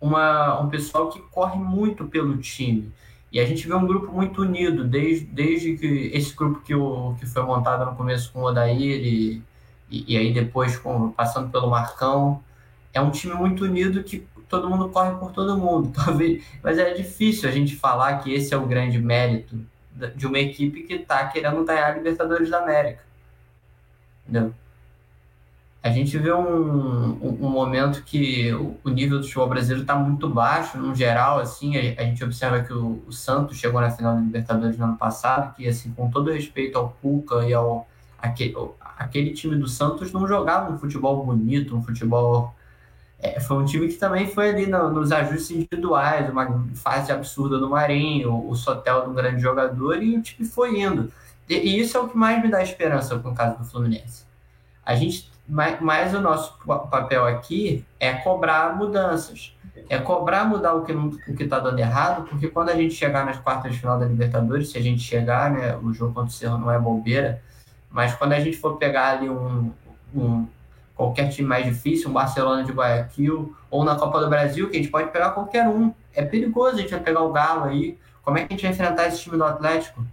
[0.01, 2.91] uma, um pessoal que corre muito pelo time.
[3.31, 7.15] E a gente vê um grupo muito unido, desde, desde que esse grupo que, o,
[7.19, 9.43] que foi montado no começo com o Odair e,
[9.89, 12.43] e, e aí depois com, passando pelo Marcão.
[12.91, 14.17] É um time muito unido que
[14.49, 16.43] todo mundo corre por todo mundo, talvez.
[16.61, 19.57] Mas é difícil a gente falar que esse é o grande mérito
[20.15, 23.03] de uma equipe que está querendo ganhar a Libertadores da América.
[24.27, 24.53] Entendeu?
[25.81, 30.29] A gente vê um, um, um momento que o, nível do futebol brasileiro está muito
[30.29, 34.13] baixo, no geral, assim, a, a gente observa que o, o, Santos chegou na final
[34.13, 37.87] da Libertadores no ano passado, que, assim, com todo respeito ao Cuca e ao
[38.21, 38.53] aquele,
[38.97, 42.53] aquele time do Santos não jogava um futebol bonito, um futebol
[43.21, 47.59] é, foi um time que também foi ali no, nos ajustes individuais, uma fase absurda
[47.59, 51.11] do Marinho, o Sotel de um grande jogador, e o time foi indo.
[51.47, 54.23] E, e, isso é o que mais me dá esperança com o caso do Fluminense.
[54.85, 56.57] A gente, mais, mais o nosso
[56.89, 59.53] papel aqui é cobrar mudanças.
[59.89, 63.25] é cobrar mudar o que o que está dando errado, porque quando a gente chegar
[63.25, 66.33] nas quartas de final da Libertadores, se a gente chegar, né, o jogo contra o
[66.33, 67.41] Cerro não é bobeira,
[67.89, 69.71] mas quando a gente for pegar ali um,
[70.15, 70.47] um
[70.99, 74.79] qualquer time mais difícil, um Barcelona de Guayaquil, ou na Copa do Brasil, que a
[74.81, 75.93] gente pode pegar qualquer um.
[76.13, 77.97] É perigoso a gente pegar o Galo aí.
[78.21, 80.05] Como é que a gente vai enfrentar esse time do Atlético?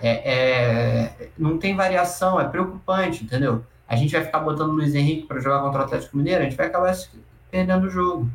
[0.00, 3.62] É, é, não tem variação, é preocupante, entendeu?
[3.86, 6.44] A gente vai ficar botando o Luiz Henrique para jogar contra o Atlético Mineiro, a
[6.44, 6.96] gente vai acabar
[7.50, 8.26] perdendo o jogo.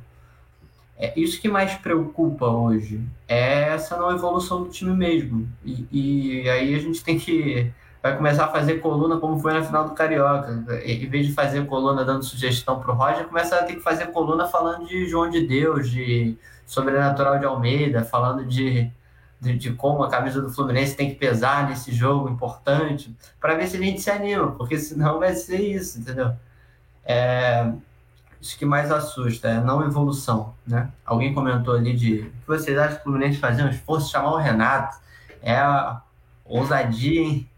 [0.96, 3.02] É isso que mais preocupa hoje.
[3.28, 5.50] É essa não evolução do time mesmo.
[5.66, 9.64] E, e aí a gente tem que vai começar a fazer coluna como foi na
[9.64, 10.64] final do Carioca.
[10.86, 14.08] Em vez de fazer coluna dando sugestão para o Roger, começa a ter que fazer
[14.08, 18.90] coluna falando de João de Deus, de Sobrenatural de Almeida, falando de,
[19.40, 23.68] de, de como a camisa do Fluminense tem que pesar nesse jogo importante, para ver
[23.68, 26.32] se a gente se anima, porque senão vai ser isso, entendeu?
[27.04, 27.70] É,
[28.40, 30.90] isso que mais assusta, é não evolução, né?
[31.06, 34.32] Alguém comentou ali de o que vocês acham que o Fluminense fazer um esforço chamar
[34.32, 34.98] o Renato?
[35.42, 36.02] É a
[36.46, 37.49] ousadia, hein?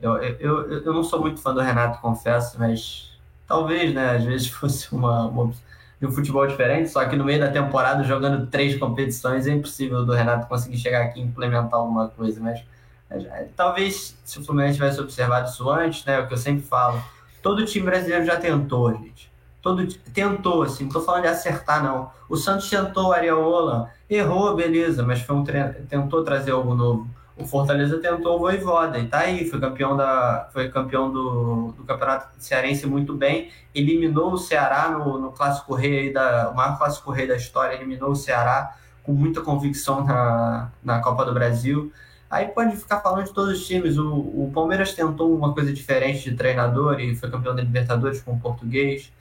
[0.00, 4.16] Eu, eu, eu não sou muito fã do Renato, confesso, mas talvez, né?
[4.16, 5.52] Às vezes fosse uma, uma
[6.00, 10.04] de um futebol diferente, só que no meio da temporada, jogando três competições, é impossível
[10.04, 12.62] do Renato conseguir chegar aqui e implementar alguma coisa, mas,
[13.08, 16.20] mas é, talvez se o Fluminense tivesse observado isso antes, né?
[16.20, 17.02] O que eu sempre falo,
[17.42, 19.30] todo time brasileiro já tentou, gente
[19.66, 22.08] todo tentou, assim, não tô falando de acertar, não.
[22.28, 27.08] O Santos tentou o Areola, errou, beleza, mas foi um treino, tentou trazer algo novo.
[27.36, 31.84] O Fortaleza tentou o Voivoda e tá aí, foi campeão, da, foi campeão do, do
[31.84, 37.10] Campeonato Cearense muito bem, eliminou o Ceará no, no Clássico Rei, da, o maior Clássico
[37.10, 41.92] Rei da história, eliminou o Ceará com muita convicção na, na Copa do Brasil.
[42.30, 43.98] Aí pode ficar falando de todos os times.
[43.98, 48.32] O, o Palmeiras tentou uma coisa diferente de treinador e foi campeão da Libertadores com
[48.32, 49.12] o português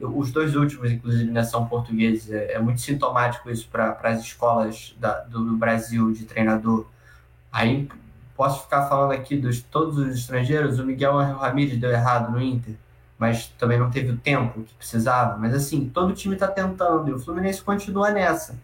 [0.00, 2.30] os dois últimos, inclusive, né, são portugueses.
[2.30, 6.86] É, é muito sintomático isso para as escolas da, do, do, Brasil de treinador.
[7.52, 7.88] Aí
[8.36, 10.78] posso ficar falando aqui dos todos os estrangeiros.
[10.78, 12.74] O Miguel Ramírez deu errado no Inter,
[13.18, 15.36] mas também não teve o tempo que precisava.
[15.36, 18.58] Mas assim, todo time está tentando e o Fluminense continua nessa.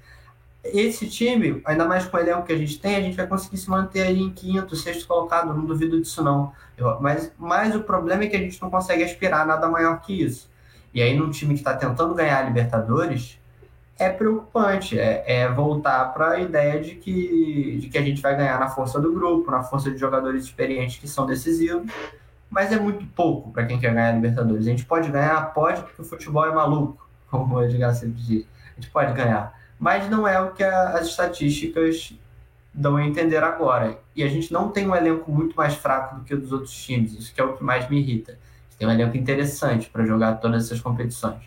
[0.65, 3.57] Esse time, ainda mais com o elenco que a gente tem, a gente vai conseguir
[3.57, 6.53] se manter aí em quinto, sexto colocado, não duvido disso não.
[6.77, 10.23] Eu, mas, mas o problema é que a gente não consegue aspirar nada maior que
[10.23, 10.51] isso.
[10.93, 13.39] E aí, num time que está tentando ganhar a Libertadores,
[13.99, 14.99] é preocupante.
[14.99, 18.69] É, é voltar para a ideia de que, de que a gente vai ganhar na
[18.69, 21.91] força do grupo, na força de jogadores experientes que são decisivos,
[22.51, 24.67] mas é muito pouco para quem quer ganhar a Libertadores.
[24.67, 28.47] A gente pode ganhar, pode, porque o futebol é maluco, como o Edgar sempre diz.
[28.77, 32.13] A gente pode ganhar, mas não é o que a, as estatísticas
[32.73, 33.99] dão a entender agora.
[34.15, 36.75] E a gente não tem um elenco muito mais fraco do que o dos outros
[36.75, 38.39] times, isso que é o que mais me irrita
[38.79, 41.43] tem um elenco interessante para jogar todas essas competições.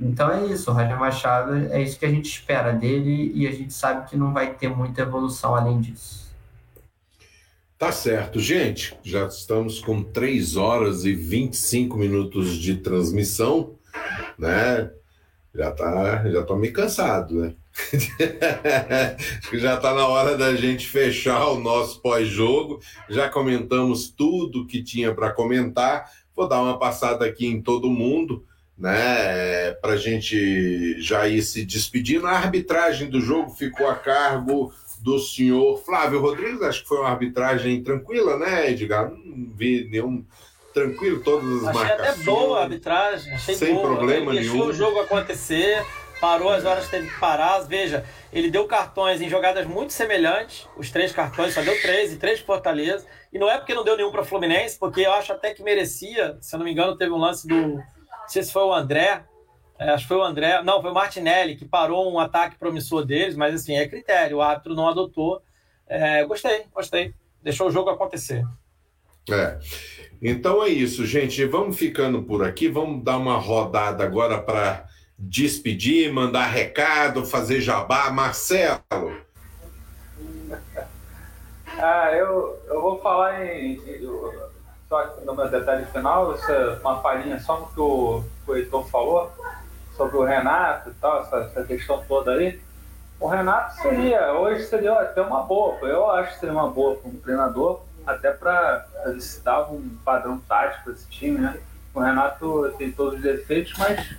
[0.00, 3.52] Então é isso, o Roger Machado é isso que a gente espera dele e a
[3.52, 6.24] gente sabe que não vai ter muita evolução além disso.
[7.78, 8.96] Tá certo, gente.
[9.02, 13.74] Já estamos com 3 horas e 25 minutos de transmissão,
[14.38, 14.90] né?
[15.54, 17.54] Já tá, já tô meio cansado, né?
[17.92, 22.80] Acho que já está na hora da gente fechar o nosso pós-jogo.
[23.08, 26.10] Já comentamos tudo que tinha para comentar.
[26.34, 28.44] Vou dar uma passada aqui em todo mundo,
[28.76, 29.72] né?
[29.80, 32.26] Para a gente já ir se despedindo.
[32.26, 36.62] A arbitragem do jogo ficou a cargo do senhor Flávio Rodrigues.
[36.62, 39.10] Acho que foi uma arbitragem tranquila, né, Edgar?
[39.10, 40.24] Não vi nenhum
[40.72, 42.00] tranquilo todas as achei marcações.
[42.00, 43.86] Achei até boa a arbitragem, achei sem boa.
[43.86, 44.52] problema Ele nenhum.
[44.52, 45.84] Deixou o jogo acontecer
[46.24, 47.58] parou as horas que teve que parar.
[47.60, 48.02] Veja,
[48.32, 52.40] ele deu cartões em jogadas muito semelhantes, os três cartões, só deu três e três
[52.40, 53.06] Fortaleza.
[53.30, 56.38] E não é porque não deu nenhum para Fluminense, porque eu acho até que merecia.
[56.40, 57.78] Se eu não me engano, teve um lance do.
[58.24, 59.22] Não sei se foi o André.
[59.78, 60.62] É, acho que foi o André.
[60.62, 64.38] Não, foi o Martinelli que parou um ataque promissor deles, mas assim, é critério.
[64.38, 65.42] O árbitro não adotou.
[65.86, 67.14] É, gostei, gostei.
[67.42, 68.44] Deixou o jogo acontecer.
[69.30, 69.58] É.
[70.22, 71.44] Então é isso, gente.
[71.44, 72.68] Vamos ficando por aqui.
[72.68, 74.86] Vamos dar uma rodada agora para
[75.18, 78.10] despedir, mandar recado, fazer jabá.
[78.10, 78.82] Marcelo.
[81.66, 83.78] Ah, eu, eu vou falar em.
[84.88, 89.32] Só no meu detalhe final, essa, uma palhinha só no que o, o Heitor falou,
[89.96, 92.60] sobre o Renato e tal, essa, essa questão toda aí.
[93.18, 97.18] O Renato seria, hoje seria até uma boa, eu acho que seria uma boa como
[97.18, 101.58] treinador, até para elicitar um padrão tático desse time, né?
[101.94, 104.14] O Renato tem todos os defeitos, mas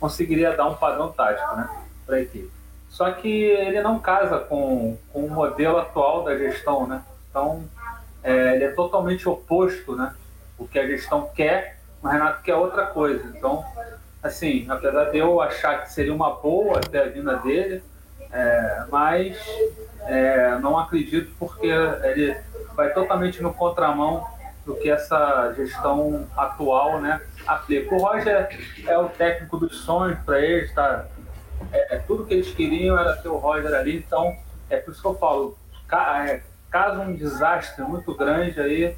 [0.00, 1.68] conseguiria dar um padrão tático né,
[2.04, 2.50] para a equipe.
[2.90, 7.02] Só que ele não casa com, com o modelo atual da gestão, né?
[7.30, 7.64] Então,
[8.22, 10.14] é, ele é totalmente oposto, né?
[10.58, 13.24] O que a gestão quer, o Renato quer outra coisa.
[13.36, 13.64] Então,
[14.22, 17.82] assim, apesar de eu achar que seria uma boa até a vinda dele,
[18.32, 19.36] é, mas
[20.06, 22.36] é, não acredito porque ele
[22.74, 24.26] vai totalmente no contramão
[24.64, 27.94] do que essa gestão atual né, aplica.
[27.94, 28.48] O Roger
[28.86, 31.06] é o técnico dos sonhos para eles, tá?
[31.72, 34.36] É, é, tudo que eles queriam era ter o Roger ali, então
[34.68, 35.58] é por isso que eu falo,
[35.92, 36.40] é,
[36.70, 38.96] caso um desastre muito grande aí,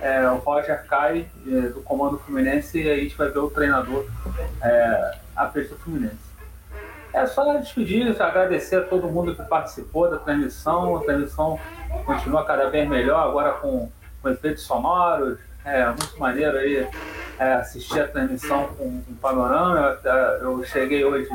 [0.00, 3.50] é, o Roger cai é, do comando Fluminense e aí a gente vai ver o
[3.50, 4.06] treinador
[4.62, 6.30] é, à frente do Fluminense.
[7.12, 10.96] É só despedir, agradecer a todo mundo que participou da transmissão.
[10.96, 11.58] A transmissão
[12.06, 13.90] continua cada vez melhor, agora com,
[14.22, 15.38] com efeitos sonoros.
[15.64, 16.88] É muito maneiro aí
[17.38, 19.98] é, assistir a transmissão com, com panorama.
[20.04, 21.28] Eu, eu, cheguei hoje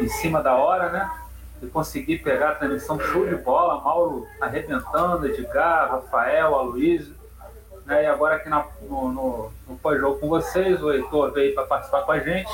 [0.00, 1.10] em cima da hora, né?
[1.62, 3.80] E consegui pegar a transmissão show de bola.
[3.80, 7.14] Mauro arrebentando, Edgar, Rafael, Aloysio.
[7.86, 8.02] Né?
[8.02, 12.02] E agora aqui na, no, no, no pós-jogo com vocês, o Heitor veio para participar
[12.02, 12.52] com a gente.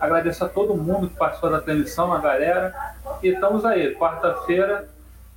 [0.00, 2.74] Agradeço a todo mundo que participou da transmissão, a galera.
[3.22, 4.88] E estamos aí, quarta-feira,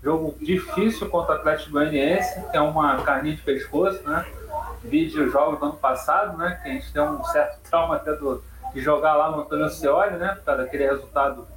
[0.03, 4.25] jogo difícil contra o Atlético Goianiense, que é uma carninha de pescoço, né?
[4.83, 6.59] Vídeo jogos do ano passado, né?
[6.61, 8.43] Que a gente tem um certo trauma até do,
[8.73, 10.35] de jogar lá no Antônio Cioli, né?
[10.35, 11.47] Por causa daquele resultado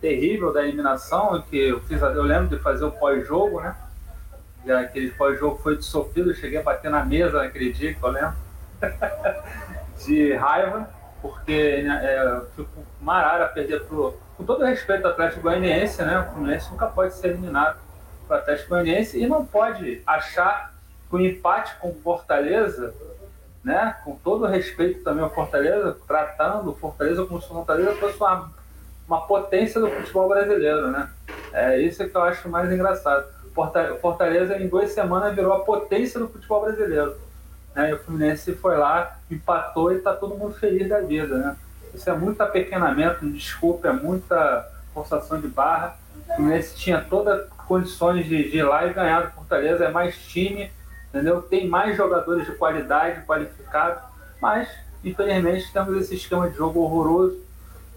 [0.00, 3.76] terrível da eliminação, que eu fiz, eu lembro de fazer o pós-jogo, né?
[4.64, 8.02] E aquele pós-jogo foi de sofrido, eu cheguei a bater na mesa naquele dia, que
[8.02, 8.34] eu lembro.
[10.06, 10.88] de raiva
[11.20, 14.14] porque né, é, fico marara perder pro.
[14.36, 16.20] Com todo respeito ao Atlético Goianiense, né?
[16.20, 17.80] O Fluminense nunca pode ser eliminado
[18.26, 20.74] para o Atlético Goianiense e não pode achar
[21.08, 22.94] que o empate com o Fortaleza,
[23.64, 23.96] né?
[24.04, 28.52] Com todo respeito também ao Fortaleza, tratando o Fortaleza como se o Fortaleza fosse uma,
[29.08, 31.08] uma potência do futebol brasileiro, né?
[31.52, 33.26] É isso que eu acho mais engraçado.
[34.00, 37.16] Fortaleza em duas semanas virou a potência do futebol brasileiro.
[37.74, 37.90] Né?
[37.90, 41.38] E o Fluminense foi lá, empatou e está todo mundo feliz da vida.
[41.38, 41.56] Né?
[41.94, 45.96] Isso é muito apequenamento, desculpa, é muita forçação de barra.
[46.28, 49.90] O Fluminense tinha todas as condições de, de ir lá e ganhar do Fortaleza, é
[49.90, 50.70] mais time,
[51.08, 51.42] entendeu?
[51.42, 54.02] tem mais jogadores de qualidade, qualificados,
[54.40, 54.68] mas
[55.02, 57.47] infelizmente temos esse esquema de jogo horroroso,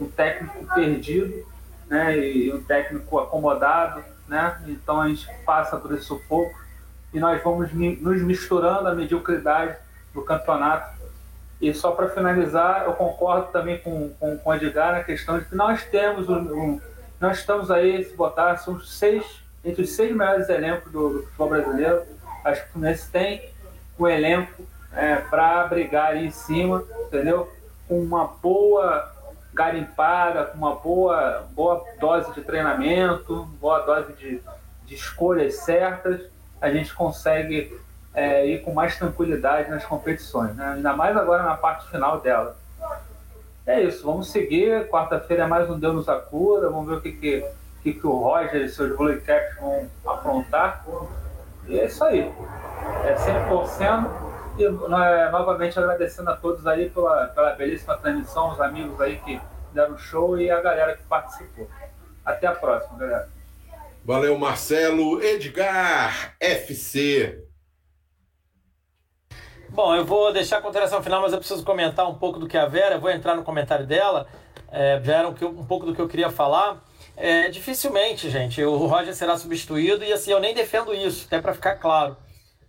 [0.01, 1.45] um técnico perdido
[1.87, 2.17] né?
[2.17, 4.03] e um técnico acomodado.
[4.27, 4.59] Né?
[4.67, 6.59] Então a gente passa por esse sufoco
[7.13, 9.75] e nós vamos nos misturando à mediocridade
[10.13, 10.99] do campeonato.
[11.59, 15.45] E só para finalizar, eu concordo também com, com, com o Edgar na questão de
[15.45, 16.81] que nós temos um, um,
[17.19, 19.23] nós estamos aí, se botar, são seis,
[19.63, 22.01] entre os seis melhores elencos do, do futebol brasileiro.
[22.43, 23.51] Acho que o Fluminense tem
[23.99, 24.63] um elenco
[24.93, 27.51] é, para brigar ali em cima, entendeu?
[27.87, 29.10] Com uma boa
[29.53, 34.41] garimpada, com uma boa, boa dose de treinamento, boa dose de,
[34.85, 37.75] de escolhas certas a gente consegue
[38.13, 40.73] é, ir com mais tranquilidade nas competições, né?
[40.75, 42.55] ainda mais agora na parte final dela.
[43.65, 44.87] É isso, vamos seguir.
[44.89, 47.45] Quarta-feira é mais um Deus nos acuda, vamos ver o que, que,
[47.81, 50.85] que, que o Roger e seus Blue Caps vão aprontar.
[51.67, 52.31] E é isso aí.
[53.05, 54.30] É sempre torcendo.
[54.61, 59.41] E é, novamente agradecendo a todos aí pela, pela belíssima transmissão, os amigos aí que
[59.73, 61.67] deram show e a galera que participou.
[62.23, 63.27] Até a próxima, galera.
[64.05, 65.21] Valeu, Marcelo.
[65.23, 67.43] Edgar, FC.
[69.69, 72.57] Bom, eu vou deixar a consideração final, mas eu preciso comentar um pouco do que
[72.57, 74.27] a Vera, eu vou entrar no comentário dela,
[74.69, 76.83] é, já era um, um, pouco do que eu queria falar.
[77.15, 81.53] É, dificilmente, gente, o Roger será substituído e assim, eu nem defendo isso, até para
[81.53, 82.17] ficar claro.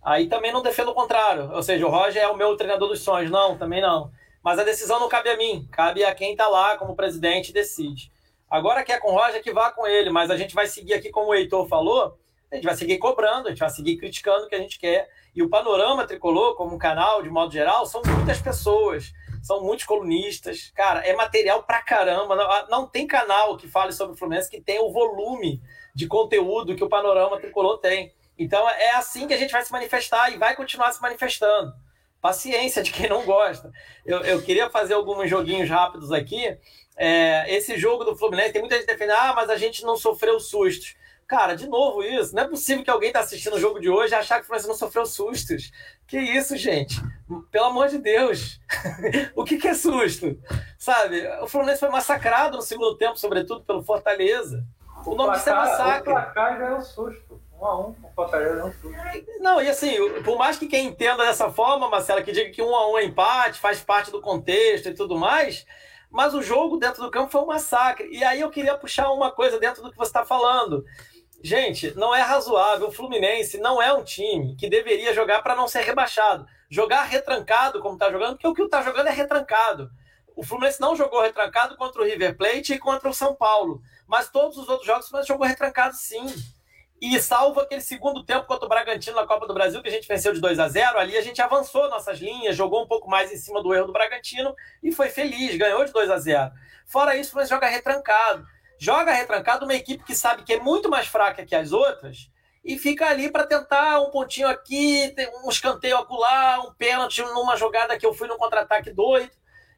[0.03, 3.01] Aí também não defendo o contrário, ou seja, o Roger é o meu treinador dos
[3.01, 4.11] sonhos, não, também não.
[4.43, 7.53] Mas a decisão não cabe a mim, cabe a quem está lá como presidente e
[7.53, 8.11] decide.
[8.49, 11.09] Agora quer com o Roger, que vá com ele, mas a gente vai seguir aqui,
[11.09, 12.17] como o Heitor falou,
[12.51, 15.09] a gente vai seguir cobrando, a gente vai seguir criticando o que a gente quer.
[15.35, 19.11] E o Panorama Tricolor, como canal, de modo geral, são muitas pessoas,
[19.41, 20.71] são muitos colunistas.
[20.75, 22.35] Cara, é material pra caramba.
[22.35, 25.59] Não, ah, não tem canal que fale sobre o Fluminense que tenha o volume
[25.95, 28.13] de conteúdo que o Panorama Tricolor tem.
[28.37, 31.73] Então é assim que a gente vai se manifestar e vai continuar se manifestando.
[32.21, 33.71] Paciência de quem não gosta.
[34.05, 36.57] Eu, eu queria fazer alguns joguinhos rápidos aqui
[36.95, 40.39] é, esse jogo do Fluminense, tem muita gente defendendo, ah, mas a gente não sofreu
[40.39, 40.95] sustos.
[41.27, 42.35] Cara, de novo isso.
[42.35, 44.45] Não é possível que alguém tá assistindo o jogo de hoje e achar que o
[44.45, 45.71] Fluminense não sofreu sustos.
[46.05, 47.01] Que isso, gente?
[47.49, 48.59] Pelo amor de Deus.
[49.35, 50.37] o que, que é susto?
[50.77, 51.25] Sabe?
[51.41, 54.63] O Fluminense foi massacrado no segundo tempo, sobretudo pelo Fortaleza.
[55.05, 56.11] O, o nome disso é massacre.
[56.11, 57.41] O placar já é um susto.
[57.65, 58.91] A o Fortaleza susto.
[59.39, 62.75] Não, e assim, por mais que quem entenda dessa forma, Marcela, que diga que um
[62.75, 65.65] a um é empate, faz parte do contexto e tudo mais,
[66.11, 68.07] mas o jogo dentro do campo foi um massacre.
[68.11, 70.83] E aí eu queria puxar uma coisa dentro do que você está falando.
[71.43, 72.87] Gente, não é razoável.
[72.87, 76.45] O Fluminense não é um time que deveria jogar para não ser rebaixado.
[76.69, 79.89] Jogar retrancado, como está jogando, porque o que está jogando é retrancado.
[80.35, 83.81] O Fluminense não jogou retrancado contra o River Plate e contra o São Paulo.
[84.07, 86.25] Mas todos os outros jogos o Fluminense jogou retrancado sim.
[87.05, 90.07] E salvo aquele segundo tempo contra o Bragantino na Copa do Brasil, que a gente
[90.07, 93.29] venceu de 2 a 0 ali a gente avançou nossas linhas, jogou um pouco mais
[93.29, 96.51] em cima do erro do Bragantino e foi feliz, ganhou de 2 a 0
[96.85, 98.47] Fora isso, o Fluminense joga retrancado.
[98.79, 102.31] Joga retrancado uma equipe que sabe que é muito mais fraca que as outras
[102.63, 105.13] e fica ali para tentar um pontinho aqui,
[105.43, 109.31] um escanteio acolá, um pênalti numa jogada que eu fui no contra-ataque doido,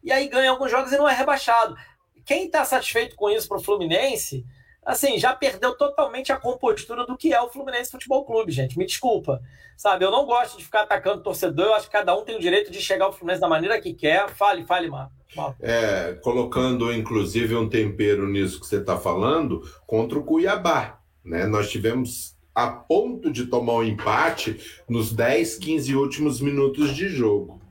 [0.03, 1.76] e aí ganha alguns jogos e não é rebaixado.
[2.23, 4.45] Quem está satisfeito com isso para o Fluminense,
[4.85, 8.77] assim, já perdeu totalmente a compostura do que é o Fluminense Futebol Clube, gente.
[8.77, 9.41] Me desculpa.
[9.75, 12.39] Sabe, eu não gosto de ficar atacando torcedor, eu acho que cada um tem o
[12.39, 14.29] direito de chegar ao Fluminense da maneira que quer.
[14.29, 15.11] Fale, fale, Marco.
[15.59, 20.99] É, colocando inclusive um tempero nisso que você está falando, contra o Cuiabá.
[21.23, 21.45] Né?
[21.45, 27.61] Nós tivemos a ponto de tomar um empate nos 10, 15 últimos minutos de jogo.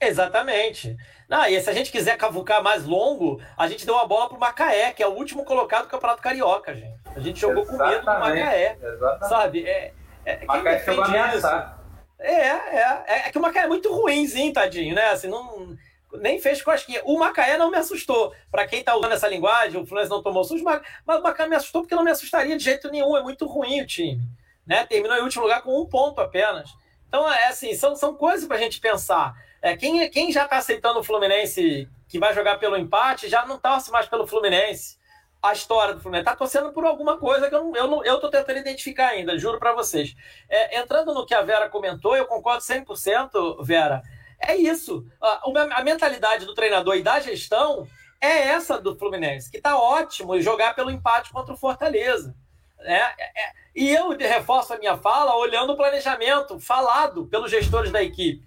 [0.00, 0.96] Exatamente.
[1.30, 4.36] Não, e se a gente quiser cavucar mais longo, a gente deu uma bola pro
[4.36, 6.98] Macaé, que é o último colocado do Campeonato Carioca, gente.
[7.14, 7.78] A gente jogou Exatamente.
[7.78, 8.78] com medo do Macaé.
[8.82, 9.28] Exatamente.
[9.28, 9.64] Sabe?
[9.64, 9.92] É,
[10.24, 11.78] é, Macaé chegou a ameaçar.
[12.18, 15.10] É, é, é, é que o Macaé é muito ruimzinho, tadinho, né?
[15.10, 15.78] Assim, não
[16.14, 17.00] nem fez cosquinha.
[17.04, 18.34] O Macaé não me assustou.
[18.50, 21.46] Para quem está usando essa linguagem, o Fluminense não tomou susto, mas, mas o Macaé
[21.46, 23.16] me assustou porque não me assustaria de jeito nenhum.
[23.16, 24.20] É muito ruim o time.
[24.66, 24.84] Né?
[24.84, 26.68] Terminou em último lugar com um ponto apenas.
[27.06, 29.32] Então, é assim, são, são coisas para a gente pensar.
[29.62, 33.58] É, quem, quem já está aceitando o Fluminense que vai jogar pelo empate já não
[33.58, 34.98] torce mais pelo Fluminense.
[35.42, 38.58] A história do Fluminense está torcendo por alguma coisa que eu não, eu eu tentando
[38.58, 40.14] identificar ainda, juro para vocês.
[40.48, 44.02] É, entrando no que a Vera comentou, eu concordo 100%, Vera.
[44.38, 45.06] É isso.
[45.20, 47.86] A, mentalidade do treinador e da gestão
[48.20, 52.34] é essa do Fluminense, que está ótimo jogar pelo empate contra o Fortaleza.
[52.78, 53.00] Né?
[53.18, 58.02] É, é, e eu reforço a minha fala olhando o planejamento falado pelos gestores da
[58.02, 58.46] equipe,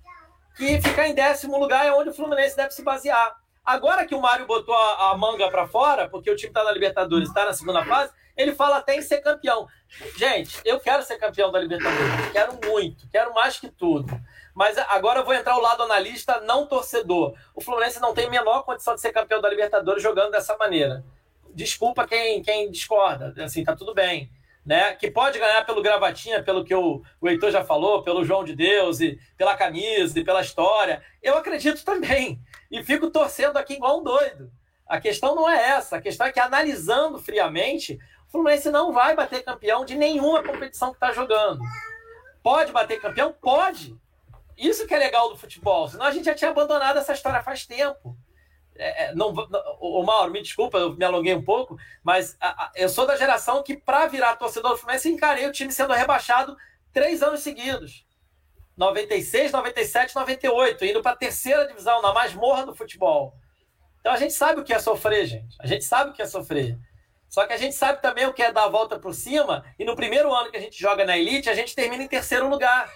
[0.56, 3.36] que ficar em décimo lugar é onde o Fluminense deve se basear.
[3.66, 6.72] Agora que o Mário botou a, a manga para fora, porque o time está na
[6.72, 9.68] Libertadores, está na segunda fase, ele fala até em ser campeão.
[10.18, 14.08] Gente, eu quero ser campeão da Libertadores, quero muito, quero mais que tudo.
[14.54, 17.36] Mas agora eu vou entrar o lado analista, não torcedor.
[17.56, 21.04] O Fluminense não tem a menor condição de ser campeão da Libertadores jogando dessa maneira.
[21.54, 24.30] Desculpa quem, quem discorda, assim, tá tudo bem.
[24.66, 24.94] Né?
[24.96, 28.56] Que pode ganhar pelo gravatinha, pelo que o, o Heitor já falou, pelo João de
[28.56, 31.04] Deus, e pela camisa, e pela história.
[31.22, 32.40] Eu acredito também.
[32.72, 34.52] E fico torcendo aqui igual um doido.
[34.88, 35.98] A questão não é essa.
[35.98, 40.90] A questão é que, analisando friamente, o Fluminense não vai bater campeão de nenhuma competição
[40.92, 41.62] que está jogando.
[42.42, 43.34] Pode bater campeão?
[43.34, 43.98] Pode.
[44.58, 47.66] Isso que é legal do futebol, senão a gente já tinha abandonado essa história faz
[47.66, 48.16] tempo.
[48.76, 49.34] É, é não,
[49.80, 53.16] o Mauro, me desculpa, eu me alonguei um pouco, mas a, a, eu sou da
[53.16, 56.56] geração que, para virar torcedor do Fluminense, encarei o time sendo rebaixado
[56.92, 58.06] três anos seguidos.
[58.76, 63.36] 96, 97, 98, indo para a terceira divisão, na masmorra do futebol.
[64.00, 65.56] Então a gente sabe o que é sofrer, gente.
[65.60, 66.78] A gente sabe o que é sofrer.
[67.30, 69.86] Só que a gente sabe também o que é dar a volta por cima, e
[69.86, 72.92] no primeiro ano que a gente joga na elite, a gente termina em terceiro lugar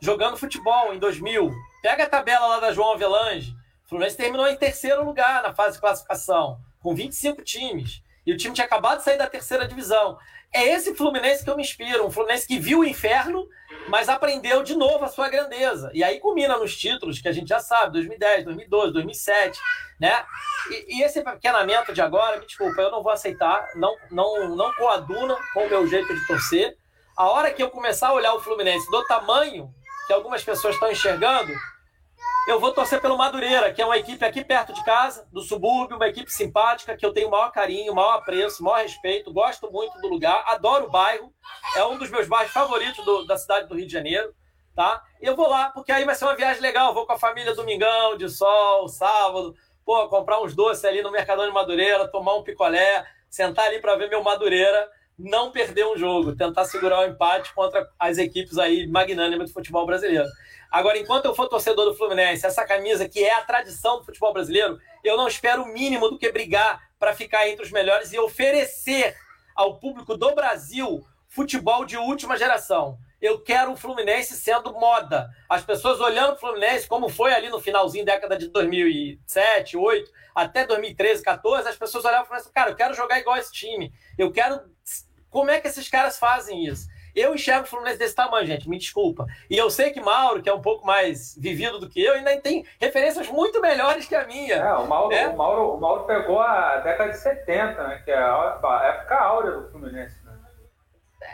[0.00, 1.50] jogando futebol em 2000.
[1.82, 3.52] Pega a tabela lá da João Avelange.
[3.90, 8.04] Fluminense terminou em terceiro lugar na fase de classificação, com 25 times.
[8.24, 10.16] E o time tinha acabado de sair da terceira divisão.
[10.54, 12.06] É esse Fluminense que eu me inspiro.
[12.06, 13.48] Um Fluminense que viu o inferno,
[13.88, 15.90] mas aprendeu de novo a sua grandeza.
[15.92, 19.58] E aí culmina nos títulos que a gente já sabe: 2010, 2012, 2007.
[19.98, 20.24] Né?
[20.70, 23.70] E, e esse pequenamento de agora, me desculpa, eu não vou aceitar.
[23.74, 26.76] Não, não, não coaduna com o meu jeito de torcer.
[27.16, 29.74] A hora que eu começar a olhar o Fluminense do tamanho
[30.06, 31.52] que algumas pessoas estão enxergando,
[32.48, 35.96] eu vou torcer pelo Madureira, que é uma equipe aqui perto de casa, do subúrbio,
[35.96, 39.32] uma equipe simpática, que eu tenho o maior carinho, o maior apreço, o maior respeito,
[39.32, 41.32] gosto muito do lugar, adoro o bairro,
[41.76, 44.34] é um dos meus bairros favoritos do, da cidade do Rio de Janeiro,
[44.74, 45.02] tá?
[45.20, 48.16] Eu vou lá, porque aí vai ser uma viagem legal, vou com a família domingão,
[48.16, 49.54] de sol, sábado,
[49.84, 53.96] pô, comprar uns doces ali no Mercadão de Madureira, tomar um picolé, sentar ali para
[53.96, 54.88] ver meu Madureira,
[55.18, 59.52] não perder um jogo, tentar segurar o um empate contra as equipes aí magnânimas do
[59.52, 60.26] futebol brasileiro.
[60.70, 64.32] Agora, enquanto eu for torcedor do Fluminense, essa camisa que é a tradição do futebol
[64.32, 68.18] brasileiro, eu não espero o mínimo do que brigar para ficar entre os melhores e
[68.18, 69.16] oferecer
[69.54, 72.98] ao público do Brasil futebol de última geração.
[73.20, 75.28] Eu quero o Fluminense sendo moda.
[75.48, 80.10] As pessoas olhando o Fluminense, como foi ali no finalzinho da década de 2007, 2008,
[80.34, 83.52] até 2013, 14, as pessoas olhavam e falavam assim, cara, eu quero jogar igual esse
[83.52, 83.92] time.
[84.16, 84.60] Eu quero
[85.30, 86.88] como é que esses caras fazem isso?
[87.14, 89.26] Eu enxergo o Fluminense desse tamanho, gente, me desculpa.
[89.48, 92.36] E eu sei que Mauro, que é um pouco mais vivido do que eu, ainda
[92.40, 94.56] tem referências muito melhores que a minha.
[94.56, 95.28] É, o Mauro, né?
[95.28, 99.52] o Mauro, o Mauro pegou a década de 70, né, que é a época áurea
[99.52, 100.16] do Fluminense.
[100.24, 100.32] Né?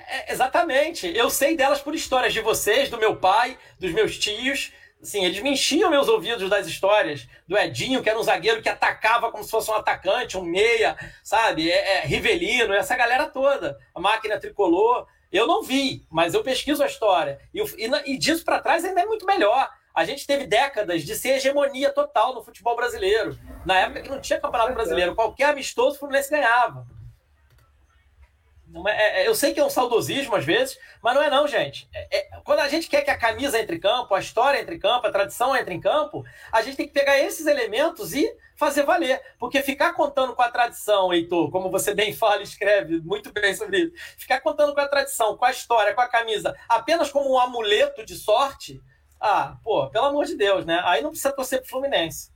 [0.08, 1.14] É, exatamente.
[1.16, 4.72] Eu sei delas por histórias de vocês, do meu pai, dos meus tios,
[5.02, 8.68] Assim, eles me enchiam meus ouvidos das histórias do Edinho, que era um zagueiro que
[8.68, 11.70] atacava como se fosse um atacante, um meia, sabe?
[11.70, 13.78] É, é, Rivelino, essa galera toda.
[13.94, 15.06] A máquina tricolor.
[15.32, 17.40] Eu não vi, mas eu pesquiso a história.
[17.52, 19.68] E, e, e disso para trás ainda é muito melhor.
[19.94, 23.38] A gente teve décadas de ser hegemonia total no futebol brasileiro.
[23.64, 26.86] Na época que não tinha campeonato brasileiro, qualquer amistoso o Fluminense ganhava.
[28.88, 31.88] É, é, eu sei que é um saudosismo às vezes, mas não é não, gente.
[31.94, 34.74] É, é, quando a gente quer que a camisa entre em campo, a história entre
[34.74, 38.28] em campo, a tradição entre em campo, a gente tem que pegar esses elementos e
[38.56, 39.20] fazer valer.
[39.38, 43.54] Porque ficar contando com a tradição, Heitor, como você bem fala e escreve muito bem
[43.54, 47.32] sobre isso, ficar contando com a tradição, com a história, com a camisa, apenas como
[47.32, 48.82] um amuleto de sorte,
[49.20, 50.80] ah, pô, pelo amor de Deus, né?
[50.84, 52.35] Aí não precisa torcer pro Fluminense.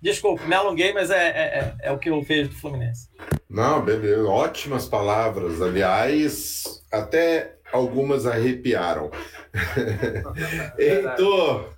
[0.00, 3.08] Desculpa, me alonguei, mas é, é, é, é o que eu vejo do Fluminense.
[3.50, 4.28] Não, beleza.
[4.28, 5.60] Ótimas palavras.
[5.60, 9.10] Aliás, até algumas arrepiaram.
[10.78, 11.74] Heitor.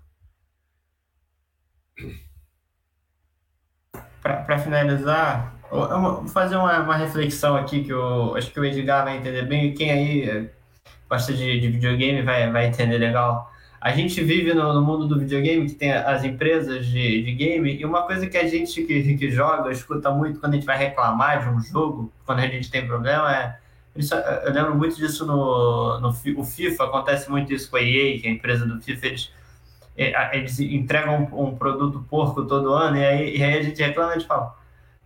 [4.22, 9.04] Para finalizar, eu vou fazer uma, uma, reflexão aqui que eu acho que o Edgar
[9.04, 9.72] vai entender bem.
[9.72, 10.50] Quem aí
[11.08, 15.18] gosta de, de videogame vai, vai entender legal a gente vive no, no, mundo do
[15.18, 19.16] videogame, que tem as empresas de, de game, e uma coisa que a gente que,
[19.16, 22.70] que joga, escuta muito quando a gente vai reclamar de um jogo, quando a gente
[22.70, 23.58] tem problema, é.
[23.96, 28.20] Isso, eu lembro muito disso no, no o FIFA, acontece muito isso com a EA,
[28.20, 29.32] que é a empresa do FIFA, eles,
[29.96, 33.82] é, eles entregam um, um produto porco todo ano, e aí, e aí a gente
[33.82, 34.54] reclama e a gente fala,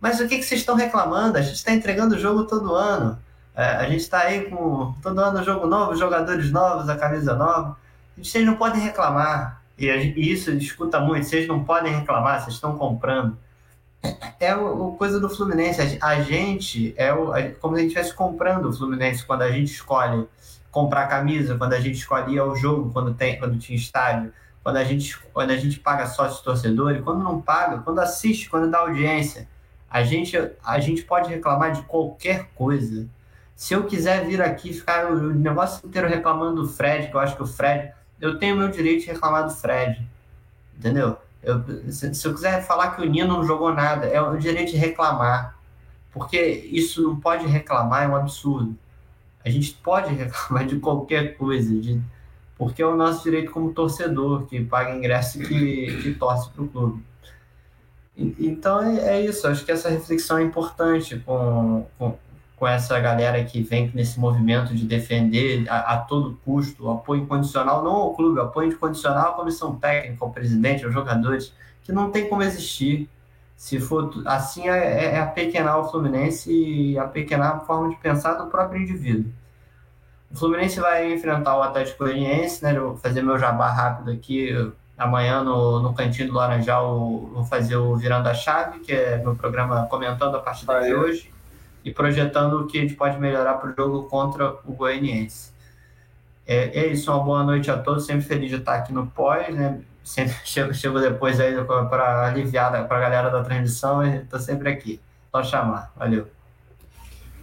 [0.01, 1.37] mas o que, que vocês estão reclamando?
[1.37, 3.17] A gente está entregando o jogo todo ano.
[3.55, 7.77] É, a gente está aí com todo ano jogo novo, jogadores novos, a camisa nova
[8.17, 9.61] vocês não podem reclamar.
[9.77, 9.87] E,
[10.31, 13.37] isso escuta muito, vocês não podem reclamar, vocês estão comprando.
[14.39, 15.97] É o, coisa do Fluminense.
[16.01, 19.71] A, gente é o, como se a gente estivesse comprando o Fluminense quando a gente
[19.71, 20.27] escolhe
[20.71, 24.77] comprar camisa, quando a gente escolhe ir ao jogo, quando, tem, quando tinha estádio, quando
[24.77, 28.69] a gente, quando a gente paga sócio torcedor, e quando não paga, quando assiste, quando
[28.69, 29.47] dá audiência.
[29.89, 33.07] A gente, a gente pode reclamar de qualquer coisa.
[33.55, 37.37] Se eu quiser vir aqui ficar o negócio inteiro reclamando do Fred, que eu acho
[37.37, 40.05] que o Fred eu tenho meu direito de reclamar do Fred.
[40.77, 41.17] Entendeu?
[41.41, 44.71] Eu, se, se, eu quiser falar que o Nino não jogou nada, é o direito
[44.71, 45.55] de reclamar.
[46.11, 48.75] Porque isso não pode reclamar, é um absurdo.
[49.43, 52.01] A gente pode reclamar de qualquer coisa, de,
[52.57, 56.63] porque é o nosso direito como torcedor, que paga ingresso e que, que torce para
[56.63, 57.03] o clube.
[58.17, 62.17] então é, é, isso, acho que essa reflexão é importante com, com,
[62.55, 67.23] com essa galera que vem nesse movimento de defender a, a, todo custo o apoio
[67.23, 71.53] incondicional, não ao clube, apoio incondicional à comissão técnica, ao presidente, aos jogadores,
[71.83, 73.09] que não tem como existir.
[73.57, 78.33] Se for assim, é, é, é apequenar o Fluminense e apequenar a forma de pensar
[78.33, 79.31] do próprio indivíduo.
[80.31, 82.75] O Fluminense vai enfrentar o Atlético Goianiense, né?
[82.75, 84.51] Eu vou fazer meu jabá rápido aqui.
[84.97, 89.35] Amanhã no, no Cantinho do Laranjal vou fazer o Virando a Chave, que é meu
[89.35, 91.34] programa comentando a partida de hoje
[91.85, 95.53] e projetando o que a gente pode melhorar para o jogo contra o Goianiense.
[96.47, 99.53] É, é, isso, uma boa noite a todos, sempre feliz de estar aqui no pós,
[99.53, 99.81] né?
[100.03, 104.69] Sempre chego, chego depois aí para aliviar para a galera da transmissão e estou sempre
[104.69, 104.99] aqui.
[105.31, 106.27] Só chamar, valeu.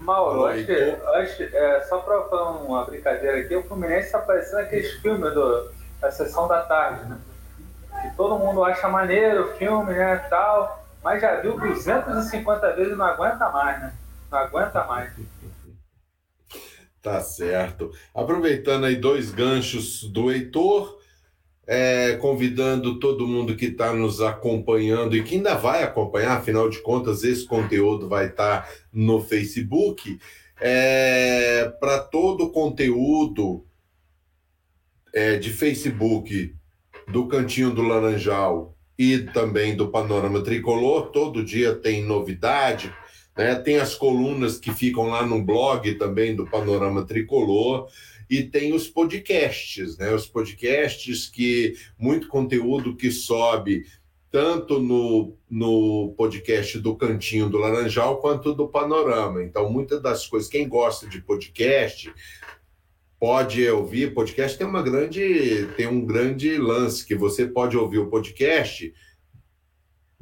[0.01, 4.63] Mauro, acho que, acho, é, só para falar uma brincadeira aqui, o Fluminense está parecendo
[4.63, 5.71] aqueles filmes do,
[6.01, 7.17] da sessão da tarde, né?
[8.03, 12.97] Que todo mundo acha maneiro o filme, né, tal, mas já viu 250 vezes e
[12.97, 13.93] não aguenta mais, né?
[14.33, 15.13] Não aguenta mais.
[17.03, 17.93] Tá certo.
[18.15, 20.99] Aproveitando aí dois ganchos do Heitor,
[21.67, 26.79] é, convidando todo mundo que está nos acompanhando e que ainda vai acompanhar, afinal de
[26.79, 30.19] contas, esse conteúdo vai estar tá no Facebook.
[30.59, 33.67] É, Para todo o conteúdo
[35.13, 36.57] é, de Facebook
[37.07, 42.95] do Cantinho do Laranjal e também do Panorama Tricolor, todo dia tem novidade,
[43.37, 43.55] né?
[43.57, 47.89] Tem as colunas que ficam lá no blog também do Panorama Tricolor
[48.29, 50.13] e tem os podcasts, né?
[50.15, 53.85] Os podcasts que muito conteúdo que sobe
[54.31, 59.43] tanto no, no podcast do Cantinho do Laranjal quanto do Panorama.
[59.43, 62.11] Então, muitas das coisas, quem gosta de podcast
[63.21, 68.11] pode ouvir podcast tem uma grande tem um grande lance que você pode ouvir o
[68.11, 68.93] podcast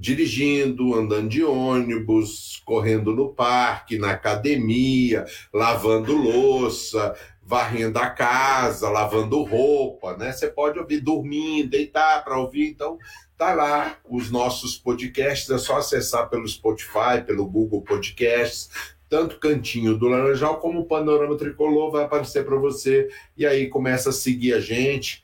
[0.01, 9.43] dirigindo, andando de ônibus, correndo no parque, na academia, lavando louça, varrendo a casa, lavando
[9.43, 10.33] roupa, né?
[10.33, 12.99] Você pode ouvir dormindo, deitar para ouvir, então
[13.37, 18.71] tá lá os nossos podcasts, é só acessar pelo Spotify, pelo Google Podcasts,
[19.07, 24.11] tanto Cantinho do Laranjal como o Panorama Tricolor vai aparecer para você e aí começa
[24.11, 25.23] a seguir a gente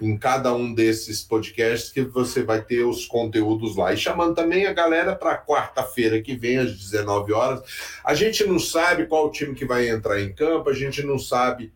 [0.00, 3.92] em cada um desses podcasts que você vai ter os conteúdos lá.
[3.92, 7.62] E chamando também a galera para quarta-feira que vem, às 19 horas.
[8.04, 11.72] A gente não sabe qual time que vai entrar em campo, a gente não sabe.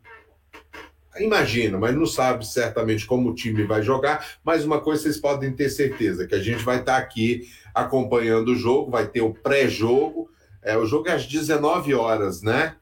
[1.18, 4.26] Imagina, mas não sabe certamente como o time vai jogar.
[4.42, 8.56] Mas uma coisa vocês podem ter certeza: que a gente vai estar aqui acompanhando o
[8.56, 10.30] jogo, vai ter o pré-jogo.
[10.62, 12.76] É, o jogo é às 19 horas, né?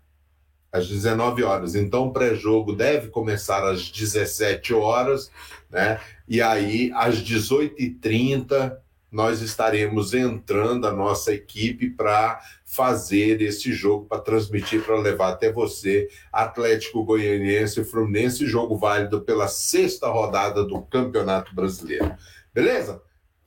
[0.72, 1.74] Às 19 horas.
[1.74, 5.30] Então, o pré-jogo deve começar às 17 horas,
[5.68, 6.00] né?
[6.28, 8.76] E aí, às 18h30,
[9.10, 15.50] nós estaremos entrando a nossa equipe para fazer esse jogo, para transmitir, para levar até
[15.50, 22.14] você Atlético Goianiense e Fluminense, jogo válido pela sexta rodada do Campeonato Brasileiro.
[22.54, 23.02] Beleza?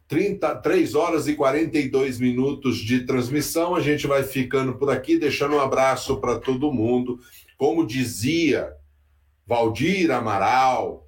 [0.08, 3.76] 30, 3 horas e 42 minutos de transmissão.
[3.76, 7.20] A gente vai ficando por aqui, deixando um abraço para todo mundo.
[7.58, 8.74] Como dizia
[9.46, 11.04] Valdir Amaral,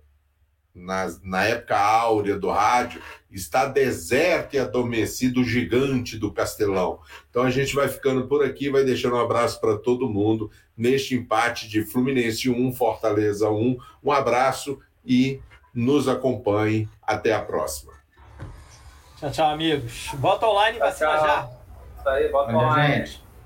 [0.75, 3.01] na, na época áurea do rádio,
[3.31, 6.99] está deserto e adormecido o gigante do Castelão.
[7.29, 11.15] Então a gente vai ficando por aqui, vai deixando um abraço para todo mundo neste
[11.15, 13.77] empate de Fluminense 1, Fortaleza 1.
[14.03, 15.39] Um abraço e
[15.73, 16.89] nos acompanhe.
[17.01, 17.94] Até a próxima.
[19.17, 20.09] Tchau, tchau, amigos.
[20.15, 21.49] Bota online e vacina já.
[21.97, 23.05] Isso aí, bota online.
[23.05, 23.24] Gente.